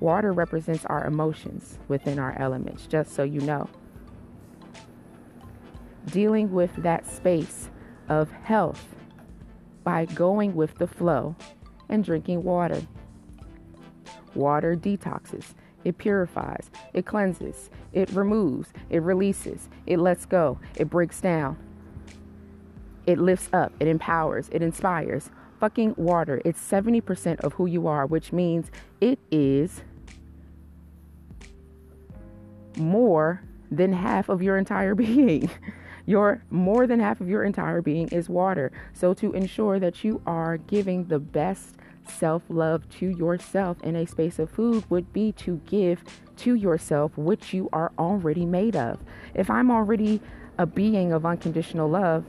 Water 0.00 0.32
represents 0.32 0.84
our 0.86 1.06
emotions 1.06 1.78
within 1.88 2.18
our 2.18 2.38
elements, 2.38 2.86
just 2.86 3.14
so 3.14 3.22
you 3.22 3.40
know. 3.40 3.68
Dealing 6.06 6.52
with 6.52 6.74
that 6.76 7.06
space 7.06 7.70
of 8.08 8.30
health 8.30 8.94
by 9.84 10.04
going 10.04 10.54
with 10.54 10.76
the 10.78 10.86
flow 10.86 11.34
and 11.88 12.04
drinking 12.04 12.42
water. 12.42 12.82
Water 14.34 14.76
detoxes. 14.76 15.54
It 15.84 15.98
purifies, 15.98 16.70
it 16.92 17.06
cleanses, 17.06 17.70
it 17.92 18.10
removes, 18.10 18.68
it 18.90 19.02
releases, 19.02 19.68
it 19.86 19.98
lets 19.98 20.26
go, 20.26 20.58
it 20.76 20.90
breaks 20.90 21.20
down, 21.20 21.56
it 23.06 23.18
lifts 23.18 23.48
up, 23.52 23.72
it 23.80 23.88
empowers, 23.88 24.48
it 24.52 24.62
inspires. 24.62 25.30
Fucking 25.60 25.94
water, 25.96 26.42
it's 26.44 26.60
70% 26.60 27.40
of 27.40 27.54
who 27.54 27.66
you 27.66 27.86
are, 27.86 28.06
which 28.06 28.32
means 28.32 28.70
it 29.00 29.18
is 29.30 29.82
more 32.76 33.42
than 33.70 33.92
half 33.92 34.28
of 34.28 34.42
your 34.42 34.56
entire 34.58 34.94
being. 34.96 35.50
Your 36.06 36.42
more 36.50 36.86
than 36.86 37.00
half 37.00 37.20
of 37.20 37.28
your 37.28 37.44
entire 37.44 37.82
being 37.82 38.08
is 38.08 38.28
water. 38.28 38.72
So 38.94 39.12
to 39.14 39.32
ensure 39.32 39.78
that 39.78 40.04
you 40.04 40.22
are 40.26 40.56
giving 40.56 41.04
the 41.04 41.18
best 41.18 41.76
self-love 42.10 42.88
to 42.90 43.06
yourself 43.06 43.80
in 43.82 43.96
a 43.96 44.06
space 44.06 44.38
of 44.38 44.50
food 44.50 44.84
would 44.90 45.12
be 45.12 45.32
to 45.32 45.60
give 45.66 46.02
to 46.36 46.54
yourself 46.54 47.16
what 47.16 47.52
you 47.52 47.68
are 47.72 47.92
already 47.98 48.46
made 48.46 48.76
of. 48.76 49.02
If 49.34 49.50
I'm 49.50 49.70
already 49.70 50.20
a 50.58 50.66
being 50.66 51.12
of 51.12 51.24
unconditional 51.24 51.88
love, 51.88 52.24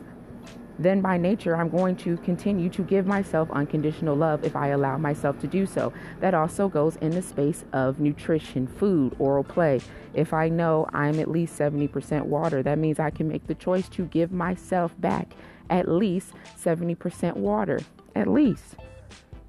then 0.80 1.02
by 1.02 1.18
nature 1.18 1.58
I'm 1.58 1.70
going 1.70 1.98
to 1.98 2.16
continue 2.18 2.70
to 2.70 2.84
give 2.84 3.06
myself 3.06 3.52
unconditional 3.52 4.16
love 4.16 4.46
if 4.46 4.56
I 4.56 4.70
allow 4.70 4.98
myself 4.98 5.38
to 5.40 5.48
do 5.48 5.66
so. 5.66 5.92
That 6.22 6.34
also 6.34 6.70
goes 6.70 6.96
in 6.98 7.12
the 7.12 7.22
space 7.22 7.66
of 7.74 8.00
nutrition, 8.00 8.66
food, 8.66 9.16
oral 9.20 9.44
play. 9.44 9.82
If 10.14 10.34
I 10.34 10.48
know 10.48 10.88
I'm 10.94 11.20
at 11.20 11.30
least 11.30 11.60
70% 11.60 12.24
water, 12.24 12.64
that 12.64 12.78
means 12.78 12.98
I 12.98 13.10
can 13.10 13.28
make 13.28 13.46
the 13.48 13.56
choice 13.56 13.90
to 13.90 14.06
give 14.06 14.32
myself 14.32 15.00
back 15.00 15.34
at 15.70 15.90
least 15.90 16.34
70% 16.58 17.36
water. 17.36 17.82
At 18.16 18.28
least. 18.28 18.76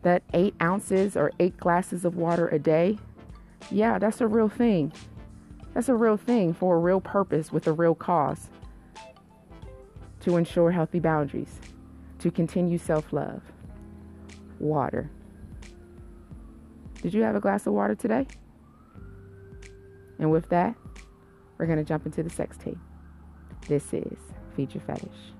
That 0.03 0.23
eight 0.33 0.55
ounces 0.63 1.17
or 1.17 1.33
eight 1.39 1.57
glasses 1.59 2.05
of 2.05 2.17
water 2.17 2.49
a 2.49 2.59
day, 2.59 2.99
yeah, 3.71 3.99
that's 3.99 4.21
a 4.21 4.27
real 4.27 4.49
thing. 4.49 4.93
That's 5.75 5.89
a 5.89 5.95
real 5.95 6.17
thing 6.17 6.55
for 6.55 6.77
a 6.77 6.79
real 6.79 7.01
purpose 7.01 7.53
with 7.53 7.67
a 7.67 7.73
real 7.73 7.95
cause 7.95 8.49
to 10.21 10.37
ensure 10.37 10.71
healthy 10.71 11.01
boundaries, 11.01 11.61
to 12.19 12.31
continue 12.31 12.79
self 12.79 13.13
love. 13.13 13.43
Water. 14.59 15.11
Did 17.03 17.15
you 17.15 17.23
have 17.23 17.35
a 17.35 17.41
glass 17.41 17.67
of 17.67 17.73
water 17.73 17.95
today? 17.95 18.27
And 20.19 20.31
with 20.31 20.51
that, 20.51 20.75
we're 21.57 21.67
going 21.67 21.79
to 21.79 21.85
jump 21.85 22.05
into 22.05 22.23
the 22.23 22.29
sex 22.29 22.59
tape. 22.59 22.79
This 23.69 23.95
is 23.95 24.19
Feed 24.55 24.75
Your 24.75 24.83
Fetish. 24.83 25.33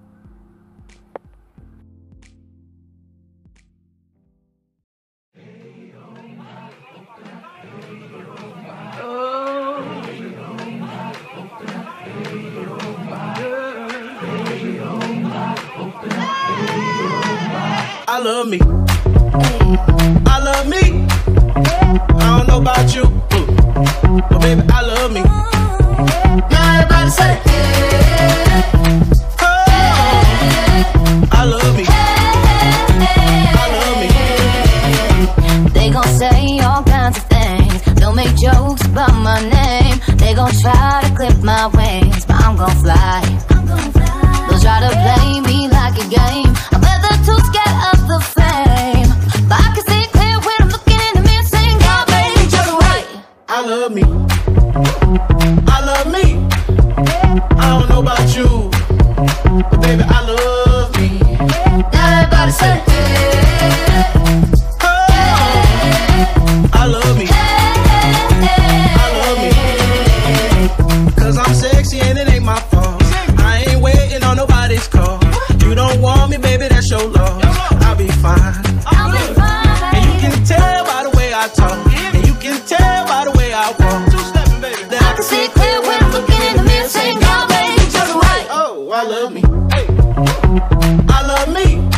I 89.89 91.23
love 91.27 91.49
me. 91.49 91.89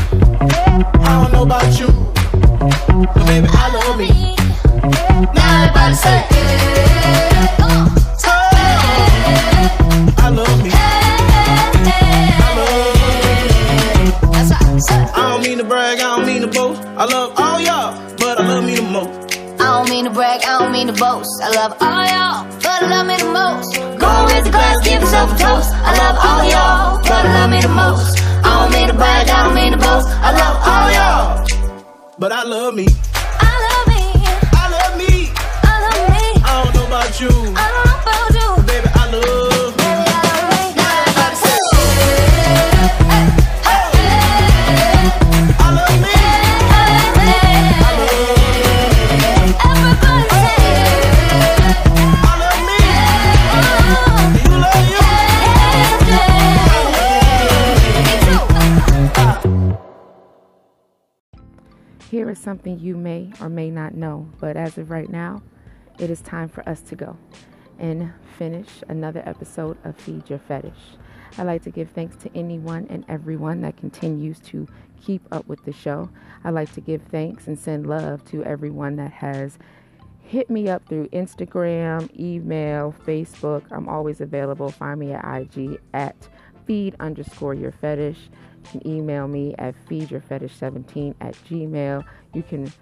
I 1.04 1.22
don't 1.22 1.32
know 1.32 1.42
about 1.42 1.78
you. 1.78 1.88
But 3.14 3.26
baby, 3.26 3.48
I 3.50 3.72
love 3.74 3.98
me. 3.98 4.36
Now 5.34 5.62
everybody 5.64 5.94
say, 5.94 6.31
but 32.22 32.30
I 32.30 32.44
love 32.44 32.76
me. 32.76 32.86
I 33.40 33.62
love 33.62 33.71
something 62.62 62.78
you 62.78 62.96
may 62.96 63.28
or 63.40 63.48
may 63.48 63.70
not 63.70 63.92
know, 63.94 64.28
but 64.38 64.56
as 64.56 64.78
of 64.78 64.88
right 64.88 65.10
now, 65.10 65.42
it 65.98 66.10
is 66.10 66.20
time 66.20 66.48
for 66.48 66.66
us 66.68 66.80
to 66.80 66.94
go 66.94 67.16
and 67.80 68.12
finish 68.38 68.68
another 68.88 69.20
episode 69.26 69.76
of 69.84 69.96
Feed 69.96 70.30
Your 70.30 70.38
Fetish. 70.38 70.96
I'd 71.36 71.46
like 71.46 71.64
to 71.64 71.70
give 71.70 71.90
thanks 71.90 72.14
to 72.18 72.30
anyone 72.36 72.86
and 72.88 73.04
everyone 73.08 73.62
that 73.62 73.76
continues 73.76 74.38
to 74.40 74.68
keep 75.04 75.22
up 75.32 75.44
with 75.48 75.64
the 75.64 75.72
show. 75.72 76.08
I'd 76.44 76.54
like 76.54 76.72
to 76.74 76.80
give 76.80 77.02
thanks 77.02 77.48
and 77.48 77.58
send 77.58 77.88
love 77.88 78.24
to 78.26 78.44
everyone 78.44 78.94
that 78.96 79.10
has 79.10 79.58
hit 80.20 80.48
me 80.48 80.68
up 80.68 80.86
through 80.88 81.08
Instagram, 81.08 82.16
email, 82.16 82.94
Facebook. 83.04 83.64
I'm 83.72 83.88
always 83.88 84.20
available. 84.20 84.70
Find 84.70 85.00
me 85.00 85.14
at 85.14 85.24
IG 85.24 85.80
at 85.94 86.28
feed 86.64 86.94
underscore 87.00 87.54
your 87.54 87.72
fetish. 87.72 88.28
You 88.64 88.80
can 88.80 88.86
email 88.86 89.28
me 89.28 89.54
at 89.58 89.74
feedyourfetish17 89.86 91.14
at 91.20 91.34
gmail. 91.48 92.04
You 92.34 92.42
can 92.42 92.72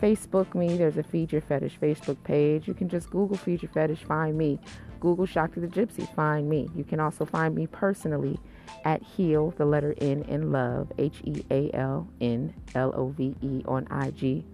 Facebook 0.00 0.54
me. 0.54 0.76
There's 0.76 0.96
a 0.96 1.02
Feed 1.02 1.32
Your 1.32 1.42
Fetish 1.42 1.78
Facebook 1.78 2.22
page. 2.24 2.66
You 2.66 2.74
can 2.74 2.88
just 2.88 3.10
Google 3.10 3.36
Feed 3.36 3.62
Your 3.62 3.70
Fetish, 3.70 4.04
find 4.04 4.36
me. 4.36 4.58
Google 4.98 5.26
Shakti 5.26 5.60
the 5.60 5.66
Gypsy, 5.66 6.12
find 6.14 6.48
me. 6.48 6.68
You 6.74 6.84
can 6.84 7.00
also 7.00 7.24
find 7.24 7.54
me 7.54 7.66
personally 7.66 8.38
at 8.84 9.02
Heal, 9.02 9.52
the 9.56 9.64
letter 9.64 9.94
N 9.98 10.22
in 10.28 10.52
love, 10.52 10.92
H 10.98 11.20
E 11.24 11.44
A 11.50 11.70
L 11.74 12.08
N 12.20 12.54
L 12.74 12.92
O 12.96 13.08
V 13.08 13.34
E 13.42 13.62
on 13.66 13.86
IG. 13.90 14.44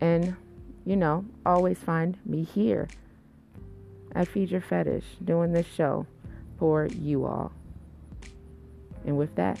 And, 0.00 0.36
you 0.84 0.96
know, 0.96 1.24
always 1.44 1.78
find 1.78 2.18
me 2.24 2.44
here 2.44 2.88
at 4.14 4.28
Feed 4.28 4.50
Your 4.50 4.60
Fetish 4.60 5.04
doing 5.24 5.52
this 5.52 5.66
show 5.66 6.06
for 6.58 6.86
you 6.86 7.24
all. 7.24 7.52
And 9.04 9.16
with 9.16 9.34
that, 9.36 9.60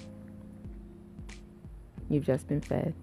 you've 2.08 2.24
just 2.24 2.48
been 2.48 2.60
fed. 2.60 2.94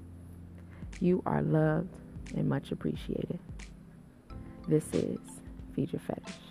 You 1.00 1.22
are 1.26 1.42
loved 1.42 1.90
and 2.36 2.48
much 2.48 2.72
appreciated. 2.72 3.40
This 4.68 4.86
is 4.94 5.20
Feed 5.76 5.92
Your 5.92 6.02
Fetish. 6.02 6.45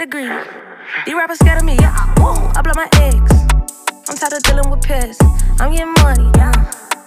Pedigree. 0.00 0.30
These 1.04 1.14
rappers 1.14 1.38
scared 1.38 1.58
of 1.58 1.64
me. 1.64 1.76
Woo, 2.16 2.32
I 2.56 2.62
blow 2.62 2.72
my 2.74 2.88
eggs. 3.02 3.32
I'm 4.08 4.16
tired 4.16 4.32
of 4.32 4.42
dealing 4.42 4.70
with 4.70 4.82
pests. 4.82 5.22
I'm 5.60 5.72
getting 5.72 5.92
money. 6.02 6.30
Uh, 6.34 6.52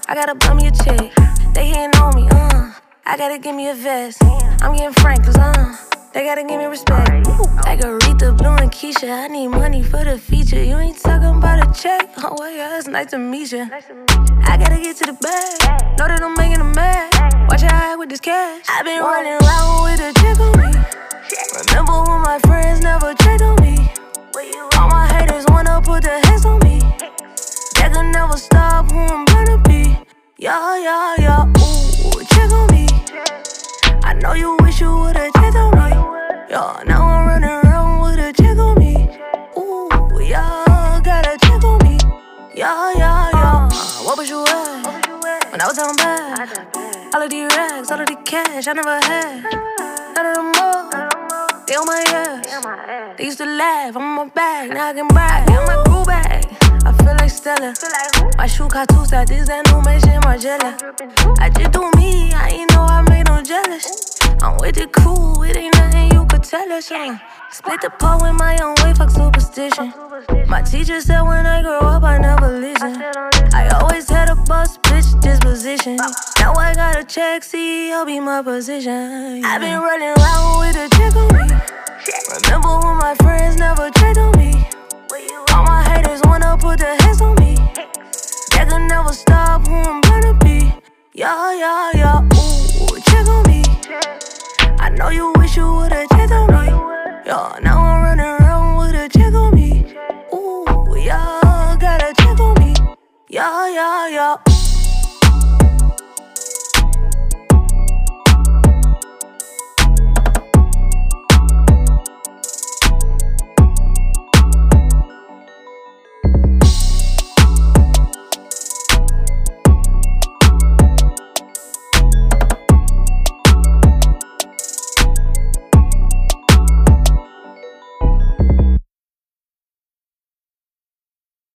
I 0.08 0.14
gotta 0.14 0.36
blow 0.36 0.54
me 0.54 0.68
a 0.68 0.72
check. 0.72 1.12
They 1.54 1.68
hating 1.68 1.96
on 2.00 2.16
me. 2.16 2.28
Uh, 2.30 2.72
I 3.06 3.18
gotta 3.18 3.40
give 3.40 3.56
me 3.56 3.70
a 3.70 3.74
vest. 3.74 4.24
I'm 4.62 4.76
getting 4.76 4.94
frank, 4.94 5.26
cause 5.26 5.38
uh, 5.38 5.76
they 6.14 6.24
gotta 6.24 6.44
give 6.44 6.60
me 6.60 6.66
respect. 6.66 7.28
Ooh, 7.28 7.44
like 7.66 7.80
Aretha, 7.80 8.38
Blue, 8.38 8.56
and 8.56 8.72
Keisha. 8.72 9.10
I 9.10 9.28
need 9.28 9.48
money 9.48 9.82
for 9.82 10.04
the 10.04 10.18
feature. 10.20 10.64
You 10.64 10.78
ain't 10.78 10.98
talking 11.00 11.38
about 11.40 11.68
a 11.68 11.82
check. 11.82 12.10
Oh, 12.18 12.36
well, 12.38 12.52
yeah, 12.52 12.78
it's 12.78 12.88
nice 12.88 13.10
to 13.12 13.18
meet 13.18 13.52
you. 13.52 13.70
I 14.54 14.56
gotta 14.56 14.78
get 14.80 14.96
to 14.98 15.06
the 15.08 15.14
bag. 15.14 15.98
Know 15.98 16.08
that 16.08 16.22
I'm 16.22 16.36
making 16.36 16.62
a 16.62 16.64
mad. 16.64 17.10
Watch 17.50 17.64
how 17.64 17.74
I 17.74 17.90
act 17.90 17.98
with 17.98 18.10
this 18.10 18.20
cash. 18.20 18.62
i 18.70 18.84
been 18.84 19.02
running 19.02 19.34
around 19.42 19.82
with 19.82 19.98
a 19.98 20.14
chick 20.22 20.38
on 20.38 20.54
me. 20.62 20.70
Remember 21.58 21.98
when 22.06 22.22
my 22.22 22.38
friends 22.46 22.80
never 22.82 23.16
checked 23.16 23.42
on 23.42 23.58
me? 23.66 23.90
All 24.78 24.90
my 24.90 25.10
haters 25.10 25.44
wanna 25.50 25.82
put 25.82 26.04
their 26.04 26.22
hands 26.30 26.46
on 26.46 26.60
me. 26.60 26.78
They 27.82 27.90
can 27.90 28.12
never 28.12 28.38
stop 28.38 28.92
who 28.92 29.00
I'm 29.00 29.26
gonna 29.26 29.58
be. 29.58 29.98
Yeah, 30.38 30.78
yeah, 30.78 31.16
yeah. 31.18 31.50
Ooh, 31.50 32.24
check 32.30 32.52
on 32.54 32.70
me. 32.70 32.86
I 34.06 34.14
know 34.22 34.34
you 34.34 34.56
wish 34.62 34.80
you 34.80 34.94
would've 34.96 35.34
checked 35.34 35.58
on 35.58 35.74
me. 35.82 35.90
Yeah, 36.54 36.78
now 36.86 37.02
I'm 37.02 37.26
running 37.26 37.50
around 37.50 38.02
with 38.06 38.20
a 38.22 38.32
check 38.38 38.60
on 38.60 38.78
me. 38.78 39.18
Ooh, 39.58 39.90
yeah, 40.22 41.02
gotta 41.04 41.40
check 41.42 41.64
on 41.64 41.82
me. 41.82 41.98
Yeah, 42.54 42.94
yeah. 43.02 43.13
I 45.64 45.68
was 45.68 45.78
down 45.78 45.96
bad. 45.96 47.16
All 47.16 47.22
of 47.22 47.30
these 47.30 47.48
racks, 47.56 47.90
all 47.90 48.02
of 48.02 48.06
the 48.06 48.18
cash 48.26 48.68
I 48.68 48.74
never 48.74 49.00
had. 49.00 49.44
None 50.14 50.26
of 50.26 50.36
them 50.36 50.52
more. 50.52 51.64
They 51.66 51.76
on 51.76 51.86
my 51.86 52.04
ass. 52.06 53.18
They 53.18 53.24
used 53.24 53.38
to 53.38 53.46
laugh, 53.46 53.96
I'm 53.96 54.04
on 54.04 54.28
my 54.28 54.34
back. 54.34 54.72
Now 54.72 54.90
I 54.90 54.94
can 54.94 55.08
brag. 55.08 55.48
They 55.48 55.56
on 55.56 55.66
my 55.66 55.82
groove 55.86 56.06
bag. 56.06 56.54
I 56.84 56.92
feel 56.92 57.16
like 57.16 57.30
Stella. 57.30 57.74
My 58.38 58.46
shoe 58.46 58.68
got 58.68 58.90
two 58.90 59.06
sides, 59.06 59.32
this 59.32 59.48
that 59.48 59.66
new 59.72 59.82
Maison 59.84 60.20
Margiela. 60.24 61.40
I 61.40 61.50
just 61.50 61.72
do 61.72 61.90
me, 61.96 62.34
I 62.34 62.50
ain't 62.50 62.70
know 62.74 62.82
I 62.82 63.02
made 63.04 63.28
no 63.28 63.42
jealous. 63.42 64.13
I'm 64.44 64.58
with 64.58 64.76
the 64.76 64.88
crew, 64.88 65.42
it 65.44 65.56
ain't 65.56 65.74
nothing 65.78 66.12
you 66.12 66.26
could 66.26 66.44
tell 66.44 66.70
us. 66.74 66.92
Uh. 66.92 67.18
Split 67.50 67.80
the 67.80 67.90
pot 67.90 68.22
with 68.22 68.34
my 68.34 68.58
own 68.62 68.76
way, 68.84 68.94
fuck 68.94 69.10
superstition. 69.10 69.94
My 70.50 70.62
teacher 70.62 71.00
said 71.00 71.22
when 71.22 71.46
I 71.46 71.62
grow 71.62 71.80
up, 71.80 72.04
I 72.04 72.18
never 72.18 72.60
listen. 72.60 73.02
I 73.54 73.70
always 73.80 74.10
had 74.10 74.30
a 74.30 74.36
boss 74.36 74.78
bitch 74.80 75.22
disposition. 75.22 75.96
Now 76.40 76.56
I 76.56 76.74
got 76.76 77.00
a 77.00 77.06
check, 77.06 77.44
CEO 77.44 78.06
be 78.06 78.20
my 78.20 78.42
position. 78.42 79.46
I've 79.46 79.62
been 79.62 79.80
running 79.80 80.14
around 80.18 80.60
with 80.60 80.76
a 80.76 80.90
check 80.98 81.16
on 81.16 81.30
me. 81.32 81.48
Remember 82.44 82.86
when 82.86 82.98
my 82.98 83.16
friends 83.24 83.56
never 83.56 83.90
checked 83.92 84.18
on 84.18 84.38
me? 84.38 84.68
All 85.54 85.64
my 85.64 85.84
haters 85.88 86.20
wanna 86.26 86.58
put 86.58 86.80
their 86.80 86.98
hands 86.98 87.22
on 87.22 87.36
me. 87.36 87.56
They 88.52 88.66
can 88.66 88.88
never 88.88 89.14
stop 89.14 89.66
who 89.66 89.76
I'm 89.76 90.02
gonna 90.02 90.34
be. 90.34 90.74
Yeah, 91.14 91.54
yeah, 91.54 91.92
yeah. 91.96 92.20
Ooh, 92.36 93.00
check 93.08 93.26
on 93.26 93.44
me. 93.48 93.53
I 93.96 94.90
know 94.90 95.10
you 95.10 95.34
wish 95.38 95.56
you 95.56 95.72
would've 95.72 96.10
checked 96.10 96.32
on 96.32 96.48
me. 96.48 96.68
Yeah, 97.26 97.60
now 97.62 97.78
I'm 97.78 98.02
running 98.02 98.26
around 98.26 98.78
with 98.78 98.96
a 98.96 99.08
check 99.08 99.34
on 99.34 99.54
me. 99.54 99.86
Ooh, 100.34 100.96
yeah, 100.98 101.78
got 101.80 102.02
a 102.02 102.14
check 102.16 102.40
on 102.40 102.58
me. 102.60 102.74
Yeah, 103.30 103.68
yeah, 103.70 104.08
yeah. 104.08 104.53